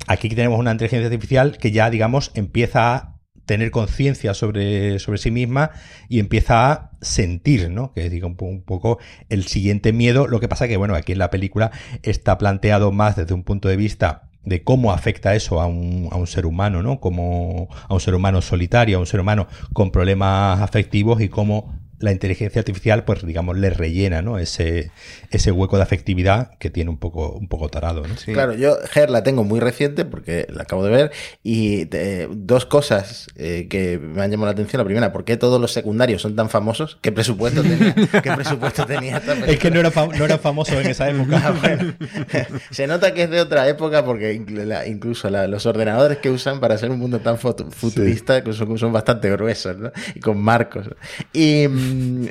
Aquí 0.08 0.28
tenemos 0.28 0.58
una 0.58 0.72
inteligencia 0.72 1.06
artificial 1.06 1.56
que 1.56 1.70
ya, 1.70 1.88
digamos, 1.88 2.32
empieza 2.34 2.94
a 2.94 3.14
tener 3.46 3.70
conciencia 3.70 4.34
sobre, 4.34 4.98
sobre 4.98 5.18
sí 5.18 5.30
misma 5.30 5.70
y 6.08 6.18
empieza 6.18 6.72
a 6.72 6.90
sentir, 7.00 7.70
¿no? 7.70 7.92
Que 7.92 8.06
es 8.06 8.10
digo, 8.10 8.26
un, 8.26 8.62
poco 8.62 8.98
el 9.28 9.46
siguiente 9.46 9.92
miedo. 9.92 10.26
Lo 10.26 10.40
que 10.40 10.48
pasa 10.48 10.66
que, 10.66 10.76
bueno, 10.76 10.96
aquí 10.96 11.12
en 11.12 11.18
la 11.18 11.30
película 11.30 11.70
está 12.02 12.38
planteado 12.38 12.90
más 12.90 13.14
desde 13.14 13.34
un 13.34 13.44
punto 13.44 13.68
de 13.68 13.76
vista 13.76 14.30
de 14.42 14.64
cómo 14.64 14.92
afecta 14.92 15.36
eso 15.36 15.60
a 15.60 15.66
un, 15.66 16.08
a 16.10 16.16
un, 16.16 16.26
ser 16.26 16.44
humano, 16.44 16.82
¿no? 16.82 16.98
Como 16.98 17.68
a 17.88 17.94
un 17.94 18.00
ser 18.00 18.14
humano 18.14 18.42
solitario, 18.42 18.96
a 18.96 19.00
un 19.00 19.06
ser 19.06 19.20
humano 19.20 19.46
con 19.72 19.92
problemas 19.92 20.60
afectivos 20.60 21.20
y 21.20 21.28
cómo 21.28 21.83
la 22.04 22.12
inteligencia 22.12 22.60
artificial, 22.60 23.04
pues 23.04 23.26
digamos, 23.26 23.56
le 23.56 23.70
rellena, 23.70 24.20
¿no? 24.20 24.38
Ese, 24.38 24.90
ese 25.30 25.50
hueco 25.50 25.76
de 25.76 25.82
afectividad 25.82 26.56
que 26.58 26.68
tiene 26.68 26.90
un 26.90 26.98
poco, 26.98 27.32
un 27.32 27.48
poco 27.48 27.70
tarado, 27.70 28.06
¿no? 28.06 28.14
Claro, 28.26 28.52
yo 28.52 28.76
Ger 28.90 29.08
la 29.08 29.22
tengo 29.22 29.42
muy 29.42 29.58
reciente 29.58 30.04
porque 30.04 30.46
la 30.50 30.64
acabo 30.64 30.84
de 30.84 30.90
ver 30.90 31.12
y 31.42 31.88
eh, 31.92 32.28
dos 32.30 32.66
cosas 32.66 33.28
eh, 33.36 33.68
que 33.70 33.98
me 33.98 34.22
han 34.22 34.30
llamado 34.30 34.46
la 34.46 34.52
atención. 34.52 34.80
La 34.80 34.84
primera, 34.84 35.12
¿por 35.12 35.24
qué 35.24 35.38
todos 35.38 35.58
los 35.58 35.72
secundarios 35.72 36.20
son 36.20 36.36
tan 36.36 36.50
famosos? 36.50 36.98
¿Qué 37.00 37.10
presupuesto 37.10 37.62
tenía? 37.62 37.94
¿Qué 38.22 38.32
presupuesto 38.32 38.84
tenía 38.84 39.22
Es 39.46 39.58
que 39.58 39.70
no 39.70 39.80
era, 39.80 39.90
no 39.90 40.24
era 40.24 40.36
famoso 40.36 40.78
en 40.78 40.86
esa 40.88 41.08
época. 41.08 41.42
Ah, 41.42 42.46
Se 42.70 42.86
nota 42.86 43.14
que 43.14 43.22
es 43.22 43.30
de 43.30 43.40
otra 43.40 43.66
época 43.66 44.04
porque 44.04 44.34
incluso 44.34 45.30
los 45.30 45.64
ordenadores 45.64 46.18
que 46.18 46.28
usan 46.28 46.60
para 46.60 46.74
hacer 46.74 46.90
un 46.90 46.98
mundo 46.98 47.20
tan 47.20 47.38
futurista 47.38 48.42
son, 48.52 48.78
son, 48.78 48.92
bastante 48.92 49.30
gruesos, 49.30 49.78
¿no? 49.78 49.90
Y 50.14 50.20
con 50.20 50.38
marcos. 50.38 50.90
Y 51.32 51.66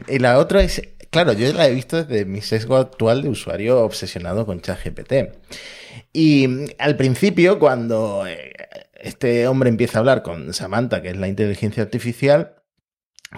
y 0.08 0.20
la 0.20 0.38
otra 0.40 0.62
es, 0.62 0.82
claro, 1.10 1.34
yo 1.34 1.52
la 1.54 1.68
he 1.68 1.74
visto 1.74 2.04
desde 2.04 2.26
mi 2.26 2.42
sesgo 2.42 2.78
actual 2.78 3.22
de 3.22 3.30
usuario 3.30 3.82
obsesionado 3.82 4.46
con 4.46 4.62
ChatGPT. 4.62 5.14
Y 6.12 6.48
al 6.80 6.96
principio, 6.96 7.60
cuando 7.60 8.26
eh, 8.28 8.54
este 9.02 9.48
hombre 9.48 9.70
empieza 9.70 9.98
a 9.98 10.02
hablar 10.02 10.24
con 10.24 10.54
Samantha, 10.54 11.02
que 11.02 11.10
es 11.10 11.18
la 11.18 11.28
inteligencia 11.28 11.84
artificial, 11.84 12.56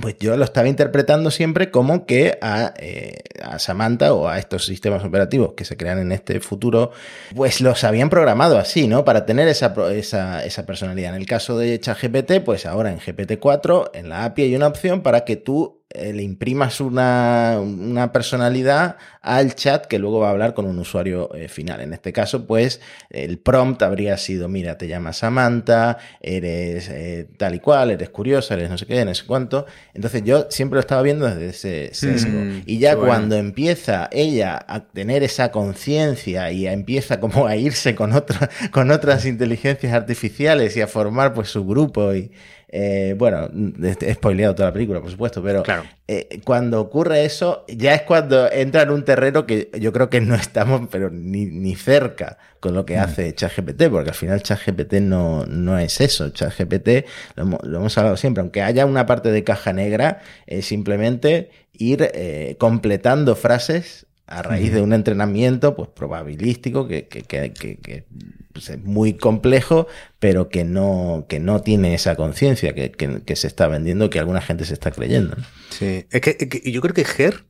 pues 0.01 0.17
yo 0.19 0.36
lo 0.36 0.43
estaba 0.43 0.67
interpretando 0.67 1.32
siempre 1.32 1.71
como 1.71 2.05
que 2.05 2.38
a, 2.41 2.73
eh, 2.78 3.17
a, 3.41 3.59
Samantha 3.59 4.13
o 4.13 4.28
a 4.28 4.39
estos 4.39 4.65
sistemas 4.65 5.03
operativos 5.03 5.53
que 5.55 5.65
se 5.65 5.78
crean 5.78 5.99
en 5.99 6.11
este 6.11 6.39
futuro, 6.39 6.91
pues 7.36 7.61
los 7.61 7.84
habían 7.84 8.09
programado 8.09 8.57
así, 8.57 8.88
¿no? 8.88 9.05
Para 9.05 9.26
tener 9.26 9.47
esa, 9.47 9.73
esa, 9.91 10.45
esa 10.45 10.65
personalidad. 10.65 11.15
En 11.15 11.21
el 11.21 11.28
caso 11.28 11.57
de 11.57 11.80
ChatGPT, 11.80 12.43
pues 12.43 12.65
ahora 12.65 12.91
en 12.91 12.99
GPT-4, 12.99 13.91
en 13.93 14.09
la 14.09 14.26
API 14.26 14.43
hay 14.43 14.55
una 14.55 14.67
opción 14.67 15.01
para 15.01 15.23
que 15.23 15.38
tú 15.38 15.84
le 16.13 16.23
imprimas 16.23 16.81
una, 16.81 17.57
una, 17.59 18.11
personalidad 18.11 18.97
al 19.21 19.55
chat 19.55 19.85
que 19.85 19.99
luego 19.99 20.19
va 20.19 20.27
a 20.27 20.31
hablar 20.31 20.53
con 20.53 20.65
un 20.65 20.77
usuario 20.77 21.33
eh, 21.33 21.47
final. 21.47 21.81
En 21.81 21.93
este 21.93 22.13
caso, 22.13 22.45
pues 22.45 22.81
el 23.09 23.39
prompt 23.39 23.81
habría 23.81 24.17
sido, 24.17 24.47
mira, 24.47 24.77
te 24.77 24.87
llamas 24.87 25.17
Samantha, 25.17 25.97
eres 26.21 26.89
eh, 26.89 27.27
tal 27.37 27.55
y 27.55 27.59
cual, 27.59 27.91
eres 27.91 28.09
curiosa, 28.09 28.53
eres 28.53 28.69
no 28.69 28.77
sé 28.77 28.85
qué, 28.85 29.03
no 29.05 29.13
sé 29.15 29.25
cuánto. 29.25 29.65
Entonces 29.93 30.23
yo 30.23 30.47
siempre 30.49 30.75
lo 30.75 30.81
estaba 30.81 31.01
viendo 31.01 31.25
desde 31.27 31.49
ese 31.49 31.93
sesgo. 31.93 32.37
Mm, 32.37 32.61
y 32.65 32.79
ya 32.79 32.95
cuando 32.95 33.35
empieza 33.35 34.09
ella 34.11 34.63
a 34.67 34.85
tener 34.85 35.23
esa 35.23 35.51
conciencia 35.51 36.51
y 36.51 36.67
empieza 36.67 37.19
como 37.19 37.47
a 37.47 37.55
irse 37.55 37.95
con, 37.95 38.13
otra, 38.13 38.49
con 38.71 38.91
otras 38.91 39.25
inteligencias 39.25 39.93
artificiales 39.93 40.77
y 40.77 40.81
a 40.81 40.87
formar 40.87 41.33
pues 41.33 41.49
su 41.49 41.65
grupo 41.65 42.13
y 42.13 42.31
eh, 42.78 43.15
bueno, 43.17 43.49
he 43.82 44.13
spoileado 44.15 44.53
toda 44.53 44.67
la 44.67 44.73
película, 44.73 44.99
por 44.99 45.09
supuesto, 45.09 45.41
pero 45.41 45.63
eh, 46.09 46.41
cuando 46.43 46.82
ocurre 46.82 47.23
eso, 47.23 47.63
ya 47.69 47.95
es 47.95 48.01
cuando 48.01 48.51
entra 48.51 48.82
en 48.82 48.89
un 48.89 49.05
terreno 49.05 49.45
que 49.45 49.71
yo 49.80 49.93
creo 49.93 50.09
que 50.09 50.19
no 50.19 50.36
estamos, 50.36 50.89
pero 50.91 51.09
ni, 51.09 51.45
ni 51.45 51.76
cerca 51.76 52.38
con 52.59 52.73
lo 52.73 52.86
que 52.86 52.97
mm. 52.97 52.99
hace 52.99 53.34
ChatGPT, 53.34 53.84
porque 53.89 54.09
al 54.09 54.15
final 54.15 54.43
ChatGPT 54.43 54.95
no, 54.95 55.45
no 55.45 55.80
es 55.80 56.01
eso. 56.01 56.32
ChatGPT, 56.32 57.05
lo, 57.38 57.45
lo 57.63 57.78
hemos 57.78 57.97
hablado 57.97 58.17
siempre, 58.17 58.41
aunque 58.41 58.61
haya 58.61 58.86
una 58.86 59.05
parte 59.05 59.32
de 59.32 59.45
caja 59.45 59.71
negra, 59.71 60.19
es 60.45 60.65
simplemente 60.65 61.51
ir 61.71 62.11
eh, 62.13 62.57
completando 62.59 63.38
frases 63.38 64.05
a 64.28 64.41
raíz 64.41 64.73
de 64.73 64.82
un 64.82 64.93
entrenamiento 64.93 65.76
pues 65.76 65.89
probabilístico 65.89 66.88
que, 66.88 67.07
que, 67.07 67.23
que, 67.23 68.05
pues, 68.53 68.69
es 68.69 68.84
muy 68.84 69.13
complejo, 69.13 69.88
pero 70.19 70.49
que 70.49 70.63
no, 70.63 71.26
que 71.30 71.39
no 71.39 71.61
tiene 71.61 71.93
esa 71.93 72.15
conciencia 72.15 72.73
que, 72.73 73.36
se 73.36 73.47
está 73.47 73.67
vendiendo, 73.67 74.09
que 74.09 74.19
alguna 74.19 74.41
gente 74.41 74.65
se 74.65 74.73
está 74.73 74.91
creyendo. 74.91 75.36
Sí, 75.69 76.07
es 76.09 76.21
que, 76.21 76.61
yo 76.71 76.82
creo 76.82 76.93
que 76.93 77.05
Ger 77.05 77.45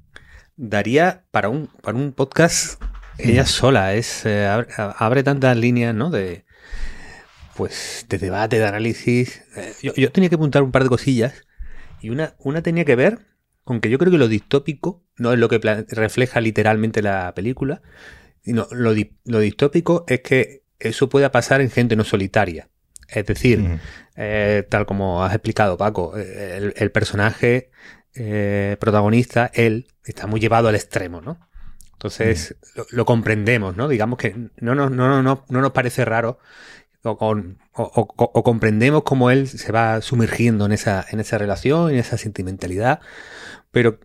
daría 0.57 1.26
para 1.32 1.49
un, 1.49 1.67
para 1.82 1.97
un 1.97 2.11
podcast 2.11 2.82
ella 3.17 3.45
sola, 3.45 3.93
es 3.93 4.26
eh, 4.26 4.45
abre, 4.45 5.23
tantas 5.23 5.55
líneas, 5.55 5.95
¿no? 5.95 6.09
De 6.09 6.45
pues 7.55 8.05
de 8.09 8.17
debate, 8.17 8.59
de 8.59 8.65
análisis. 8.65 9.41
Eh, 9.55 9.73
yo, 9.82 9.93
yo 9.95 10.11
tenía 10.11 10.28
que 10.28 10.36
apuntar 10.36 10.61
un 10.61 10.73
par 10.73 10.84
de 10.84 10.89
cosillas 10.89 11.45
y 12.01 12.09
una, 12.09 12.36
una 12.39 12.61
tenía 12.61 12.84
que 12.84 12.97
ver 12.97 13.19
aunque 13.65 13.89
yo 13.89 13.97
creo 13.97 14.11
que 14.11 14.17
lo 14.17 14.28
distópico 14.28 15.03
no 15.18 15.34
es 15.34 15.39
lo 15.39 15.49
que 15.49 15.59
refleja 15.89 16.41
literalmente 16.41 17.01
la 17.01 17.34
película, 17.36 17.82
sino 18.43 18.68
lo, 18.72 18.93
distópico 19.39 20.05
es 20.07 20.22
que 20.22 20.63
eso 20.80 21.09
pueda 21.09 21.32
pasar 21.32 21.61
en 21.61 21.70
gente 21.70 21.95
no 21.95 22.03
solitaria. 22.03 22.70
Es 23.07 23.26
decir, 23.26 23.80
eh, 24.16 24.66
tal 24.70 24.86
como 24.86 25.24
has 25.24 25.34
explicado, 25.34 25.78
Paco, 25.78 26.16
el, 26.18 26.91
personaje 26.91 27.70
eh, 28.16 28.78
protagonista, 28.80 29.51
él, 29.53 29.88
está 30.03 30.28
muy 30.28 30.39
llevado 30.39 30.68
al 30.68 30.76
extremo, 30.76 31.22
¿no? 31.22 31.39
Entonces, 31.93 32.55
lo, 32.91 33.05
comprendemos, 33.05 33.78
¿no? 33.78 33.88
Digamos 33.88 34.20
que 34.20 34.36
no, 34.57 34.76
no, 34.76 34.89
no, 34.89 35.24
no, 35.24 35.45
no 35.47 35.61
nos 35.61 35.72
parece 35.72 36.03
raro 36.03 36.39
o, 37.05 38.43
comprendemos 38.43 39.03
cómo 39.03 39.30
él 39.30 39.47
se 39.47 39.72
va 39.72 40.01
sumergiendo 40.01 40.66
en 40.66 40.72
esa, 40.72 41.05
en 41.09 41.20
esa 41.20 41.38
relación, 41.38 41.91
en 41.91 41.97
esa 41.97 42.18
sentimentalidad. 42.18 42.99
Pero 43.72 43.99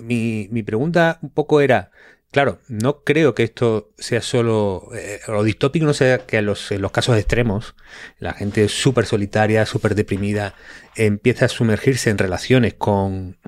mi, 0.00 0.62
pregunta 0.62 1.18
un 1.22 1.30
poco 1.30 1.60
era, 1.60 1.90
claro, 2.30 2.60
no 2.68 3.02
creo 3.04 3.34
que 3.34 3.42
esto 3.42 3.92
sea 3.98 4.22
solo, 4.22 4.90
eh, 4.94 5.20
lo 5.28 5.42
distópico 5.42 5.86
no 5.86 5.94
sea 5.94 6.26
que 6.26 6.38
en 6.38 6.46
los, 6.46 6.70
casos 6.92 7.16
extremos, 7.16 7.74
la 8.18 8.32
gente 8.32 8.68
súper 8.68 9.06
solitaria, 9.06 9.66
súper 9.66 9.94
deprimida, 9.94 10.54
empieza 10.96 11.46
a 11.46 11.48
sumergirse 11.48 12.10
en 12.10 12.18
relaciones 12.18 12.74
con, 12.74 13.38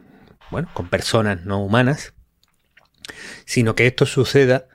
bueno, 0.50 0.68
con 0.74 0.88
personas 0.88 1.44
no 1.44 1.62
humanas, 1.62 2.14
sino 3.44 3.74
que 3.74 3.86
esto 3.86 4.06
suceda 4.06 4.68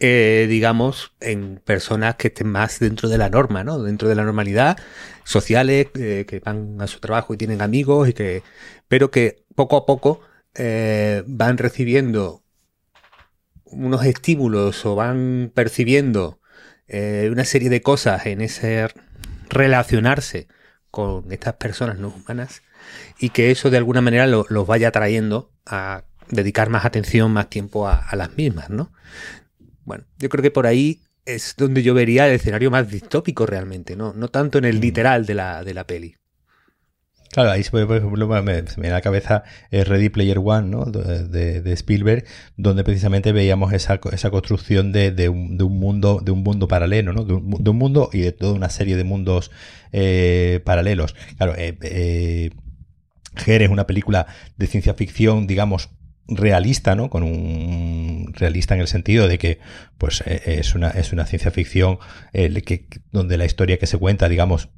eh, 0.00 0.46
digamos, 0.48 1.12
en 1.18 1.60
personas 1.64 2.14
que 2.14 2.28
estén 2.28 2.48
más 2.48 2.78
dentro 2.78 3.08
de 3.08 3.18
la 3.18 3.30
norma, 3.30 3.64
¿no? 3.64 3.82
Dentro 3.82 4.08
de 4.08 4.14
la 4.14 4.22
normalidad, 4.22 4.78
sociales, 5.24 5.88
eh, 5.94 6.24
que 6.28 6.38
van 6.38 6.80
a 6.80 6.86
su 6.86 7.00
trabajo 7.00 7.34
y 7.34 7.36
tienen 7.36 7.62
amigos, 7.62 8.08
y 8.08 8.12
que, 8.12 8.44
pero 8.86 9.10
que 9.10 9.44
poco 9.56 9.76
a 9.76 9.86
poco 9.86 10.20
eh, 10.54 11.22
van 11.26 11.58
recibiendo 11.58 12.42
unos 13.64 14.04
estímulos 14.04 14.84
o 14.86 14.94
van 14.94 15.52
percibiendo 15.54 16.40
una 16.90 17.44
serie 17.44 17.68
de 17.68 17.82
cosas 17.82 18.24
en 18.24 18.40
ese 18.40 18.88
relacionarse 19.50 20.48
con 20.90 21.30
estas 21.32 21.54
personas 21.54 21.98
no 21.98 22.08
humanas 22.08 22.62
y 23.18 23.28
que 23.28 23.50
eso 23.50 23.68
de 23.68 23.76
alguna 23.76 24.00
manera 24.00 24.26
los 24.26 24.66
vaya 24.66 24.90
trayendo 24.90 25.52
a 25.66 26.04
dedicar 26.30 26.70
más 26.70 26.84
atención, 26.84 27.30
más 27.32 27.50
tiempo 27.50 27.88
a, 27.88 27.96
a 27.98 28.16
las 28.16 28.36
mismas, 28.36 28.70
¿no? 28.70 28.90
Bueno, 29.84 30.04
yo 30.18 30.28
creo 30.28 30.42
que 30.42 30.50
por 30.50 30.66
ahí 30.66 31.00
es 31.24 31.54
donde 31.56 31.82
yo 31.82 31.94
vería 31.94 32.26
el 32.26 32.34
escenario 32.34 32.70
más 32.70 32.88
distópico 32.90 33.46
realmente, 33.46 33.96
no, 33.96 34.12
no 34.14 34.28
tanto 34.28 34.58
en 34.58 34.64
el 34.64 34.78
mm. 34.78 34.80
literal 34.80 35.26
de 35.26 35.34
la, 35.34 35.64
de 35.64 35.74
la 35.74 35.86
peli. 35.86 36.16
Claro, 37.30 37.50
ahí 37.50 37.62
por 37.64 37.96
ejemplo 37.96 38.42
me, 38.42 38.64
me 38.78 38.90
la 38.90 39.00
cabeza 39.00 39.44
Ready 39.70 40.08
Player 40.08 40.38
One, 40.38 40.68
¿no? 40.68 40.84
De, 40.86 41.60
de, 41.60 41.72
Spielberg, 41.74 42.24
donde 42.56 42.84
precisamente 42.84 43.32
veíamos 43.32 43.72
esa, 43.72 44.00
esa 44.12 44.30
construcción 44.30 44.92
de, 44.92 45.10
de, 45.10 45.28
un, 45.28 45.56
mundo, 45.78 46.20
de 46.24 46.32
un 46.32 46.42
mundo 46.42 46.68
paralelo, 46.68 47.12
¿no? 47.12 47.24
De 47.24 47.34
un, 47.34 47.76
mundo 47.76 48.08
y 48.12 48.20
de 48.20 48.32
toda 48.32 48.54
una 48.54 48.70
serie 48.70 48.96
de 48.96 49.04
mundos 49.04 49.50
eh, 49.92 50.60
paralelos. 50.64 51.14
Claro, 51.36 51.54
eh, 51.56 51.76
eh, 51.82 52.50
Ger 53.36 53.62
es 53.62 53.70
una 53.70 53.86
película 53.86 54.26
de 54.56 54.66
ciencia 54.66 54.94
ficción, 54.94 55.46
digamos, 55.46 55.90
realista, 56.28 56.94
¿no? 56.94 57.08
Con 57.08 57.22
un 57.22 58.32
realista 58.34 58.74
en 58.74 58.80
el 58.80 58.88
sentido 58.88 59.28
de 59.28 59.38
que, 59.38 59.58
pues, 59.96 60.22
eh, 60.26 60.58
es 60.58 60.74
una, 60.74 60.90
es 60.90 61.12
una 61.12 61.24
ciencia 61.24 61.50
ficción 61.50 61.98
eh, 62.32 62.86
donde 63.12 63.38
la 63.38 63.46
historia 63.46 63.78
que 63.78 63.86
se 63.86 63.98
cuenta, 63.98 64.28
digamos, 64.28 64.68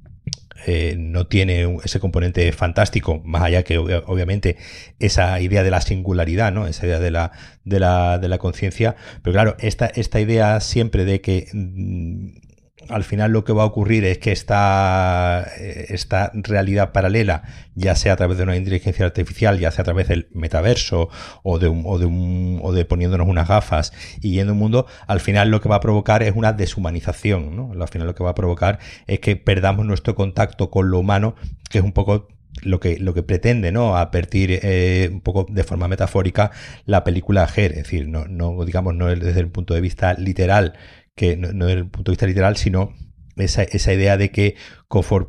eh, 0.66 0.94
no 0.98 1.26
tiene 1.26 1.76
ese 1.84 2.00
componente 2.00 2.50
fantástico, 2.52 3.20
más 3.24 3.42
allá 3.42 3.62
que 3.62 3.78
obviamente 3.78 4.56
esa 4.98 5.40
idea 5.40 5.62
de 5.62 5.70
la 5.70 5.80
singularidad, 5.80 6.52
¿no? 6.52 6.66
Esa 6.66 6.86
idea 6.86 6.98
de 6.98 7.10
la, 7.10 7.32
de 7.64 7.80
la, 7.80 8.18
de 8.18 8.28
la 8.28 8.38
conciencia. 8.38 8.96
Pero 9.22 9.32
claro, 9.32 9.56
esta, 9.58 9.86
esta 9.86 10.20
idea 10.20 10.60
siempre 10.60 11.04
de 11.04 11.20
que 11.20 11.48
mm, 11.52 12.49
al 12.88 13.04
final 13.04 13.32
lo 13.32 13.44
que 13.44 13.52
va 13.52 13.62
a 13.62 13.66
ocurrir 13.66 14.04
es 14.04 14.18
que 14.18 14.32
esta, 14.32 15.46
eh, 15.58 15.86
esta 15.90 16.30
realidad 16.34 16.92
paralela, 16.92 17.42
ya 17.74 17.94
sea 17.94 18.14
a 18.14 18.16
través 18.16 18.38
de 18.38 18.44
una 18.44 18.56
inteligencia 18.56 19.04
artificial, 19.04 19.58
ya 19.58 19.70
sea 19.70 19.82
a 19.82 19.84
través 19.84 20.08
del 20.08 20.28
metaverso 20.32 21.08
o 21.42 21.58
de, 21.58 21.68
un, 21.68 21.82
o 21.84 21.98
de, 21.98 22.06
un, 22.06 22.60
o 22.62 22.72
de 22.72 22.84
poniéndonos 22.84 23.28
unas 23.28 23.48
gafas 23.48 23.92
y 24.20 24.32
yendo 24.32 24.52
un 24.54 24.58
mundo, 24.58 24.86
al 25.06 25.20
final 25.20 25.50
lo 25.50 25.60
que 25.60 25.68
va 25.68 25.76
a 25.76 25.80
provocar 25.80 26.22
es 26.22 26.34
una 26.34 26.52
deshumanización. 26.52 27.54
¿no? 27.54 27.72
Al 27.80 27.88
final 27.88 28.06
lo 28.06 28.14
que 28.14 28.24
va 28.24 28.30
a 28.30 28.34
provocar 28.34 28.78
es 29.06 29.20
que 29.20 29.36
perdamos 29.36 29.86
nuestro 29.86 30.14
contacto 30.14 30.70
con 30.70 30.90
lo 30.90 30.98
humano, 30.98 31.34
que 31.68 31.78
es 31.78 31.84
un 31.84 31.92
poco 31.92 32.28
lo 32.62 32.80
que, 32.80 32.98
lo 32.98 33.14
que 33.14 33.22
pretende, 33.22 33.72
¿no? 33.72 33.96
A 33.96 34.10
partir 34.10 34.58
eh, 34.62 35.08
un 35.12 35.20
poco 35.20 35.46
de 35.48 35.64
forma 35.64 35.88
metafórica 35.88 36.50
la 36.84 37.04
película 37.04 37.46
Ger, 37.46 37.72
es 37.72 37.78
decir, 37.78 38.08
no, 38.08 38.26
no 38.26 38.64
digamos, 38.64 38.94
no 38.94 39.06
desde 39.06 39.40
el 39.40 39.48
punto 39.48 39.74
de 39.74 39.80
vista 39.80 40.14
literal 40.14 40.74
que 41.20 41.36
no, 41.36 41.66
desde 41.66 41.80
el 41.80 41.86
punto 41.86 42.10
de 42.10 42.14
vista 42.14 42.26
literal, 42.26 42.56
sino 42.56 42.94
esa, 43.36 43.62
esa, 43.62 43.92
idea 43.92 44.16
de 44.16 44.30
que, 44.30 44.56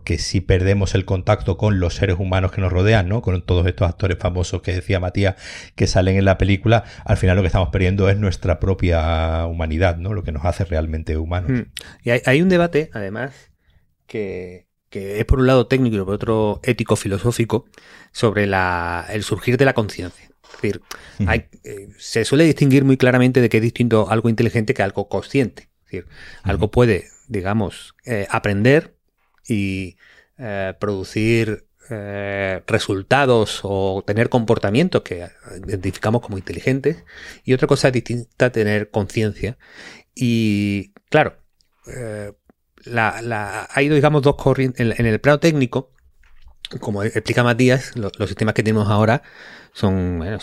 que 0.05 0.17
si 0.19 0.39
perdemos 0.39 0.95
el 0.95 1.03
contacto 1.03 1.57
con 1.57 1.81
los 1.81 1.95
seres 1.95 2.15
humanos 2.17 2.53
que 2.53 2.61
nos 2.61 2.71
rodean, 2.71 3.09
¿no? 3.09 3.21
Con 3.21 3.45
todos 3.45 3.67
estos 3.67 3.89
actores 3.89 4.17
famosos 4.17 4.61
que 4.61 4.71
decía 4.71 5.01
Matías 5.01 5.35
que 5.75 5.87
salen 5.87 6.15
en 6.15 6.23
la 6.23 6.37
película, 6.37 6.85
al 7.03 7.17
final 7.17 7.35
lo 7.35 7.43
que 7.43 7.47
estamos 7.47 7.67
perdiendo 7.73 8.07
es 8.07 8.17
nuestra 8.17 8.57
propia 8.57 9.45
humanidad, 9.47 9.97
¿no? 9.97 10.13
Lo 10.13 10.23
que 10.23 10.31
nos 10.31 10.45
hace 10.45 10.63
realmente 10.63 11.17
humanos. 11.17 11.51
Hmm. 11.51 11.71
Y 12.05 12.11
hay, 12.11 12.41
un 12.41 12.47
debate, 12.47 12.89
además, 12.93 13.51
que, 14.07 14.67
es 14.91 15.25
por 15.25 15.39
un 15.39 15.47
lado 15.47 15.67
técnico 15.67 15.97
y 15.97 15.99
por 15.99 16.13
otro 16.13 16.61
ético-filosófico, 16.63 17.65
sobre 18.13 18.47
la, 18.47 19.07
el 19.09 19.23
surgir 19.23 19.57
de 19.57 19.65
la 19.65 19.73
conciencia. 19.73 20.29
Es 20.41 20.61
decir, 20.61 20.81
hay, 21.27 21.47
eh, 21.65 21.89
se 21.97 22.23
suele 22.23 22.45
distinguir 22.45 22.85
muy 22.85 22.95
claramente 22.95 23.41
de 23.41 23.49
que 23.49 23.57
es 23.57 23.63
distinto 23.63 24.09
algo 24.09 24.29
inteligente 24.29 24.73
que 24.73 24.83
algo 24.83 25.09
consciente 25.09 25.70
decir, 25.91 26.07
algo 26.43 26.71
puede, 26.71 27.05
digamos, 27.27 27.95
eh, 28.05 28.27
aprender 28.29 28.95
y 29.47 29.97
eh, 30.37 30.73
producir 30.79 31.65
eh, 31.89 32.61
resultados 32.67 33.61
o 33.63 34.03
tener 34.05 34.29
comportamientos 34.29 35.01
que 35.01 35.29
identificamos 35.67 36.21
como 36.21 36.37
inteligentes. 36.37 37.03
Y 37.43 37.53
otra 37.53 37.67
cosa 37.67 37.91
distinta 37.91 38.51
tener 38.51 38.89
conciencia. 38.89 39.57
Y 40.15 40.93
claro 41.09 41.37
la, 42.85 43.21
la, 43.21 43.67
hay 43.71 43.89
digamos 43.89 44.21
dos 44.21 44.35
corrientes 44.35 44.99
en, 44.99 45.05
el 45.05 45.19
plano 45.19 45.39
técnico 45.39 45.91
como 46.79 47.03
explica 47.03 47.43
Matías, 47.43 47.95
los 47.95 48.11
sistemas 48.27 48.53
que 48.53 48.63
tenemos 48.63 48.89
ahora 48.89 49.23
son 49.73 50.17
bueno, 50.17 50.37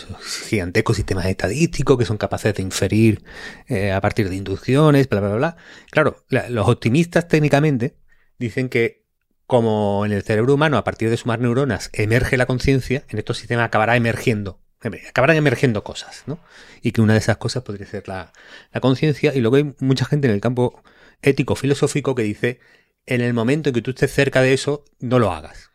gigantescos 0.47 0.95
sistemas 0.95 1.25
estadísticos 1.25 1.97
que 1.97 2.05
son 2.05 2.17
capaces 2.17 2.53
de 2.53 2.63
inferir 2.63 3.23
eh, 3.67 3.91
a 3.91 4.01
partir 4.01 4.29
de 4.29 4.35
inducciones, 4.35 5.07
bla, 5.07 5.19
bla, 5.21 5.35
bla. 5.35 5.57
Claro, 5.91 6.25
los 6.29 6.67
optimistas 6.67 7.27
técnicamente 7.27 7.95
dicen 8.37 8.69
que 8.69 9.05
como 9.45 10.05
en 10.05 10.11
el 10.11 10.23
cerebro 10.23 10.53
humano 10.53 10.77
a 10.77 10.83
partir 10.83 11.09
de 11.09 11.17
sumar 11.17 11.39
neuronas 11.39 11.89
emerge 11.93 12.37
la 12.37 12.45
conciencia, 12.45 13.03
en 13.09 13.17
estos 13.17 13.37
sistemas 13.37 13.65
acabará 13.65 13.95
emergiendo, 13.95 14.61
acabarán 15.09 15.37
emergiendo 15.37 15.83
cosas, 15.83 16.23
¿no? 16.27 16.39
Y 16.81 16.91
que 16.91 17.01
una 17.01 17.13
de 17.13 17.19
esas 17.19 17.37
cosas 17.37 17.63
podría 17.63 17.87
ser 17.87 18.07
la, 18.07 18.31
la 18.71 18.79
conciencia. 18.79 19.33
Y 19.33 19.41
luego 19.41 19.57
hay 19.57 19.75
mucha 19.79 20.05
gente 20.05 20.27
en 20.27 20.33
el 20.33 20.41
campo 20.41 20.83
ético, 21.21 21.55
filosófico 21.55 22.15
que 22.15 22.23
dice, 22.23 22.59
en 23.05 23.21
el 23.21 23.33
momento 23.33 23.69
en 23.69 23.75
que 23.75 23.81
tú 23.81 23.91
estés 23.91 24.13
cerca 24.13 24.41
de 24.41 24.53
eso, 24.53 24.85
no 24.99 25.19
lo 25.19 25.31
hagas. 25.31 25.68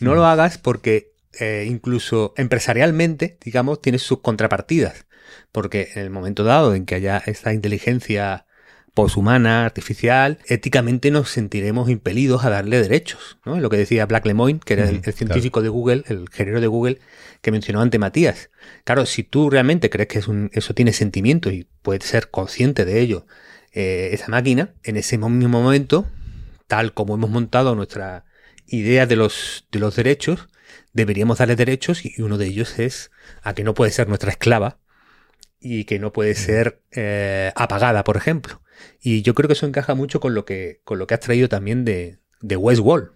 No 0.00 0.14
lo 0.14 0.24
hagas 0.26 0.58
porque 0.58 1.12
eh, 1.40 1.66
incluso 1.68 2.34
empresarialmente, 2.36 3.38
digamos, 3.44 3.80
tiene 3.80 3.98
sus 3.98 4.20
contrapartidas. 4.20 5.06
Porque 5.52 5.90
en 5.94 6.02
el 6.02 6.10
momento 6.10 6.44
dado 6.44 6.74
en 6.74 6.86
que 6.86 6.94
haya 6.94 7.22
esta 7.26 7.52
inteligencia 7.52 8.46
poshumana, 8.94 9.64
artificial, 9.64 10.38
éticamente 10.46 11.12
nos 11.12 11.30
sentiremos 11.30 11.88
impelidos 11.88 12.44
a 12.44 12.50
darle 12.50 12.82
derechos. 12.82 13.38
¿no? 13.44 13.60
Lo 13.60 13.70
que 13.70 13.76
decía 13.76 14.06
Black 14.06 14.26
Lemoine, 14.26 14.58
que 14.58 14.74
era 14.74 14.88
el, 14.88 15.02
científico 15.04 15.62
de 15.62 15.68
Google, 15.68 16.02
el 16.08 16.22
ingeniero 16.22 16.60
de 16.60 16.66
Google, 16.66 16.98
que 17.40 17.52
mencionó 17.52 17.80
ante 17.80 18.00
Matías. 18.00 18.50
Claro, 18.82 19.06
si 19.06 19.22
tú 19.22 19.50
realmente 19.50 19.88
crees 19.88 20.08
que 20.08 20.18
eso 20.52 20.74
tiene 20.74 20.92
sentimiento 20.92 21.50
y 21.50 21.68
puedes 21.82 22.04
ser 22.04 22.30
consciente 22.30 22.84
de 22.84 23.00
ello, 23.00 23.26
eh, 23.72 24.10
esa 24.12 24.26
máquina, 24.28 24.74
en 24.82 24.96
ese 24.96 25.16
mismo 25.18 25.62
momento, 25.62 26.06
tal 26.66 26.92
como 26.92 27.14
hemos 27.14 27.30
montado 27.30 27.76
nuestra 27.76 28.24
idea 28.68 29.06
de 29.06 29.16
los, 29.16 29.66
de 29.72 29.78
los 29.78 29.96
derechos, 29.96 30.48
deberíamos 30.92 31.38
darle 31.38 31.56
derechos 31.56 32.04
y 32.04 32.20
uno 32.22 32.38
de 32.38 32.46
ellos 32.46 32.78
es 32.78 33.10
a 33.42 33.54
que 33.54 33.64
no 33.64 33.74
puede 33.74 33.90
ser 33.90 34.08
nuestra 34.08 34.30
esclava 34.30 34.78
y 35.60 35.84
que 35.84 35.98
no 35.98 36.12
puede 36.12 36.34
ser 36.34 36.82
eh, 36.92 37.52
apagada, 37.56 38.04
por 38.04 38.16
ejemplo. 38.16 38.62
Y 39.00 39.22
yo 39.22 39.34
creo 39.34 39.48
que 39.48 39.54
eso 39.54 39.66
encaja 39.66 39.94
mucho 39.94 40.20
con 40.20 40.34
lo 40.34 40.44
que, 40.44 40.80
con 40.84 40.98
lo 40.98 41.06
que 41.06 41.14
has 41.14 41.20
traído 41.20 41.48
también 41.48 41.84
de, 41.84 42.18
de 42.40 42.56
Westworld. 42.56 43.10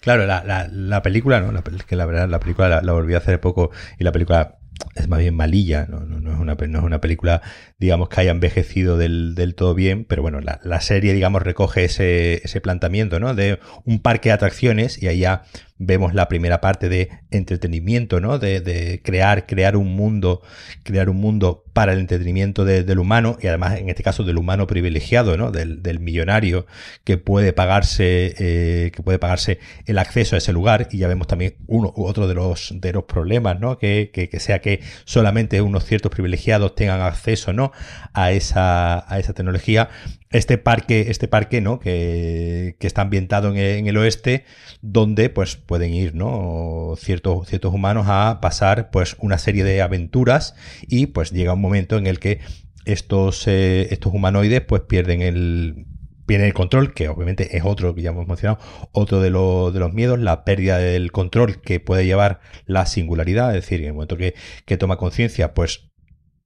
Claro, 0.00 0.26
la, 0.26 0.68
la, 0.70 1.02
película, 1.02 1.40
¿no? 1.40 1.50
La, 1.50 1.62
que 1.62 1.96
la 1.96 2.06
verdad, 2.06 2.28
la 2.28 2.38
película 2.38 2.68
la, 2.68 2.82
la, 2.82 2.92
volví 2.92 3.14
a 3.14 3.18
hacer 3.18 3.40
poco 3.40 3.70
y 3.98 4.04
la 4.04 4.12
película 4.12 4.58
es 4.94 5.08
más 5.08 5.18
bien 5.18 5.34
malilla, 5.34 5.86
no, 5.88 6.00
no, 6.00 6.20
no, 6.20 6.32
es, 6.32 6.38
una, 6.38 6.54
no 6.54 6.78
es 6.78 6.84
una 6.84 7.00
película, 7.00 7.42
digamos, 7.78 8.08
que 8.08 8.20
haya 8.20 8.32
envejecido 8.32 8.98
del, 8.98 9.54
todo 9.56 9.74
bien, 9.74 10.04
pero 10.04 10.20
bueno, 10.22 10.40
la, 10.40 10.80
serie, 10.80 11.12
digamos, 11.12 11.42
recoge 11.42 11.84
ese, 11.84 12.60
planteamiento, 12.60 13.20
¿no? 13.20 13.34
De 13.34 13.60
un 13.84 14.00
parque 14.00 14.30
de 14.30 14.32
atracciones 14.34 15.00
y 15.00 15.06
allá 15.06 15.44
vemos 15.80 16.12
la 16.12 16.26
primera 16.26 16.60
parte 16.60 16.88
de 16.88 17.08
entretenimiento, 17.30 18.20
¿no? 18.20 18.40
De, 18.40 19.00
crear, 19.04 19.46
crear 19.46 19.76
un 19.76 19.94
mundo, 19.94 20.42
crear 20.82 21.08
un 21.08 21.18
mundo 21.18 21.64
para 21.72 21.92
el 21.92 22.00
entretenimiento 22.00 22.64
del 22.64 22.98
humano 22.98 23.38
y 23.40 23.46
además 23.46 23.78
en 23.78 23.88
este 23.88 24.02
caso 24.02 24.24
del 24.24 24.38
humano 24.38 24.66
privilegiado, 24.66 25.36
¿no? 25.36 25.52
Del, 25.52 25.78
millonario 26.00 26.66
que 27.04 27.16
puede 27.16 27.52
pagarse, 27.52 28.34
eh, 28.38 28.90
que 28.92 29.02
puede 29.02 29.18
pagarse 29.18 29.60
el 29.86 29.98
acceso 29.98 30.34
a 30.34 30.38
ese 30.38 30.52
lugar 30.52 30.88
y 30.90 30.98
ya 30.98 31.08
vemos 31.08 31.26
también 31.28 31.56
uno 31.66 31.92
u 31.96 32.06
otro 32.06 32.26
de 32.26 32.34
los, 32.34 32.74
problemas, 33.06 33.60
¿no? 33.60 33.78
Que 33.78 34.10
sea 34.40 34.60
que 34.60 34.80
solamente 35.04 35.60
unos 35.60 35.84
ciertos 35.84 36.10
privilegiados 36.10 36.74
tengan 36.74 37.00
acceso, 37.02 37.52
¿no? 37.52 37.67
A 38.12 38.32
esa, 38.32 39.12
a 39.12 39.18
esa 39.18 39.32
tecnología 39.32 39.88
este 40.30 40.58
parque, 40.58 41.06
este 41.08 41.28
parque, 41.28 41.60
¿no? 41.60 41.78
Que, 41.80 42.76
que 42.78 42.86
está 42.86 43.02
ambientado 43.02 43.54
en 43.54 43.86
el, 43.86 43.96
oeste, 43.96 44.44
donde 44.82 45.30
pues 45.30 45.56
pueden 45.56 45.94
ir, 45.94 46.14
¿no? 46.14 46.94
Ciertos, 46.98 47.48
ciertos 47.48 47.72
humanos 47.72 48.06
a 48.08 48.40
pasar 48.40 48.90
pues 48.90 49.16
una 49.20 49.38
serie 49.38 49.64
de 49.64 49.80
aventuras 49.80 50.54
y 50.82 51.06
pues 51.06 51.30
llega 51.30 51.54
un 51.54 51.60
momento 51.60 51.96
en 51.96 52.06
el 52.06 52.18
que 52.18 52.40
estos, 52.84 53.46
eh, 53.48 53.88
estos 53.90 54.12
humanoides 54.12 54.60
pues 54.62 54.82
pierden 54.82 55.22
el, 55.22 55.86
el 56.28 56.54
control, 56.54 56.92
que 56.92 57.08
obviamente 57.08 57.56
es 57.56 57.64
otro 57.64 57.94
que 57.94 58.02
ya 58.02 58.10
hemos 58.10 58.26
mencionado, 58.26 58.58
otro 58.92 59.20
de, 59.20 59.30
de 59.30 59.80
los 59.80 59.92
miedos, 59.94 60.18
la 60.18 60.44
pérdida 60.44 60.78
del 60.78 61.10
control 61.10 61.60
que 61.62 61.80
puede 61.80 62.04
llevar 62.04 62.40
la 62.66 62.84
singularidad, 62.86 63.54
es 63.56 63.62
decir, 63.62 63.80
en 63.80 63.86
el 63.86 63.92
momento 63.94 64.18
que, 64.18 64.34
que 64.66 64.76
toma 64.76 64.98
conciencia, 64.98 65.54
pues 65.54 65.88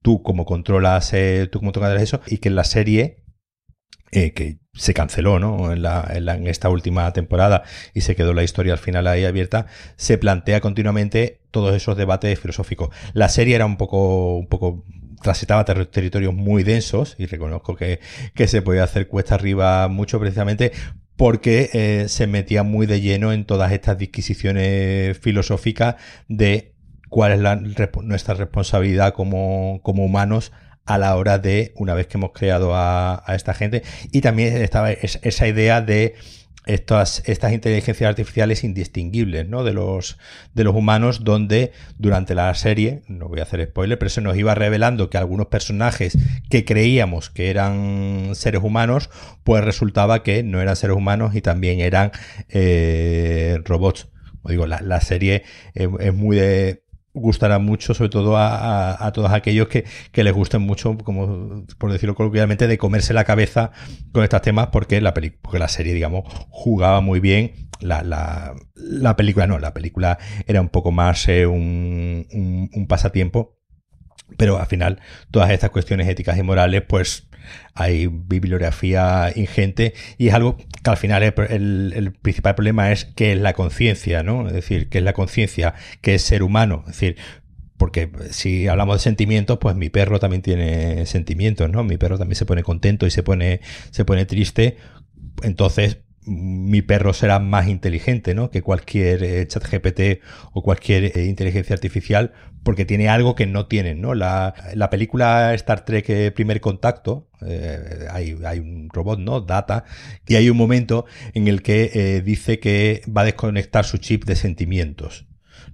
tú 0.03 0.21
como 0.21 0.45
controlas, 0.45 1.11
eh, 1.13 1.49
tú 1.51 1.59
como 1.59 1.71
controlas 1.71 1.99
eso, 2.03 2.21
y 2.27 2.37
que 2.37 2.49
en 2.49 2.55
la 2.55 2.63
serie 2.63 3.23
eh, 4.11 4.33
que 4.33 4.59
se 4.73 4.93
canceló 4.93 5.39
¿no? 5.39 5.71
En, 5.71 5.81
la, 5.81 6.07
en, 6.13 6.47
esta 6.47 6.69
última 6.69 7.11
temporada 7.13 7.63
y 7.95 8.01
se 8.01 8.15
quedó 8.15 8.33
la 8.33 8.43
historia 8.43 8.73
al 8.73 8.79
final 8.79 9.07
ahí 9.07 9.25
abierta, 9.25 9.65
se 9.95 10.19
plantea 10.19 10.61
continuamente 10.61 11.41
todos 11.49 11.75
esos 11.75 11.97
debates 11.97 12.39
filosóficos. 12.39 12.89
La 13.13 13.29
serie 13.29 13.55
era 13.55 13.65
un 13.65 13.77
poco, 13.77 14.37
un 14.37 14.47
poco 14.47 14.85
transitaba 15.21 15.65
territorios 15.65 16.33
muy 16.33 16.63
densos 16.63 17.15
y 17.17 17.25
reconozco 17.25 17.75
que, 17.75 18.01
que 18.35 18.47
se 18.47 18.61
podía 18.61 18.83
hacer 18.83 19.07
cuesta 19.07 19.33
arriba 19.35 19.87
mucho 19.87 20.19
precisamente 20.19 20.73
porque 21.15 21.69
eh, 21.73 22.05
se 22.09 22.27
metía 22.27 22.63
muy 22.63 22.85
de 22.85 23.01
lleno 23.01 23.33
en 23.33 23.45
todas 23.45 23.71
estas 23.71 23.97
disquisiciones 23.97 25.17
filosóficas 25.17 25.95
de 26.27 26.72
cuál 27.13 27.45
es 27.45 27.89
nuestra 28.01 28.33
responsabilidad 28.33 29.13
como, 29.13 29.79
humanos 29.83 30.51
a 30.83 30.97
la 30.97 31.15
hora 31.15 31.37
de, 31.37 31.71
una 31.75 31.93
vez 31.93 32.07
que 32.07 32.17
hemos 32.17 32.31
creado 32.31 32.71
a, 32.73 33.23
esta 33.35 33.53
gente, 33.53 33.83
y 34.11 34.21
también 34.21 34.57
estaba 34.57 34.91
esa 34.91 35.47
idea 35.47 35.81
de 35.81 36.15
estas, 36.65 37.21
inteligencias 37.27 38.09
artificiales 38.09 38.63
indistinguibles 38.63 39.47
¿no? 39.47 39.63
de, 39.63 39.73
los, 39.73 40.17
de 40.55 40.63
los 40.63 40.75
humanos, 40.75 41.23
donde 41.23 41.71
durante 41.99 42.33
la 42.33 42.51
serie, 42.55 43.03
no 43.07 43.27
voy 43.27 43.41
a 43.41 43.43
hacer 43.43 43.63
spoiler, 43.63 43.99
pero 43.99 44.09
se 44.09 44.21
nos 44.21 44.35
iba 44.35 44.55
revelando 44.55 45.11
que 45.11 45.19
algunos 45.19 45.45
personajes 45.47 46.17
que 46.49 46.65
creíamos 46.65 47.29
que 47.29 47.51
eran 47.51 48.31
seres 48.33 48.63
humanos, 48.63 49.11
pues 49.43 49.63
resultaba 49.63 50.23
que 50.23 50.41
no 50.41 50.61
eran 50.61 50.75
seres 50.75 50.97
humanos 50.97 51.35
y 51.35 51.41
también 51.41 51.79
eran 51.79 52.11
eh, 52.49 53.59
robots. 53.65 54.07
Como 54.41 54.51
digo, 54.51 54.65
la, 54.65 54.81
la 54.81 54.99
serie 54.99 55.43
es 55.75 56.13
muy 56.13 56.35
de, 56.35 56.82
gustará 57.13 57.59
mucho, 57.59 57.93
sobre 57.93 58.09
todo 58.09 58.35
a, 58.37 59.11
todos 59.13 59.31
aquellos 59.31 59.67
que, 59.67 59.85
les 60.23 60.33
gusten 60.33 60.61
mucho, 60.61 60.97
como 60.97 61.65
por 61.77 61.91
decirlo 61.91 62.15
coloquialmente, 62.15 62.67
de 62.67 62.77
comerse 62.77 63.13
la 63.13 63.23
cabeza 63.23 63.71
con 64.11 64.23
estos 64.23 64.41
temas, 64.41 64.67
porque 64.67 64.99
la, 65.01 65.13
porque 65.13 65.59
la 65.59 65.67
serie, 65.67 65.93
digamos, 65.93 66.23
jugaba 66.49 67.01
muy 67.01 67.19
bien. 67.19 67.69
La, 67.79 68.01
la, 68.01 68.53
la 68.75 69.15
película 69.17 69.45
no, 69.45 69.59
la 69.59 69.73
película 69.73 70.17
era 70.47 70.61
un 70.61 70.69
poco 70.69 70.91
más 70.91 71.27
eh, 71.27 71.45
un, 71.45 72.25
un 72.73 72.87
pasatiempo, 72.87 73.57
pero 74.37 74.59
al 74.59 74.67
final 74.67 74.99
todas 75.31 75.51
estas 75.51 75.69
cuestiones 75.69 76.07
éticas 76.07 76.37
y 76.37 76.43
morales, 76.43 76.83
pues 76.87 77.27
hay 77.73 78.07
bibliografía 78.07 79.31
ingente 79.35 79.93
y 80.17 80.29
es 80.29 80.33
algo 80.33 80.57
que 80.57 80.89
al 80.89 80.97
final 80.97 81.23
el, 81.23 82.13
principal 82.21 82.55
problema 82.55 82.91
es 82.91 83.05
qué 83.05 83.33
es 83.33 83.39
la 83.39 83.53
conciencia, 83.53 84.23
¿no? 84.23 84.47
Es 84.47 84.53
decir, 84.53 84.89
qué 84.89 84.99
es 84.99 85.03
la 85.03 85.13
conciencia, 85.13 85.73
qué 86.01 86.15
es 86.15 86.21
ser 86.21 86.43
humano. 86.43 86.83
Es 86.87 86.93
decir, 86.93 87.17
porque 87.77 88.09
si 88.31 88.67
hablamos 88.67 88.97
de 88.97 89.03
sentimientos, 89.03 89.57
pues 89.59 89.75
mi 89.75 89.89
perro 89.89 90.19
también 90.19 90.41
tiene 90.41 91.05
sentimientos, 91.05 91.69
¿no? 91.69 91.83
Mi 91.83 91.97
perro 91.97 92.17
también 92.17 92.35
se 92.35 92.45
pone 92.45 92.63
contento 92.63 93.05
y 93.05 93.11
se 93.11 93.23
pone, 93.23 93.61
se 93.91 94.05
pone 94.05 94.25
triste. 94.25 94.77
Entonces, 95.41 95.99
mi 96.25 96.81
perro 96.81 97.13
será 97.13 97.39
más 97.39 97.67
inteligente 97.67 98.33
¿no? 98.33 98.49
que 98.49 98.61
cualquier 98.61 99.23
eh, 99.23 99.47
chat 99.47 99.63
GPT 99.63 100.21
o 100.51 100.63
cualquier 100.63 101.17
eh, 101.17 101.25
inteligencia 101.25 101.73
artificial 101.73 102.33
porque 102.63 102.85
tiene 102.85 103.09
algo 103.09 103.35
que 103.35 103.45
no 103.45 103.67
tienen. 103.67 104.01
¿no? 104.01 104.13
La, 104.13 104.53
la 104.73 104.89
película 104.89 105.53
Star 105.53 105.85
Trek 105.85 106.09
eh, 106.09 106.31
Primer 106.31 106.61
Contacto, 106.61 107.27
hay, 108.09 108.37
hay, 108.45 108.59
un 108.59 108.87
robot, 108.89 109.19
¿no? 109.19 109.41
Data, 109.41 109.83
y 110.25 110.35
hay 110.35 110.49
un 110.49 110.55
momento 110.55 111.05
en 111.33 111.49
el 111.49 111.61
que 111.61 112.21
dice 112.23 112.59
que 112.59 113.01
va 113.05 113.23
a 113.23 113.25
desconectar 113.25 113.83
su 113.83 113.97
chip 113.97 114.23
de 114.23 114.37
sentimientos. 114.37 115.25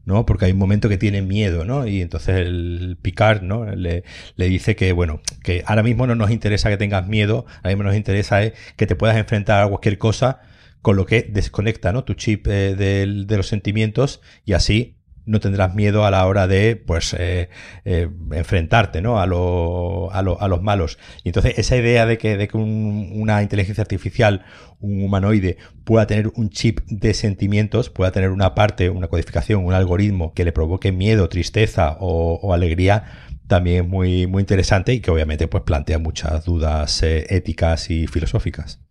¿No? 0.06 0.26
Porque 0.26 0.46
hay 0.46 0.52
un 0.52 0.58
momento 0.58 0.90
que 0.90 0.98
tiene 0.98 1.22
miedo, 1.22 1.66
¿no? 1.66 1.88
Y 1.88 2.02
entonces 2.02 2.36
el 2.38 2.98
Picard, 3.02 3.42
¿no? 3.42 3.66
Le, 3.66 4.04
le, 4.36 4.50
dice 4.50 4.76
que, 4.76 4.92
bueno, 4.92 5.22
que 5.44 5.64
ahora 5.66 5.84
mismo 5.84 6.08
no 6.08 6.16
nos 6.16 6.32
interesa 6.32 6.70
que 6.70 6.78
tengas 6.78 7.08
miedo, 7.08 7.46
ahora 7.58 7.70
mismo 7.70 7.84
nos 7.84 7.96
interesa 7.96 8.44
es 8.44 8.54
que 8.76 8.88
te 8.88 8.96
puedas 8.96 9.18
enfrentar 9.18 9.64
a 9.64 9.68
cualquier 9.68 9.98
cosa 9.98 10.42
con 10.82 10.96
lo 10.96 11.06
que 11.06 11.24
desconecta, 11.24 11.92
¿no? 11.92 12.04
Tu 12.04 12.14
chip 12.14 12.48
eh, 12.48 12.76
de 12.76 13.38
los 13.38 13.48
sentimientos 13.48 14.22
y 14.46 14.54
así 14.54 14.99
no 15.30 15.40
tendrás 15.40 15.76
miedo 15.76 16.06
a 16.06 16.12
la 16.12 16.26
hora 16.26 16.48
de 16.48 16.76
pues 16.76 17.16
eh, 17.18 17.50
eh, 17.86 18.10
enfrentarte 18.32 19.00
¿no? 19.02 19.20
a, 19.22 19.28
lo, 19.28 20.12
a, 20.12 20.20
a, 20.20 20.48
los 20.48 20.62
malos. 20.64 20.98
Y 21.24 21.30
entonces 21.30 21.54
esa 21.58 21.78
idea 21.78 22.08
de 22.08 22.18
que, 22.18 22.36
de 22.36 22.48
que 22.48 22.58
una 22.58 23.44
inteligencia 23.44 23.84
artificial, 23.84 24.44
un 24.80 25.04
humanoide, 25.04 25.58
pueda 25.84 26.08
tener 26.08 26.32
un 26.34 26.50
chip 26.50 26.80
de 26.88 27.14
sentimientos, 27.14 27.92
pueda 27.92 28.12
tener 28.12 28.32
una 28.32 28.56
parte, 28.56 28.90
una 28.90 29.08
codificación, 29.08 29.64
un 29.64 29.74
algoritmo 29.74 30.34
que 30.34 30.46
le 30.46 30.52
provoque 30.52 30.92
miedo, 30.92 31.30
tristeza 31.30 31.98
o, 32.00 32.52
alegría, 32.52 33.04
también 33.48 33.86
es 33.86 33.90
muy, 33.90 34.26
muy 34.26 34.42
interesante 34.42 34.94
y 34.94 35.00
que 35.00 35.12
obviamente 35.12 35.48
pues 35.48 35.64
plantea 35.64 36.00
muchas 36.00 36.44
dudas 36.44 37.04
eh, 37.04 37.28
éticas 37.30 37.92
y 37.92 38.08
filosóficas. 38.08 38.82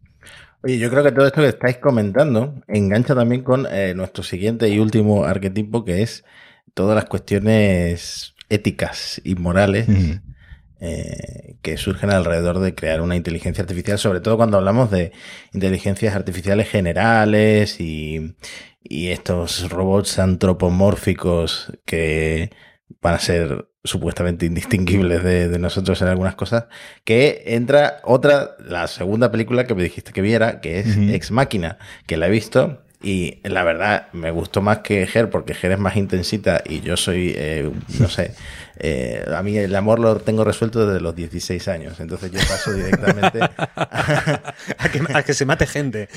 Oye, 0.63 0.79
yo 0.79 0.91
creo 0.91 1.05
que 1.05 1.13
todo 1.13 1.27
esto 1.27 1.41
que 1.41 1.49
estáis 1.49 1.79
comentando 1.79 2.55
engancha 2.67 3.15
también 3.15 3.43
con 3.43 3.67
eh, 3.71 3.95
nuestro 3.95 4.25
siguiente 4.25 4.69
y 4.69 4.79
último 4.81 5.25
arquetipo, 5.25 5.85
que 5.85 6.03
es 6.03 6.25
todas 6.75 6.97
las 6.97 7.05
cuestiones 7.05 8.35
éticas 8.49 9.21
y 9.25 9.37
morales 9.37 9.87
eh, 10.81 11.57
que 11.63 11.77
surgen 11.77 12.11
alrededor 12.11 12.59
de 12.59 12.75
crear 12.75 13.03
una 13.03 13.17
inteligencia 13.17 13.63
artificial, 13.63 13.99
sobre 13.99 14.21
todo 14.21 14.37
cuando 14.37 14.59
hablamos 14.59 14.91
de 14.91 15.13
inteligencias 15.53 16.17
artificiales 16.17 16.69
generales 16.69 17.81
y, 17.81 18.35
y 18.83 19.09
estos 19.09 19.71
robots 19.71 20.19
antropomórficos 20.19 21.73
que 21.85 22.51
van 23.01 23.15
a 23.15 23.19
ser 23.21 23.69
supuestamente 23.89 24.47
indistinguibles 24.47 25.23
de, 25.25 25.59
nosotros 25.59 26.01
en 26.03 26.09
algunas 26.09 26.35
cosas, 26.35 26.67
que 27.05 27.43
entra 27.47 28.01
otra, 28.05 28.57
la 28.65 28.87
segunda 28.87 29.31
película 29.31 29.67
que 29.67 29.75
me 29.75 29.83
dijiste 29.83 30.13
que 30.13 30.21
viera, 30.21 30.61
que 30.61 30.81
es 30.81 30.97
Ex 30.97 31.31
Máquina, 31.31 31.79
que 32.07 32.17
la 32.17 32.29
he 32.29 32.31
visto 32.31 32.83
y 33.01 33.39
la 33.45 33.63
verdad 33.63 34.09
me 34.13 34.33
gustó 34.33 34.61
más 34.61 34.79
que 34.79 35.07
Ger, 35.07 35.31
porque 35.31 35.55
Ger 35.55 35.73
es 35.73 35.79
más 35.79 35.97
intensita 35.97 36.63
y 36.65 36.81
yo 36.81 36.97
soy, 36.97 37.33
eh, 37.37 37.71
no 38.01 38.09
sé, 38.09 38.35
eh, 38.77 39.25
a 39.33 39.41
mí 39.45 39.57
el 39.57 39.75
amor 39.77 40.01
lo 40.01 40.17
tengo 40.17 40.43
resuelto 40.43 40.85
desde 40.85 41.01
los 41.01 41.15
16 41.15 41.69
años, 41.69 42.01
entonces 42.01 42.33
yo 42.33 42.41
paso 42.41 42.73
directamente 42.73 43.39
a, 43.77 45.23
que, 45.23 45.33
se 45.33 45.45
mate 45.45 45.67
gente. 45.67 46.09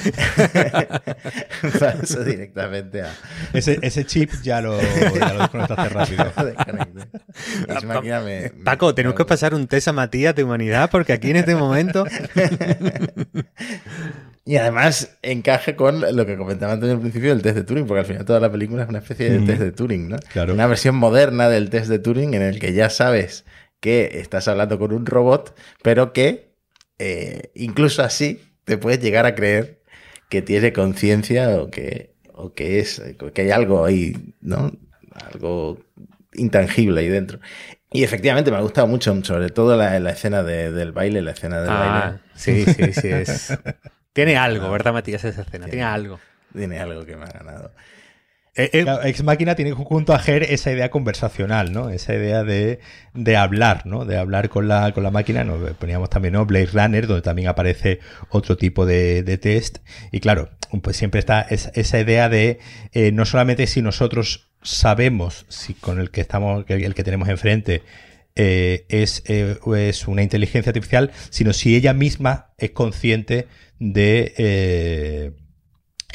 paso 1.79 2.23
directamente 2.23 3.03
a... 3.03 3.13
Ese, 3.53 4.05
chip 4.05 4.31
ya 4.41 4.59
lo, 4.61 4.81
ya 4.81 5.33
lo 5.33 5.41
desconectaste 5.41 5.89
rápido. 5.89 6.31
Paco, 8.63 8.95
tenemos 8.95 9.15
que 9.15 9.25
pasar 9.25 9.53
un 9.53 9.67
test 9.67 9.87
a 9.87 9.93
Matías 9.93 10.33
de 10.33 10.43
humanidad 10.43 10.89
porque 10.89 11.13
aquí 11.13 11.29
en 11.29 11.35
este 11.37 11.53
momento... 11.55 12.05
Y 14.43 14.55
además 14.55 15.17
encaje 15.21 15.75
con 15.75 16.01
lo 16.15 16.25
que 16.25 16.35
comentaba 16.35 16.73
antes 16.73 16.89
el 16.89 16.99
principio 16.99 17.29
del 17.29 17.43
test 17.43 17.57
de 17.57 17.63
Turing, 17.63 17.85
porque 17.85 17.99
al 17.99 18.05
final 18.05 18.25
toda 18.25 18.39
la 18.39 18.51
película 18.51 18.83
es 18.83 18.89
una 18.89 18.99
especie 18.99 19.29
de 19.29 19.45
test 19.45 19.61
de 19.61 19.71
Turing, 19.71 20.09
¿no? 20.09 20.17
Una 20.51 20.65
versión 20.65 20.95
moderna 20.95 21.47
del 21.47 21.69
test 21.69 21.89
de 21.89 21.99
Turing 21.99 22.33
en 22.33 22.41
el 22.41 22.59
que 22.59 22.73
ya 22.73 22.89
sabes 22.89 23.45
que 23.79 24.19
estás 24.19 24.47
hablando 24.47 24.79
con 24.79 24.93
un 24.93 25.05
robot, 25.05 25.55
pero 25.83 26.11
que 26.11 26.55
eh, 26.97 27.51
incluso 27.53 28.01
así 28.03 28.41
te 28.63 28.77
puedes 28.77 28.99
llegar 28.99 29.25
a 29.25 29.35
creer 29.35 29.81
que 30.29 30.41
tiene 30.41 30.73
conciencia 30.73 31.61
o 31.61 31.69
que, 31.69 32.15
o 32.33 32.53
que 32.53 32.79
es, 32.79 33.01
que 33.33 33.41
hay 33.41 33.51
algo 33.51 33.85
ahí, 33.85 34.33
¿no? 34.41 34.71
Algo 35.31 35.77
intangible 36.33 37.01
ahí 37.01 37.09
dentro. 37.09 37.39
Y 37.91 38.03
efectivamente 38.03 38.49
me 38.49 38.57
ha 38.57 38.61
gustado 38.61 38.87
mucho, 38.87 39.13
sobre 39.23 39.49
todo 39.49 39.75
la, 39.75 39.97
escena 40.09 40.41
del 40.41 40.93
baile, 40.93 41.21
la 41.21 41.31
escena 41.31 41.61
del 41.61 41.69
ah, 41.69 42.01
baile. 42.01 42.19
Sí, 42.35 42.65
sí, 42.65 42.93
sí. 42.93 43.07
Es... 43.09 43.53
Tiene 44.13 44.37
algo, 44.37 44.69
¿verdad, 44.71 44.93
Matías, 44.93 45.23
esa 45.23 45.41
escena? 45.41 45.67
Tiene, 45.67 45.83
algo. 45.83 46.19
Tiene 46.53 46.79
algo 46.79 47.05
que 47.05 47.15
me 47.15 47.23
ha 47.23 47.29
ganado. 47.29 47.71
Eh, 48.53 48.69
eh, 48.73 48.85
Ex 49.05 49.23
Máquina 49.23 49.55
tiene 49.55 49.71
junto 49.71 50.13
a 50.13 50.19
Ger 50.19 50.43
esa 50.43 50.71
idea 50.71 50.91
conversacional, 50.91 51.71
¿no? 51.71 51.89
Esa 51.89 52.13
idea 52.13 52.43
de, 52.43 52.79
hablar, 53.37 53.85
¿no? 53.85 54.03
De 54.03 54.17
hablar 54.17 54.49
con 54.49 54.67
la, 54.67 54.91
con 54.91 55.03
la 55.03 55.11
máquina. 55.11 55.45
Nos 55.45 55.71
poníamos 55.77 56.09
también, 56.09 56.33
¿no? 56.33 56.45
Blade 56.45 56.69
Runner, 56.73 57.07
donde 57.07 57.21
también 57.21 57.47
aparece 57.47 57.99
otro 58.29 58.57
tipo 58.57 58.85
de, 58.85 59.23
test. 59.41 59.77
Y 60.11 60.19
claro, 60.19 60.49
pues 60.81 60.97
siempre 60.97 61.19
está 61.19 61.41
esa, 61.41 61.99
idea 61.99 62.27
de 62.27 62.59
eh, 62.91 63.13
no 63.13 63.23
solamente 63.23 63.67
si 63.67 63.81
nosotros 63.81 64.49
sabemos 64.61 65.45
si 65.47 65.73
con 65.73 65.99
el 65.99 66.11
que 66.11 66.21
estamos, 66.21 66.65
el 66.67 66.93
que 66.93 67.03
tenemos 67.05 67.29
enfrente, 67.29 67.83
es, 68.35 69.23
es, 69.25 70.07
una 70.07 70.23
inteligencia 70.23 70.69
artificial, 70.69 71.11
sino 71.29 71.53
si 71.53 71.75
ella 71.75 71.93
misma 71.93 72.51
es 72.57 72.71
consciente 72.71 73.47
de... 73.79 74.33
Eh, 74.37 75.31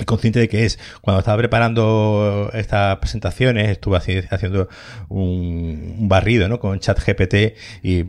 consciente 0.04 0.38
de 0.40 0.48
que 0.48 0.66
es. 0.66 0.78
Cuando 1.00 1.20
estaba 1.20 1.38
preparando 1.38 2.50
estas 2.52 2.98
presentaciones, 2.98 3.70
estuve 3.70 3.96
haciendo 3.96 4.68
un, 5.08 6.08
barrido, 6.08 6.48
¿no? 6.48 6.60
Con 6.60 6.80
ChatGPT 6.80 7.56
y 7.82 8.04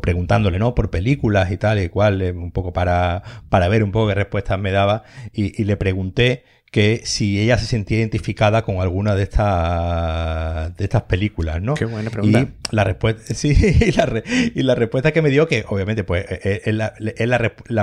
preguntándole, 0.00 0.58
¿no? 0.58 0.74
Por 0.74 0.90
películas 0.90 1.50
y 1.50 1.58
tal 1.58 1.82
y 1.82 1.88
cual, 1.90 2.22
eh, 2.22 2.32
un 2.32 2.50
poco 2.50 2.72
para, 2.72 3.22
para 3.50 3.68
ver 3.68 3.84
un 3.84 3.92
poco 3.92 4.08
qué 4.08 4.14
respuestas 4.14 4.58
me 4.58 4.70
daba. 4.70 5.04
y 5.34 5.64
le 5.64 5.76
pregunté 5.76 6.44
que 6.72 7.02
si 7.04 7.38
ella 7.38 7.58
se 7.58 7.66
sentía 7.66 7.98
identificada 7.98 8.62
con 8.62 8.80
alguna 8.80 9.14
de 9.14 9.24
estas 9.24 10.74
de 10.74 10.84
estas 10.84 11.02
películas, 11.02 11.60
¿no? 11.60 11.74
Qué 11.74 11.84
buena 11.84 12.08
pregunta. 12.08 12.40
Y 12.40 12.74
la 12.74 12.82
respuesta, 12.82 13.22
sí, 13.34 13.54
y 13.54 13.92
la, 13.92 14.22
y 14.54 14.62
la, 14.62 14.74
respuesta 14.74 15.12
que 15.12 15.20
me 15.20 15.28
dio, 15.28 15.46
que 15.46 15.66
obviamente, 15.68 16.02
pues, 16.02 16.24
es 16.30 16.66
eh, 16.66 16.72
la, 16.72 16.94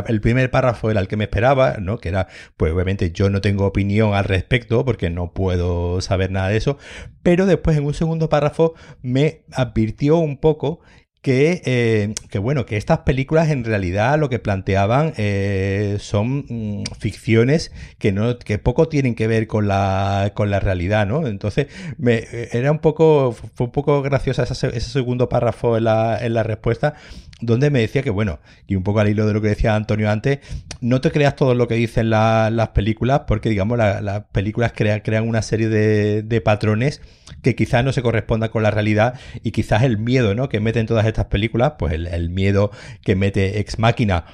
el 0.07 0.21
primer 0.21 0.49
párrafo 0.49 0.89
era 0.89 1.01
el 1.01 1.07
que 1.07 1.17
me 1.17 1.25
esperaba, 1.25 1.77
¿no? 1.77 1.99
Que 1.99 2.09
era, 2.09 2.29
pues, 2.57 2.73
obviamente, 2.73 3.11
yo 3.11 3.29
no 3.29 3.41
tengo 3.41 3.67
opinión 3.67 4.15
al 4.15 4.23
respecto 4.23 4.83
porque 4.83 5.11
no 5.11 5.33
puedo 5.33 6.01
saber 6.01 6.31
nada 6.31 6.49
de 6.49 6.57
eso, 6.57 6.79
pero 7.21 7.45
después 7.45 7.77
en 7.77 7.85
un 7.85 7.93
segundo 7.93 8.27
párrafo 8.27 8.73
me 9.03 9.43
advirtió 9.51 10.17
un 10.17 10.37
poco 10.37 10.79
que, 11.21 11.61
eh, 11.65 12.13
que, 12.29 12.39
bueno, 12.39 12.65
que 12.65 12.77
estas 12.77 12.99
películas 12.99 13.49
en 13.49 13.65
realidad 13.65 14.17
lo 14.17 14.29
que 14.29 14.39
planteaban 14.39 15.13
eh, 15.17 15.97
son 15.99 16.45
mm, 16.47 16.83
ficciones 16.97 17.71
que 17.97 18.11
no, 18.11 18.39
que 18.39 18.57
poco 18.57 18.87
tienen 18.87 19.15
que 19.15 19.27
ver 19.27 19.47
con 19.47 19.67
la, 19.67 20.31
con 20.33 20.49
la 20.49 20.59
realidad, 20.59 21.05
¿no? 21.05 21.27
Entonces, 21.27 21.67
me, 21.97 22.25
era 22.51 22.71
un 22.71 22.79
poco, 22.79 23.33
fue 23.33 23.65
un 23.67 23.71
poco 23.71 24.01
graciosa 24.01 24.43
ese 24.43 24.79
segundo 24.79 25.27
párrafo 25.27 25.77
en 25.77 25.85
la, 25.85 26.17
en 26.23 26.33
la 26.33 26.43
respuesta, 26.43 26.93
donde 27.41 27.69
me 27.69 27.79
decía 27.79 28.03
que, 28.03 28.09
bueno, 28.09 28.39
y 28.67 28.75
un 28.75 28.83
poco 28.83 28.99
al 28.99 29.09
hilo 29.09 29.25
de 29.25 29.33
lo 29.33 29.41
que 29.41 29.49
decía 29.49 29.75
Antonio 29.75 30.09
antes, 30.09 30.39
no 30.81 31.01
te 31.01 31.11
creas 31.11 31.35
todo 31.35 31.55
lo 31.55 31.67
que 31.67 31.75
dicen 31.75 32.09
las 32.09 32.69
películas, 32.69 33.21
porque, 33.27 33.49
digamos, 33.49 33.77
las 33.77 34.23
películas 34.31 34.73
crean, 34.75 35.01
crean 35.01 35.27
una 35.27 35.41
serie 35.41 35.69
de, 35.69 36.23
de, 36.23 36.41
patrones 36.41 37.01
que 37.41 37.55
quizás 37.55 37.83
no 37.83 37.91
se 37.93 38.01
correspondan 38.01 38.49
con 38.49 38.63
la 38.63 38.71
realidad 38.71 39.15
y 39.43 39.51
quizás 39.51 39.83
el 39.83 39.97
miedo, 39.97 40.35
¿no? 40.35 40.49
Que 40.49 40.59
meten 40.59 40.85
todas 40.85 41.05
estas 41.05 41.25
películas, 41.25 41.73
pues 41.77 41.93
el, 41.93 42.07
el 42.07 42.29
miedo 42.29 42.71
que 43.03 43.15
mete 43.15 43.59
Ex 43.59 43.79
Máquina 43.79 44.25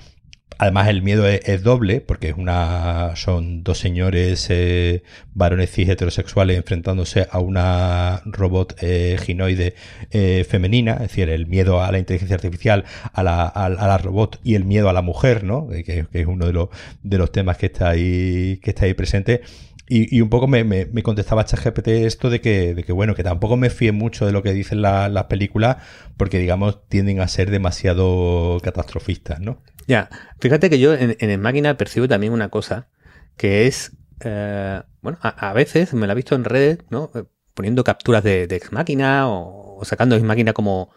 Además, 0.58 0.88
el 0.88 1.02
miedo 1.02 1.28
es, 1.28 1.64
doble, 1.64 2.00
porque 2.00 2.30
es 2.30 2.38
una, 2.38 3.16
son 3.18 3.64
dos 3.64 3.78
señores 3.78 4.48
eh, 4.50 5.04
varones 5.34 5.72
cis 5.72 5.90
heterosexuales 5.90 6.56
enfrentándose 6.56 7.28
a 7.30 7.40
una 7.40 8.22
robot 8.26 8.78
eh, 8.82 9.18
ginoide 9.22 9.76
eh, 10.12 10.46
femenina, 10.50 10.94
es 10.94 11.00
decir, 11.00 11.30
el 11.30 11.46
miedo 11.46 11.84
a 11.84 11.92
la 11.92 12.00
inteligencia 12.00 12.36
artificial, 12.36 12.86
a 13.12 13.22
la, 13.22 13.46
a, 13.46 13.70
la 13.70 13.98
robot 13.98 14.40
y 14.44 14.56
el 14.56 14.64
miedo 14.64 14.90
a 14.90 14.94
la 14.94 15.02
mujer, 15.02 15.44
¿no? 15.44 15.68
Que, 15.68 16.06
es 16.14 16.26
uno 16.26 16.46
de 16.46 16.54
los, 16.54 16.70
de 17.04 17.18
los 17.18 17.34
temas 17.34 17.58
que 17.58 17.66
está 17.66 17.90
ahí, 17.90 18.60
que 18.64 18.70
está 18.70 18.86
ahí 18.86 18.94
presente. 18.94 19.42
Y, 19.88 20.20
un 20.22 20.30
poco 20.30 20.48
me, 20.48 20.64
me, 20.64 20.88
me, 20.88 21.04
contestaba 21.04 21.46
ChatGPT 21.46 21.90
esto 21.90 22.32
de 22.32 22.42
que, 22.42 22.74
de 22.74 22.84
que, 22.84 22.92
bueno, 22.92 23.14
que 23.14 23.24
tampoco 23.24 23.56
me 23.56 23.70
fíe 23.70 23.92
mucho 23.92 24.26
de 24.26 24.32
lo 24.32 24.42
que 24.42 24.52
dicen 24.52 24.82
las 24.82 25.24
películas, 25.26 25.78
porque, 26.18 26.40
digamos, 26.40 26.88
tienden 26.90 27.22
a 27.22 27.28
ser 27.28 27.52
demasiado 27.52 28.60
catastrofistas, 28.64 29.40
¿no? 29.42 29.62
Ya, 29.88 30.10
fíjate 30.40 30.72
que 30.72 30.80
yo 30.80 30.96
en, 30.96 31.16
en 31.20 31.40
máquina 31.40 31.78
percibo 31.78 32.08
también 32.08 32.34
una 32.34 32.50
cosa, 32.50 32.90
que 33.38 33.68
es, 33.68 33.92
eh, 34.22 34.82
bueno, 35.02 35.20
a, 35.22 35.54
veces 35.54 35.94
me 35.94 36.08
la 36.08 36.14
he 36.14 36.16
visto 36.16 36.36
en 36.36 36.46
redes, 36.46 36.80
¿no? 36.90 37.12
Eh, 37.14 37.26
poniendo 37.54 37.84
capturas 37.84 38.24
de, 38.24 38.44
ex 38.44 38.72
máquina 38.72 39.30
o, 39.30 39.80
sacando 39.84 40.16
ex 40.16 40.24
máquina 40.24 40.54
como, 40.54 40.92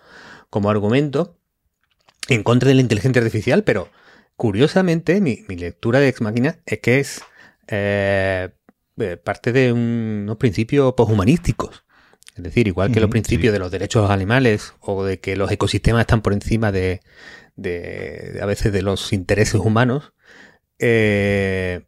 como 0.50 0.70
argumento 0.70 1.38
en 2.28 2.42
contra 2.42 2.68
de 2.68 2.74
la 2.74 2.80
inteligencia 2.80 3.20
artificial, 3.20 3.64
pero 3.64 3.88
curiosamente 4.36 5.20
mi, 5.20 5.44
lectura 5.48 6.00
de 6.00 6.08
ex 6.08 6.20
máquina 6.20 6.58
es 6.64 6.78
que 6.78 7.00
es 7.00 7.22
eh, 7.68 8.50
parte 9.22 9.52
de 9.52 9.72
unos 9.72 10.36
principios 10.36 10.94
poshumanísticos. 10.94 11.84
Es 12.36 12.44
decir, 12.44 12.68
igual 12.68 12.92
que 12.92 13.00
los 13.00 13.10
principios 13.10 13.52
de 13.52 13.58
los 13.58 13.70
derechos 13.70 14.10
animales 14.10 14.74
o 14.80 15.04
de 15.04 15.18
que 15.18 15.34
los 15.34 15.50
ecosistemas 15.50 16.02
están 16.02 16.22
por 16.22 16.32
encima 16.32 16.70
de, 16.70 17.00
de, 17.56 18.38
a 18.40 18.46
veces 18.46 18.72
de 18.72 18.82
los 18.82 19.12
intereses 19.12 19.56
humanos. 19.56 20.12
Eh, 20.78 21.86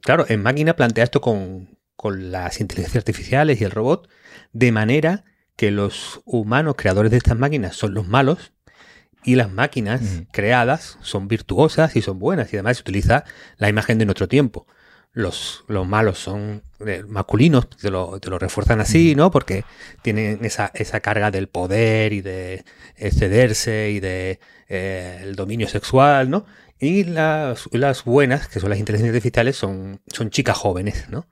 claro, 0.00 0.24
en 0.28 0.42
máquina 0.42 0.76
plantea 0.76 1.04
esto 1.04 1.20
con, 1.20 1.78
con 1.94 2.30
las 2.30 2.60
inteligencias 2.60 3.02
artificiales 3.02 3.60
y 3.60 3.64
el 3.64 3.70
robot, 3.70 4.08
de 4.52 4.72
manera 4.72 5.24
que 5.56 5.70
los 5.70 6.22
humanos 6.24 6.76
creadores 6.78 7.10
de 7.10 7.18
estas 7.18 7.38
máquinas 7.38 7.76
son 7.76 7.92
los 7.92 8.06
malos 8.06 8.52
y 9.24 9.34
las 9.34 9.50
máquinas 9.50 10.22
creadas 10.30 10.98
son 11.00 11.28
virtuosas 11.28 11.96
y 11.96 12.02
son 12.02 12.18
buenas 12.18 12.52
y 12.52 12.56
además 12.56 12.76
se 12.76 12.82
utiliza 12.82 13.24
la 13.56 13.68
imagen 13.68 13.98
de 13.98 14.04
nuestro 14.04 14.28
tiempo. 14.28 14.66
Los, 15.16 15.64
los 15.66 15.88
malos 15.88 16.18
son 16.18 16.62
eh, 16.86 17.02
masculinos, 17.08 17.70
te 17.70 17.90
lo, 17.90 18.20
te 18.20 18.28
lo, 18.28 18.38
refuerzan 18.38 18.82
así, 18.82 19.14
¿no? 19.14 19.30
Porque 19.30 19.64
tienen 20.02 20.44
esa, 20.44 20.70
esa 20.74 21.00
carga 21.00 21.30
del 21.30 21.48
poder 21.48 22.12
y 22.12 22.20
de 22.20 22.66
excederse 22.96 23.92
y 23.92 24.00
de 24.00 24.40
eh, 24.68 25.20
el 25.22 25.34
dominio 25.34 25.68
sexual, 25.68 26.28
¿no? 26.28 26.44
Y 26.78 27.04
las, 27.04 27.66
las, 27.72 28.04
buenas, 28.04 28.46
que 28.48 28.60
son 28.60 28.68
las 28.68 28.78
inteligencias 28.78 29.16
artificiales, 29.16 29.56
son, 29.56 30.02
son 30.08 30.28
chicas 30.28 30.58
jóvenes, 30.58 31.08
¿no? 31.08 31.26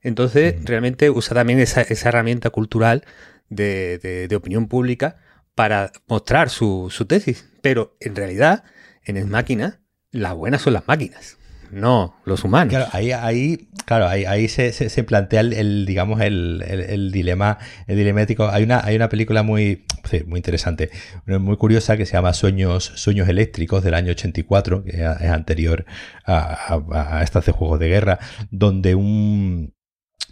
Entonces, 0.00 0.54
realmente 0.64 1.10
usa 1.10 1.34
también 1.34 1.58
esa, 1.58 1.82
esa 1.82 2.10
herramienta 2.10 2.50
cultural 2.50 3.04
de, 3.48 3.98
de, 4.28 4.36
opinión 4.36 4.68
pública 4.68 5.16
para 5.56 5.90
mostrar 6.06 6.50
su, 6.50 6.86
su, 6.88 7.06
tesis. 7.06 7.50
Pero 7.62 7.96
en 7.98 8.14
realidad, 8.14 8.62
en 9.02 9.16
el 9.16 9.26
máquina, 9.26 9.80
las 10.12 10.34
buenas 10.34 10.62
son 10.62 10.74
las 10.74 10.86
máquinas. 10.86 11.36
No 11.74 12.16
los 12.24 12.44
humanos. 12.44 12.70
Claro, 12.70 12.86
ahí, 12.92 13.12
ahí, 13.12 13.68
claro, 13.84 14.08
ahí, 14.08 14.24
ahí 14.24 14.48
se, 14.48 14.72
se, 14.72 15.04
plantea 15.04 15.40
el, 15.40 15.84
digamos, 15.86 16.20
el, 16.20 16.62
el, 16.66 17.12
dilema, 17.12 17.58
el 17.86 17.96
dilemático. 17.96 18.48
Hay 18.48 18.62
una, 18.62 18.84
hay 18.84 18.96
una 18.96 19.08
película 19.08 19.42
muy, 19.42 19.84
muy 20.26 20.38
interesante, 20.38 20.90
muy 21.26 21.56
curiosa 21.56 21.96
que 21.96 22.06
se 22.06 22.12
llama 22.12 22.32
Sueños, 22.32 22.92
Sueños 22.94 23.28
Eléctricos 23.28 23.82
del 23.82 23.94
año 23.94 24.12
84, 24.12 24.84
que 24.84 24.90
es 24.92 25.30
anterior 25.30 25.84
a, 26.24 26.80
a, 26.92 27.22
estas 27.22 27.46
de 27.46 27.52
juegos 27.52 27.78
de 27.80 27.88
guerra, 27.88 28.18
donde 28.50 28.94
un, 28.94 29.74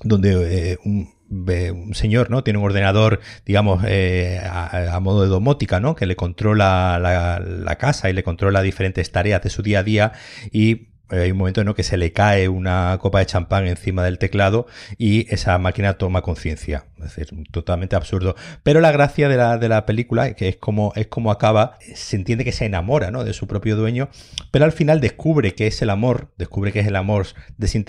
donde 0.03 0.73
eh, 0.73 0.79
un, 0.85 1.09
un 1.31 1.95
señor, 1.95 2.31
¿no? 2.31 2.45
Tiene 2.45 2.59
un 2.59 2.65
ordenador, 2.65 3.21
digamos, 3.47 3.83
eh, 3.87 4.41
a, 4.45 5.01
modo 5.01 5.23
de 5.23 5.29
domótica, 5.29 5.81
¿no? 5.81 5.95
Que 5.95 6.07
le 6.07 6.17
controla 6.17 6.99
la, 7.01 7.41
la, 7.41 7.77
casa 7.77 8.11
y 8.11 8.13
le 8.13 8.23
controla 8.23 8.63
diferentes 8.63 9.11
tareas 9.11 9.43
de 9.43 9.51
su 9.51 9.63
día 9.63 9.81
a 9.81 9.83
día 9.83 10.13
y 10.51 10.92
hay 11.21 11.31
un 11.31 11.39
momento 11.39 11.63
¿no? 11.65 11.75
que 11.75 11.83
se 11.83 11.97
le 11.97 12.13
cae 12.13 12.49
una 12.49 12.97
copa 13.01 13.19
de 13.19 13.27
champán 13.27 13.67
encima 13.67 14.05
del 14.05 14.19
teclado 14.19 14.67
y 14.99 15.33
esa 15.33 15.59
máquina 15.59 15.95
toma 15.95 16.23
conciencia. 16.23 16.87
Es 16.97 17.17
decir, 17.17 17.29
totalmente 17.51 17.97
absurdo. 17.97 18.37
Pero 18.63 18.81
la 18.81 18.93
gracia 18.93 19.29
de 19.29 19.37
la, 19.37 19.59
de 19.59 19.69
la 19.69 19.87
película, 19.87 20.35
que 20.35 20.49
es 20.49 20.57
como, 20.57 20.93
es 20.95 21.09
como 21.09 21.31
acaba, 21.31 21.79
se 21.95 22.17
entiende 22.17 22.45
que 22.45 22.53
se 22.53 22.65
enamora 22.65 23.11
¿no? 23.11 23.25
de 23.25 23.33
su 23.33 23.47
propio 23.47 23.77
dueño, 23.77 24.09
pero 24.51 24.65
al 24.65 24.73
final 24.73 25.01
descubre 25.01 25.55
que 25.55 25.67
es 25.67 25.83
el 25.83 25.91
amor, 25.91 26.33
descubre 26.39 26.73
que 26.73 26.81
es 26.81 26.87
el 26.87 26.97
amor, 26.97 27.27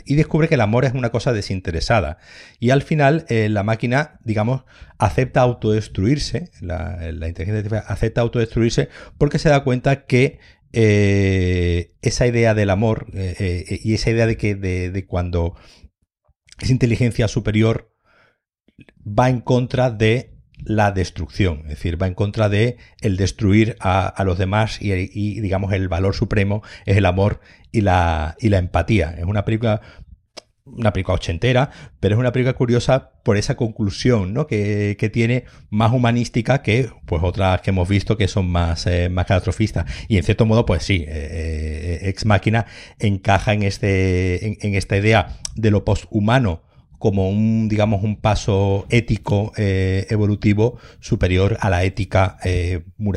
y 0.05 0.15
descubre 0.15 0.47
que 0.47 0.55
el 0.55 0.61
amor 0.61 0.85
es 0.85 0.93
una 0.93 1.09
cosa 1.09 1.31
desinteresada. 1.31 2.17
Y 2.59 2.71
al 2.71 2.81
final 2.81 3.25
eh, 3.29 3.49
la 3.49 3.63
máquina, 3.63 4.19
digamos, 4.23 4.63
acepta 4.97 5.41
autodestruirse, 5.41 6.49
la, 6.61 6.97
la 7.11 7.27
inteligencia 7.27 7.59
artificial 7.59 7.83
acepta 7.87 8.21
autodestruirse 8.21 8.89
porque 9.17 9.39
se 9.39 9.49
da 9.49 9.63
cuenta 9.63 10.05
que 10.05 10.39
eh, 10.75 11.93
esa 12.01 12.25
idea 12.25 12.55
del 12.55 12.71
amor 12.71 13.05
eh, 13.13 13.35
eh, 13.39 13.79
y 13.83 13.93
esa 13.93 14.09
idea 14.09 14.25
de 14.25 14.37
que 14.37 14.55
de, 14.55 15.05
cuando 15.05 15.55
esa 16.59 16.71
inteligencia 16.71 17.27
superior 17.27 17.95
va 19.07 19.29
en 19.29 19.39
contra 19.39 19.91
de 19.91 20.33
la 20.65 20.91
destrucción, 20.91 21.59
es 21.63 21.69
decir, 21.75 22.01
va 22.01 22.07
en 22.07 22.15
contra 22.15 22.49
de 22.49 22.77
el 23.01 23.17
destruir 23.17 23.75
a, 23.81 24.23
los 24.25 24.37
demás 24.39 24.81
y, 24.81 24.91
y, 24.93 25.41
digamos 25.41 25.73
el 25.73 25.89
valor 25.89 26.15
supremo 26.15 26.63
es 26.85 26.97
el 26.97 27.05
amor 27.05 27.41
y 27.71 27.81
la, 27.81 28.35
y 28.39 28.49
la 28.49 28.57
empatía. 28.57 29.13
Es 29.17 29.25
una 29.25 29.45
película 29.45 29.81
una 30.65 30.93
película 30.93 31.15
ochentera, 31.15 31.69
pero 31.99 32.15
es 32.15 32.19
una 32.19 32.31
película 32.31 32.53
curiosa 32.53 33.11
por 33.23 33.37
esa 33.37 33.55
conclusión 33.55 34.33
¿no? 34.33 34.47
que, 34.47 35.09
tiene 35.11 35.45
más 35.69 35.91
humanística 35.91 36.61
que 36.61 36.89
pues 37.05 37.21
otras 37.23 37.61
que 37.61 37.71
hemos 37.71 37.89
visto 37.89 38.17
que 38.17 38.27
son 38.27 38.47
más, 38.49 38.87
eh, 38.87 39.09
más 39.09 39.25
catastrofistas. 39.25 39.85
Y 40.07 40.17
en 40.17 40.23
cierto 40.23 40.45
modo, 40.45 40.65
pues 40.65 40.83
sí, 40.83 41.05
eh, 41.07 41.99
eh, 42.01 42.09
Ex 42.09 42.25
Máquina 42.25 42.65
encaja 42.99 43.53
en, 43.53 43.63
este, 43.63 44.65
en, 44.65 44.75
esta 44.75 44.97
idea 44.97 45.37
de 45.55 45.71
lo 45.71 45.83
posthumano 45.83 46.63
como 46.97 47.29
un, 47.29 47.67
digamos, 47.67 48.01
un 48.01 48.15
paso 48.15 48.85
ético 48.89 49.51
evolutivo 49.57 50.79
superior 51.01 51.57
a 51.59 51.69
la 51.69 51.83
ética 51.83 52.37
mm. 52.97 53.09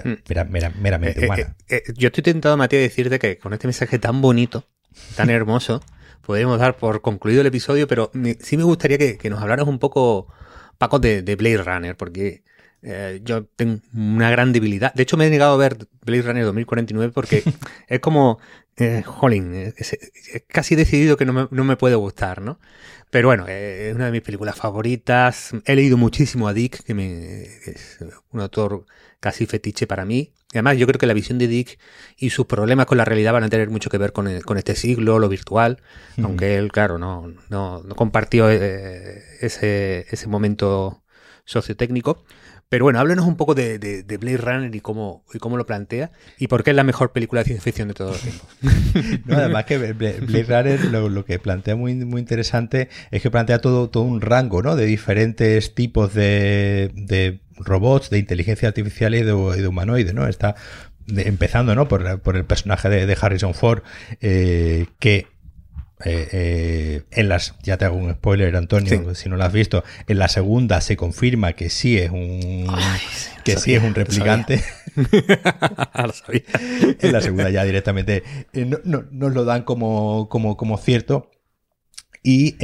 meramente 0.81 1.25
humana. 1.25 1.57
yo 1.95 2.09
estoy 2.09 2.25
tentado, 2.25 2.57
Matías, 2.57 2.83
decirte 2.83 3.21
que 3.21 3.39
con 3.39 3.53
este 3.53 3.69
mensaje 3.69 4.01
tan 4.01 4.21
bonito, 4.21 4.65
tan 5.15 5.31
hermoso, 5.31 5.83
podríamos 6.27 6.59
dar 6.59 6.77
por 6.77 7.03
concluido 7.03 7.41
el 7.41 7.47
episodio, 7.47 7.87
pero 7.87 8.11
sí 8.41 8.57
me 8.57 8.65
gustaría 8.65 8.99
que, 8.99 9.31
nos 9.31 9.41
hablaras 9.41 9.69
un 9.69 9.79
poco, 9.79 10.27
Paco, 10.77 10.99
de, 10.99 11.23
Blade 11.37 11.59
Runner, 11.59 11.97
porque 11.97 12.43
eh, 12.83 13.21
yo 13.23 13.45
tengo 13.45 13.81
una 13.95 14.29
gran 14.31 14.53
debilidad. 14.53 14.93
De 14.95 15.05
hecho, 15.05 15.17
me 15.17 15.27
he 15.27 15.31
negado 15.31 15.55
a 15.55 15.57
ver 15.57 15.87
Blade 16.05 16.23
Runner 16.23 16.45
2049 16.45 17.13
porque 17.15 17.45
es 17.89 18.01
como, 18.01 18.41
eh, 18.77 19.03
jolín, 19.07 19.55
es, 19.55 19.97
casi 20.49 20.75
decidido 20.75 21.17
que 21.17 21.25
no 21.25 21.49
me, 21.49 21.77
puede 21.77 21.95
gustar, 21.95 22.43
¿no? 22.43 22.59
Pero 23.11 23.29
bueno, 23.29 23.47
eh, 23.49 23.91
es 23.91 23.95
una 23.95 24.07
de 24.07 24.13
mis 24.13 24.23
películas 24.23 24.57
favoritas. 24.57 25.53
He 25.65 25.77
leído 25.77 25.97
muchísimo 25.97 26.49
a 26.49 26.53
Dick, 26.53 26.83
que, 26.83 26.93
me, 26.93 27.43
es 27.43 27.99
un 28.33 28.41
autor 28.41 28.85
casi 29.21 29.47
fetiche 29.47 29.87
para 29.87 30.05
mí. 30.05 30.33
Y 30.53 30.59
además, 30.59 30.79
yo 30.79 30.87
creo 30.87 30.99
que 30.99 31.07
la 31.07 31.13
visión 31.13 31.39
de 31.39 31.49
Dick 31.49 31.79
y 32.17 32.31
sus 32.31 32.47
problemas 32.47 32.87
con 32.87 32.99
la 32.99 33.05
realidad 33.05 33.33
van 33.33 33.43
a 33.43 33.49
tener 33.49 33.69
mucho 33.69 33.91
que 33.91 33.99
ver 33.99 34.13
con, 34.13 34.29
este 34.29 34.77
siglo, 34.77 35.19
lo 35.19 35.29
virtual, 35.29 35.83
aunque 36.23 36.57
él, 36.57 36.71
claro, 36.71 36.99
no, 36.99 37.35
no, 37.51 37.83
compartió 37.97 38.49
eh, 38.51 39.23
ese, 39.41 40.07
ese 40.11 40.29
momento 40.29 41.03
sociotécnico. 41.45 42.25
Pero 42.69 42.85
bueno, 42.85 42.99
háblenos 42.99 43.27
un 43.27 43.37
poco 43.37 43.55
de, 43.55 43.79
de, 43.79 44.17
Blade 44.19 44.39
Runner 44.39 44.75
y 44.75 44.81
cómo, 44.81 45.25
y 45.33 45.39
cómo 45.39 45.57
lo 45.57 45.67
plantea 45.67 46.11
y 46.37 46.49
por 46.49 46.65
qué 46.65 46.71
es 46.71 46.77
la 46.77 46.83
mejor 46.83 47.13
película 47.13 47.43
de 47.43 47.45
ciencia 47.45 47.63
ficción 47.63 47.89
de 47.89 47.95
todos 47.95 48.13
los 48.13 48.21
tiempos. 48.23 49.25
no, 49.25 49.37
además 49.37 49.67
que 49.67 49.93
Blade 49.93 50.43
Runner 50.43 50.85
lo, 50.85 51.25
que 51.25 51.39
plantea 51.39 51.77
muy, 51.77 51.95
muy 51.95 52.21
interesante 52.21 52.89
es 53.13 53.23
que 53.23 53.31
plantea 53.31 53.61
todo, 53.61 53.89
todo 53.89 54.03
un 54.03 54.21
rango 54.21 54.63
¿no? 54.63 54.75
de 54.75 54.85
diferentes 54.85 55.77
tipos 55.77 56.13
de, 56.13 56.91
de 56.95 57.41
robots, 57.59 58.11
de 58.11 58.19
inteligencia 58.19 58.69
artificial 58.69 59.15
y 59.15 59.23
de, 59.23 59.33
humanoides, 59.33 60.15
¿no? 60.15 60.27
Está 60.27 60.55
empezando, 61.09 61.75
¿no? 61.75 61.89
Por, 61.89 62.21
por, 62.21 62.37
el 62.37 62.45
personaje 62.45 62.89
de, 62.89 63.17
Harrison 63.21 63.55
Ford, 63.55 63.83
eh, 64.21 64.87
que 64.99 65.27
eh, 66.05 66.29
eh, 66.31 67.03
en 67.11 67.31
las, 67.31 67.55
ya 67.63 67.79
te 67.79 67.87
hago 67.87 67.97
un 67.97 68.13
spoiler, 68.13 68.55
Antonio, 68.55 69.15
si 69.15 69.31
no 69.31 69.37
lo 69.37 69.45
has 69.45 69.53
visto, 69.53 69.83
en 70.07 70.19
la 70.19 70.29
segunda 70.29 70.83
se 70.83 70.95
confirma 70.95 71.55
que 71.55 71.71
sí 71.71 71.97
es 71.97 72.11
un 72.11 72.67
que 73.45 73.57
sí 73.57 73.75
es 73.75 73.83
un 73.83 73.95
replicante. 73.95 74.63
en 77.01 77.13
la 77.13 77.21
segunda 77.23 77.49
ya 77.49 77.65
directamente 77.65 78.23
eh, 78.53 78.67
no, 78.67 78.79
no, 78.85 79.07
nos 79.11 79.33
lo 79.33 79.47
dan 79.47 79.63
como, 79.63 80.29
como, 80.29 80.59
como 80.59 80.77
cierto. 80.77 81.31
Y 82.23 82.57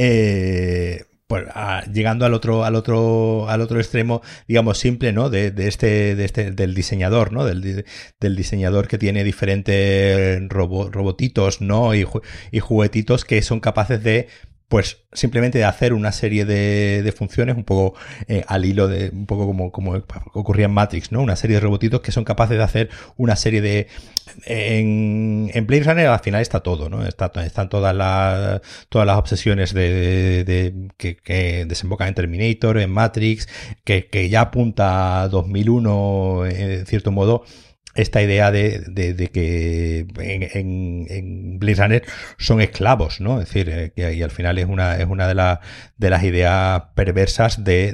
pues, 1.33 1.47
llegando 1.91 2.27
al 2.27 2.35
otro, 2.35 2.63
al 2.63 2.75
otro, 2.75 3.49
al 3.49 3.61
otro 3.61 3.79
extremo, 3.79 4.21
digamos, 4.47 4.77
simple, 4.77 5.13
¿no? 5.13 5.31
De, 5.31 5.51
este, 5.57 6.13
de 6.13 6.25
este, 6.25 6.51
del 6.51 6.75
diseñador, 6.75 7.31
¿no? 7.31 7.43
Del, 7.43 7.85
del 8.19 8.35
diseñador 8.35 8.87
que 8.87 8.99
tiene 8.99 9.23
diferentes 9.23 10.47
robotitos, 10.47 11.59
¿no? 11.59 11.95
Y, 11.95 12.05
y 12.51 12.59
juguetitos 12.59 13.25
que 13.25 13.41
son 13.41 13.61
capaces 13.61 14.03
de 14.03 14.27
pues 14.73 15.03
simplemente 15.11 15.59
de 15.59 15.65
hacer 15.65 15.93
una 15.93 16.11
serie 16.11 16.45
de, 16.45 17.13
funciones 17.15 17.55
un 17.55 17.63
poco 17.63 17.93
eh, 18.27 18.43
al 18.47 18.65
hilo 18.65 18.87
de 18.87 19.11
un 19.11 19.27
poco 19.27 19.45
como, 19.45 19.71
como 19.71 20.01
ocurría 20.33 20.65
en 20.65 20.71
Matrix, 20.71 21.11
¿no? 21.11 21.21
Una 21.21 21.35
serie 21.35 21.57
de 21.57 21.59
robotitos 21.59 22.01
que 22.01 22.11
son 22.11 22.23
capaces 22.23 22.57
de 22.57 22.63
hacer 22.63 22.89
una 23.15 23.35
serie 23.35 23.61
de 23.61 23.87
en, 24.45 25.51
en 25.53 25.67
Blade 25.67 25.83
Runner 25.83 26.07
al 26.07 26.21
final 26.21 26.41
está 26.41 26.61
todo, 26.61 26.89
¿no? 26.89 27.05
están 27.05 27.69
todas 27.69 27.95
las 27.95 28.61
todas 28.89 29.05
las 29.05 29.17
obsesiones 29.19 29.75
de, 29.75 30.89
que, 30.97 31.65
desembocan 31.67 32.07
en 32.07 32.15
Terminator, 32.15 32.79
en 32.79 32.89
Matrix, 32.89 33.47
que, 33.83 34.07
que 34.07 34.27
ya 34.29 34.41
apunta 34.41 35.21
a 35.21 35.27
2001 35.27 36.47
en 36.47 36.85
cierto 36.87 37.11
modo 37.11 37.43
esta 37.95 38.21
idea 38.21 38.51
de, 38.51 38.79
de, 38.79 39.27
que 39.27 40.07
en, 40.17 41.07
en, 41.09 41.59
Blade 41.59 41.75
Runner 41.75 42.03
son 42.37 42.61
esclavos, 42.61 43.21
¿no? 43.21 43.39
Es 43.39 43.47
decir, 43.47 43.69
eh, 43.69 43.93
que 43.95 44.13
y 44.13 44.23
al 44.23 44.31
final 44.31 44.57
es 44.57 44.65
una, 44.65 44.97
es 44.97 45.05
una 45.05 45.27
de, 45.27 45.57
de 45.97 46.09
las 46.09 46.23
ideas 46.23 46.83
perversas 46.95 47.63
de, 47.63 47.93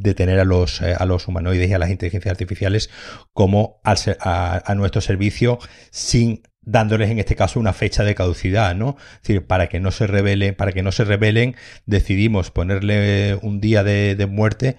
de 0.00 0.14
tener 0.14 0.40
a 0.40 0.44
los, 0.44 0.80
eh, 0.82 0.94
a 0.98 1.04
los 1.04 1.28
humanoides 1.28 1.70
y 1.70 1.72
a 1.72 1.78
las 1.78 1.90
inteligencias 1.90 2.32
artificiales 2.32 2.90
como 3.32 3.80
a, 3.84 3.94
a, 4.64 4.74
nuestro 4.74 5.00
servicio 5.00 5.58
sin 5.90 6.42
dándoles 6.62 7.10
en 7.10 7.18
este 7.18 7.36
caso 7.36 7.58
una 7.58 7.72
fecha 7.72 8.04
de 8.04 8.14
caducidad, 8.14 8.74
¿no? 8.74 8.96
Es 9.14 9.22
decir, 9.22 9.46
para 9.46 9.68
que 9.68 9.80
no 9.80 9.90
se 9.90 10.06
rebelen, 10.06 10.54
para 10.54 10.72
que 10.72 10.82
no 10.82 10.92
se 10.92 11.04
rebelen, 11.04 11.56
decidimos 11.86 12.50
ponerle 12.50 13.38
un 13.42 13.60
día 13.60 13.82
de, 13.82 14.14
de 14.14 14.26
muerte 14.26 14.76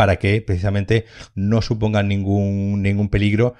para 0.00 0.16
que 0.16 0.40
precisamente 0.40 1.04
no 1.34 1.60
supongan 1.60 2.08
ningún, 2.08 2.80
ningún 2.80 3.10
peligro 3.10 3.54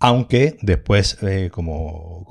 aunque 0.00 0.56
después, 0.62 1.16
eh, 1.22 1.48
como, 1.52 2.26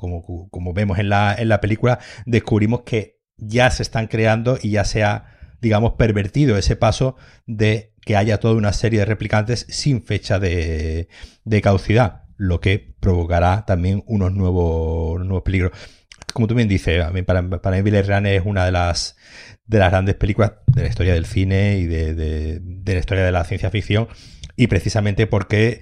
como, 0.50 0.74
vemos 0.74 0.98
en 0.98 1.08
la, 1.08 1.34
en 1.34 1.48
la, 1.48 1.62
película, 1.62 2.00
descubrimos 2.26 2.82
que 2.82 3.22
ya 3.38 3.70
se 3.70 3.82
están 3.82 4.08
creando 4.08 4.58
y 4.60 4.72
ya 4.72 4.84
se 4.84 5.04
ha, 5.04 5.38
digamos, 5.62 5.94
pervertido 5.94 6.58
ese 6.58 6.76
paso 6.76 7.16
de 7.46 7.94
que 8.02 8.14
haya 8.14 8.38
toda 8.40 8.56
una 8.56 8.74
serie 8.74 8.98
de 8.98 9.06
replicantes 9.06 9.64
sin 9.70 10.02
fecha 10.02 10.38
de, 10.38 11.08
de 11.44 11.62
caducidad, 11.62 12.24
lo 12.36 12.60
que 12.60 12.94
provocará 13.00 13.64
también 13.64 14.04
unos 14.06 14.34
nuevos, 14.34 15.18
nuevos 15.24 15.44
peligros. 15.44 15.72
Como 16.34 16.46
tú 16.46 16.54
bien 16.54 16.68
dices, 16.68 17.02
para, 17.24 17.48
para 17.48 17.76
mí 17.76 17.82
Billy 17.82 17.96
es 17.96 18.42
una 18.44 18.66
de 18.66 18.72
las 18.72 19.16
de 19.66 19.78
las 19.78 19.90
grandes 19.90 20.14
películas 20.16 20.52
de 20.66 20.82
la 20.82 20.88
historia 20.88 21.14
del 21.14 21.26
cine 21.26 21.78
y 21.78 21.86
de, 21.86 22.60
la 22.84 22.98
historia 22.98 23.24
de 23.24 23.32
la 23.32 23.44
ciencia 23.44 23.70
ficción. 23.70 24.08
Y 24.56 24.66
precisamente 24.66 25.26
porque 25.26 25.80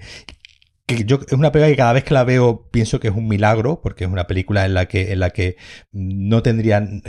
yo, 0.87 1.19
es 1.25 1.33
una 1.33 1.51
película 1.51 1.71
que 1.71 1.77
cada 1.77 1.93
vez 1.93 2.03
que 2.03 2.13
la 2.13 2.23
veo 2.23 2.69
pienso 2.69 2.99
que 2.99 3.07
es 3.07 3.15
un 3.15 3.27
milagro, 3.27 3.81
porque 3.81 4.03
es 4.03 4.09
una 4.09 4.27
película 4.27 4.65
en 4.65 4.73
la 4.73 4.87
que, 4.87 5.11
en 5.11 5.19
la 5.19 5.29
que 5.29 5.55
no 5.91 6.41
tendrían, 6.43 7.01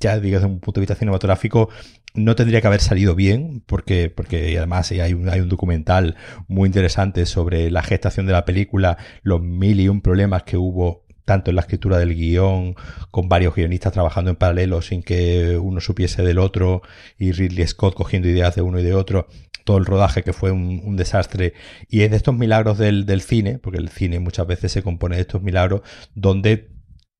ya 0.00 0.18
digo 0.18 0.36
desde 0.36 0.46
un 0.46 0.60
punto 0.60 0.80
de 0.80 0.82
vista 0.82 0.94
cinematográfico, 0.94 1.68
no 2.14 2.34
tendría 2.34 2.60
que 2.60 2.66
haber 2.66 2.80
salido 2.80 3.14
bien, 3.14 3.62
porque, 3.66 4.10
porque 4.10 4.56
además 4.56 4.90
hay 4.90 5.00
hay 5.00 5.12
un 5.12 5.48
documental 5.48 6.16
muy 6.46 6.66
interesante 6.66 7.26
sobre 7.26 7.70
la 7.70 7.82
gestación 7.82 8.26
de 8.26 8.32
la 8.32 8.44
película, 8.44 8.96
los 9.22 9.42
mil 9.42 9.80
y 9.80 9.88
un 9.88 10.00
problemas 10.00 10.44
que 10.44 10.56
hubo 10.56 11.07
tanto 11.28 11.50
en 11.50 11.56
la 11.56 11.60
escritura 11.60 11.98
del 11.98 12.14
guion, 12.14 12.74
con 13.10 13.28
varios 13.28 13.54
guionistas 13.54 13.92
trabajando 13.92 14.30
en 14.30 14.36
paralelo 14.36 14.80
sin 14.80 15.02
que 15.02 15.58
uno 15.58 15.78
supiese 15.78 16.22
del 16.22 16.38
otro, 16.38 16.80
y 17.18 17.32
Ridley 17.32 17.66
Scott 17.66 17.94
cogiendo 17.94 18.30
ideas 18.30 18.54
de 18.54 18.62
uno 18.62 18.80
y 18.80 18.82
de 18.82 18.94
otro, 18.94 19.26
todo 19.64 19.76
el 19.76 19.84
rodaje 19.84 20.22
que 20.22 20.32
fue 20.32 20.52
un, 20.52 20.96
desastre. 20.96 21.52
Y 21.86 22.00
es 22.00 22.10
de 22.10 22.16
estos 22.16 22.34
milagros 22.34 22.78
del, 22.78 23.20
cine, 23.20 23.58
porque 23.58 23.78
el 23.78 23.90
cine 23.90 24.20
muchas 24.20 24.46
veces 24.46 24.72
se 24.72 24.82
compone 24.82 25.16
de 25.16 25.20
estos 25.20 25.42
milagros, 25.42 25.82
donde 26.14 26.70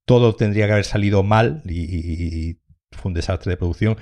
todo 0.06 0.34
tendría 0.34 0.64
que 0.64 0.72
haber 0.72 0.86
salido 0.86 1.22
mal 1.22 1.60
y, 1.66 2.56
fue 2.92 3.10
un 3.10 3.14
desastre 3.14 3.50
de 3.50 3.56
producción. 3.58 3.98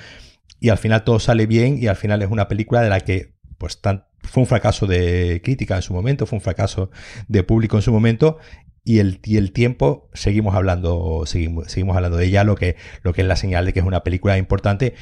Y 0.61 0.69
al 0.69 0.79
final 0.79 1.03
todo 1.03 1.19
sale 1.19 1.47
bien 1.47 1.83
y 1.83 1.89
al 1.89 1.97
final 1.97 2.23
es 2.23 2.31
una 2.31 2.47
película 2.47 2.81
de 2.81 2.91
la 2.91 3.01
que 3.01 3.35
pues 3.59 3.81
fue 4.27 4.43
un 4.43 4.47
fracaso 4.47 4.87
de 4.87 5.41
crítica 5.43 5.77
en 5.77 5.83
su 5.83 5.95
momento, 5.95 6.27
fue 6.27 6.37
un 6.37 6.43
fracaso 6.43 6.91
de 7.29 7.43
público 7.43 7.77
en 7.77 7.83
su 7.83 7.93
momento 7.93 8.39
y 8.85 9.01
el, 9.01 9.21
y 9.25 9.37
el 9.37 9.53
tiempo 9.53 10.09
seguimos 10.15 10.55
hablando, 10.55 11.25
seguimos, 11.27 11.71
seguimos 11.73 11.97
hablando 11.97 12.19
de 12.19 12.27
ella, 12.27 12.45
lo 12.45 12.55
que, 12.55 12.77
lo 13.03 13.13
que 13.13 13.23
es 13.23 13.27
la 13.27 13.37
señal 13.37 13.67
de 13.67 13.73
que 13.73 13.81
es 13.81 13.87
una 13.87 14.05
película 14.05 14.39
importante 14.39 14.95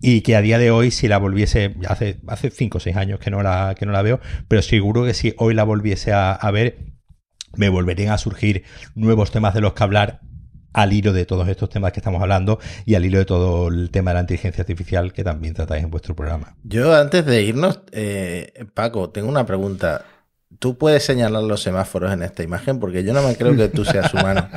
y 0.00 0.20
que 0.20 0.36
a 0.36 0.40
día 0.40 0.58
de 0.58 0.70
hoy 0.70 0.90
si 0.90 1.08
la 1.08 1.18
volviese, 1.18 1.74
hace, 1.88 2.20
hace 2.28 2.50
cinco 2.50 2.78
o 2.78 2.80
seis 2.80 2.96
años 2.96 3.18
que 3.18 3.30
no, 3.30 3.42
la, 3.42 3.74
que 3.76 3.86
no 3.86 3.92
la 3.92 4.02
veo, 4.02 4.20
pero 4.48 4.62
seguro 4.62 5.04
que 5.04 5.14
si 5.14 5.34
hoy 5.38 5.54
la 5.54 5.64
volviese 5.64 6.12
a, 6.12 6.50
ver, 6.52 6.92
me 7.56 7.68
volverían 7.68 8.12
a 8.12 8.18
surgir 8.18 8.64
nuevos 8.94 9.30
temas 9.30 9.54
de 9.54 9.62
los 9.62 9.74
que 9.74 9.82
hablar 9.82 10.20
al 10.74 10.92
hilo 10.92 11.14
de 11.14 11.24
todos 11.24 11.48
estos 11.48 11.70
temas 11.70 11.92
que 11.92 12.00
estamos 12.00 12.20
hablando 12.20 12.58
y 12.84 12.94
al 12.94 13.04
hilo 13.06 13.18
de 13.18 13.24
todo 13.24 13.68
el 13.68 13.90
tema 13.90 14.10
de 14.10 14.14
la 14.16 14.20
inteligencia 14.20 14.60
artificial 14.60 15.14
que 15.14 15.24
también 15.24 15.54
tratáis 15.54 15.82
en 15.82 15.90
vuestro 15.90 16.14
programa. 16.14 16.54
Yo 16.64 16.94
antes 16.94 17.24
de 17.24 17.42
irnos, 17.42 17.80
eh, 17.92 18.66
Paco, 18.74 19.08
tengo 19.08 19.28
una 19.28 19.46
pregunta 19.46 20.04
tú 20.58 20.78
puedes 20.78 21.04
señalar 21.04 21.42
los 21.42 21.62
semáforos 21.62 22.12
en 22.12 22.22
esta 22.22 22.42
imagen 22.42 22.78
porque 22.78 23.04
yo 23.04 23.12
no 23.12 23.22
me 23.22 23.36
creo 23.36 23.56
que 23.56 23.68
tú 23.68 23.84
seas 23.84 24.12
humano. 24.14 24.48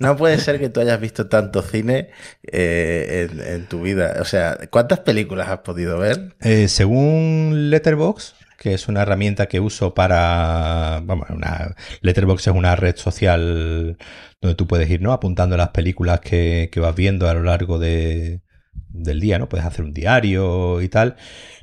No, 0.00 0.16
puede 0.16 0.38
ser 0.38 0.58
que 0.58 0.68
tú 0.68 0.80
hayas 0.80 1.00
visto 1.00 1.26
tanto 1.28 1.60
cine 1.62 2.10
eh, 2.42 3.28
en, 3.46 3.66
tu 3.66 3.82
vida. 3.82 4.16
O 4.20 4.24
sea, 4.24 4.58
¿cuántas 4.70 5.00
películas 5.00 5.48
has 5.48 5.58
podido 5.58 5.98
ver? 5.98 6.34
Eh, 6.40 6.68
según 6.68 7.70
Letterbox, 7.70 8.34
que 8.58 8.74
es 8.74 8.88
una 8.88 9.02
herramienta 9.02 9.46
que 9.46 9.60
uso 9.60 9.94
para. 9.94 11.00
Vamos, 11.04 11.30
una, 11.30 11.74
Letterbox 12.02 12.48
es 12.48 12.54
una 12.54 12.76
red 12.76 12.96
social 12.96 13.96
donde 14.40 14.54
tú 14.56 14.66
puedes 14.66 14.90
ir, 14.90 15.00
¿no? 15.00 15.12
Apuntando 15.12 15.56
las 15.56 15.70
películas 15.70 16.20
que, 16.20 16.68
que 16.72 16.80
vas 16.80 16.94
viendo 16.94 17.28
a 17.28 17.34
lo 17.34 17.44
largo 17.44 17.78
de, 17.78 18.42
del 18.88 19.20
día, 19.20 19.38
¿no? 19.38 19.48
Puedes 19.48 19.64
hacer 19.64 19.84
un 19.84 19.94
diario 19.94 20.82
y 20.82 20.88
tal. 20.88 21.16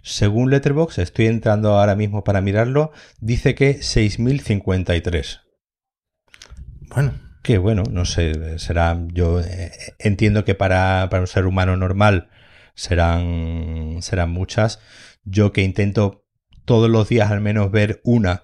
Según 0.03 0.49
Letterbox, 0.49 0.97
estoy 0.99 1.27
entrando 1.27 1.77
ahora 1.77 1.95
mismo 1.95 2.23
para 2.23 2.41
mirarlo, 2.41 2.91
dice 3.19 3.55
que 3.55 3.81
6053. 3.83 5.41
Bueno. 6.89 7.25
Que 7.43 7.59
bueno, 7.59 7.83
no 7.91 8.05
sé, 8.05 8.57
será, 8.57 8.99
yo 9.13 9.39
eh, 9.39 9.71
entiendo 9.99 10.45
que 10.45 10.55
para, 10.55 11.09
para, 11.11 11.21
un 11.21 11.27
ser 11.27 11.45
humano 11.45 11.77
normal 11.77 12.29
serán, 12.73 13.97
serán 14.01 14.31
muchas. 14.31 14.79
Yo 15.25 15.53
que 15.53 15.61
intento 15.61 16.24
todos 16.65 16.89
los 16.89 17.09
días 17.09 17.31
al 17.31 17.41
menos 17.41 17.71
ver 17.71 18.01
una, 18.03 18.43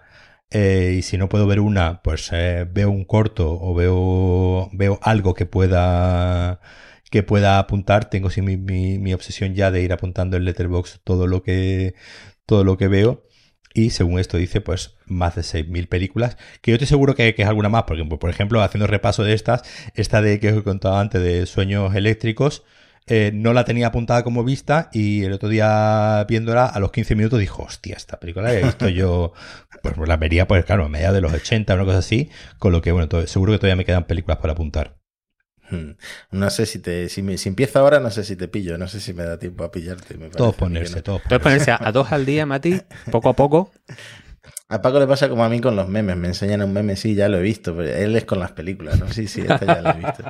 eh, 0.51 0.95
y 0.97 1.01
si 1.01 1.17
no 1.17 1.29
puedo 1.29 1.47
ver 1.47 1.59
una, 1.61 2.01
pues 2.03 2.29
eh, 2.33 2.67
veo 2.69 2.91
un 2.91 3.05
corto 3.05 3.57
o 3.59 3.73
veo, 3.73 4.69
veo 4.73 4.99
algo 5.01 5.33
que 5.33 5.45
pueda 5.45 6.59
que 7.11 7.23
pueda 7.23 7.59
apuntar. 7.59 8.09
Tengo 8.09 8.29
sí 8.31 8.41
mi, 8.41 8.57
mi, 8.57 9.13
obsesión 9.13 9.53
ya 9.55 9.71
de 9.71 9.83
ir 9.83 9.93
apuntando 9.93 10.37
en 10.37 10.45
Letterbox 10.45 11.01
todo 11.03 11.27
lo 11.27 11.43
que, 11.43 11.95
todo 12.45 12.63
lo 12.63 12.77
que 12.77 12.87
veo. 12.87 13.27
Y 13.73 13.91
según 13.91 14.19
esto 14.19 14.37
dice, 14.37 14.61
pues 14.61 14.95
más 15.05 15.35
de 15.35 15.41
6.000 15.43 15.87
películas, 15.87 16.37
que 16.61 16.71
yo 16.71 16.75
estoy 16.75 16.87
seguro 16.87 17.15
que, 17.15 17.33
es 17.37 17.47
alguna 17.47 17.69
más, 17.69 17.83
porque 17.83 18.03
por 18.05 18.29
ejemplo, 18.29 18.61
haciendo 18.61 18.87
repaso 18.87 19.23
de 19.23 19.33
estas, 19.33 19.63
esta 19.95 20.21
de 20.21 20.39
que 20.39 20.51
os 20.51 20.57
he 20.57 20.63
contado 20.63 20.97
antes 20.97 21.21
de 21.21 21.45
Sueños 21.45 21.95
Eléctricos, 21.95 22.63
eh, 23.07 23.31
no 23.33 23.53
la 23.53 23.65
tenía 23.65 23.87
apuntada 23.87 24.23
como 24.23 24.43
vista 24.43 24.89
y 24.93 25.23
el 25.23 25.33
otro 25.33 25.49
día 25.49 26.23
viéndola 26.29 26.65
a 26.65 26.79
los 26.79 26.91
15 26.91 27.15
minutos 27.15 27.39
dijo, 27.39 27.63
hostia, 27.63 27.95
esta 27.95 28.19
película 28.19 28.45
la 28.45 28.53
he 28.53 28.63
visto 28.63 28.87
yo, 28.89 29.33
pues 29.81 29.97
la 29.97 30.17
vería, 30.17 30.47
pues 30.47 30.63
claro, 30.65 30.85
a 30.85 30.89
mediados 30.89 31.15
de 31.15 31.21
los 31.21 31.33
80, 31.33 31.73
una 31.73 31.85
cosa 31.85 31.97
así, 31.97 32.29
con 32.59 32.71
lo 32.71 32.81
que, 32.81 32.91
bueno, 32.91 33.09
seguro 33.25 33.53
que 33.53 33.59
todavía 33.59 33.75
me 33.75 33.85
quedan 33.85 34.05
películas 34.05 34.37
para 34.37 34.53
apuntar. 34.53 34.97
Hmm. 35.69 35.91
No 36.31 36.49
sé 36.49 36.65
si 36.65 36.79
te 36.79 37.07
si, 37.07 37.21
me, 37.21 37.37
si 37.37 37.47
empiezo 37.47 37.79
ahora, 37.79 37.99
no 37.99 38.11
sé 38.11 38.23
si 38.23 38.35
te 38.35 38.47
pillo, 38.47 38.77
no 38.77 38.87
sé 38.87 38.99
si 38.99 39.13
me 39.13 39.23
da 39.23 39.39
tiempo 39.39 39.63
a 39.63 39.71
pillarte. 39.71 40.15
todo 40.15 40.51
ponerse, 40.51 41.01
todo 41.01 41.19
ponerse. 41.19 41.71
a, 41.71 41.91
dos 41.91 42.11
al 42.11 42.25
día, 42.25 42.45
Mati, 42.45 42.81
poco 43.09 43.29
a 43.29 43.33
poco. 43.33 43.71
A 44.69 44.81
Paco 44.81 44.99
le 45.01 45.05
pasa 45.05 45.27
como 45.27 45.43
a 45.43 45.49
mí 45.49 45.59
con 45.59 45.75
los 45.75 45.89
memes. 45.89 46.15
Me 46.15 46.29
enseñan 46.29 46.61
un 46.61 46.71
meme, 46.71 46.95
sí, 46.95 47.13
ya 47.13 47.27
lo 47.27 47.37
he 47.37 47.41
visto, 47.41 47.75
pero 47.75 47.93
él 47.93 48.15
es 48.15 48.23
con 48.23 48.39
las 48.39 48.53
películas, 48.53 48.97
¿no? 48.97 49.11
Sí, 49.11 49.27
sí, 49.27 49.41
este 49.41 49.65
ya 49.65 49.81
lo 49.81 49.89
he 49.89 49.97
visto. 49.97 50.23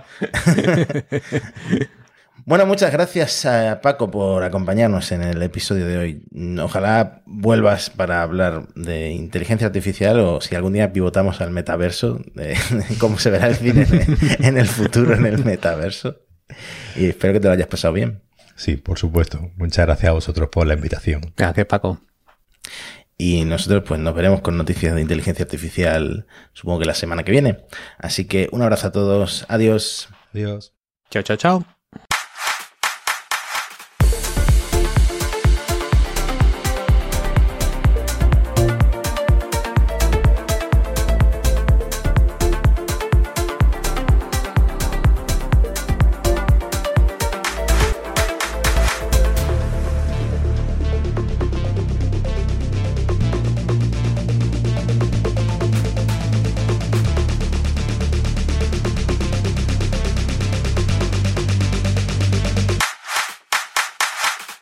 Bueno, 2.45 2.65
muchas 2.65 2.91
gracias 2.91 3.45
a 3.45 3.81
Paco 3.81 4.09
por 4.09 4.43
acompañarnos 4.43 5.11
en 5.11 5.21
el 5.21 5.41
episodio 5.43 5.85
de 5.85 5.97
hoy. 5.97 6.25
Ojalá 6.59 7.21
vuelvas 7.25 7.89
para 7.89 8.23
hablar 8.23 8.67
de 8.75 9.11
inteligencia 9.11 9.67
artificial 9.67 10.19
o 10.19 10.41
si 10.41 10.55
algún 10.55 10.73
día 10.73 10.91
pivotamos 10.91 11.41
al 11.41 11.51
metaverso, 11.51 12.19
de, 12.33 12.57
cómo 12.99 13.19
se 13.19 13.29
verá 13.29 13.47
el 13.47 13.55
cine 13.55 13.85
en 14.39 14.57
el 14.57 14.67
futuro 14.67 15.13
en 15.13 15.25
el 15.25 15.43
metaverso. 15.43 16.17
Y 16.95 17.07
espero 17.07 17.33
que 17.33 17.39
te 17.39 17.47
lo 17.47 17.53
hayas 17.53 17.67
pasado 17.67 17.93
bien. 17.93 18.23
Sí, 18.55 18.75
por 18.75 18.97
supuesto. 18.97 19.51
Muchas 19.55 19.85
gracias 19.85 20.09
a 20.09 20.13
vosotros 20.13 20.49
por 20.49 20.67
la 20.67 20.73
invitación. 20.73 21.33
Gracias, 21.37 21.67
Paco. 21.67 21.99
Y 23.17 23.45
nosotros 23.45 23.83
pues 23.87 23.99
nos 23.99 24.15
veremos 24.15 24.41
con 24.41 24.57
noticias 24.57 24.95
de 24.95 25.01
inteligencia 25.01 25.43
artificial, 25.43 26.25
supongo 26.53 26.79
que 26.79 26.85
la 26.85 26.95
semana 26.95 27.23
que 27.23 27.31
viene. 27.31 27.65
Así 27.99 28.25
que 28.25 28.49
un 28.51 28.63
abrazo 28.63 28.87
a 28.87 28.91
todos. 28.91 29.45
Adiós. 29.47 30.09
Adiós. 30.33 30.73
Chao, 31.11 31.21
chao, 31.21 31.37
chao. 31.37 31.80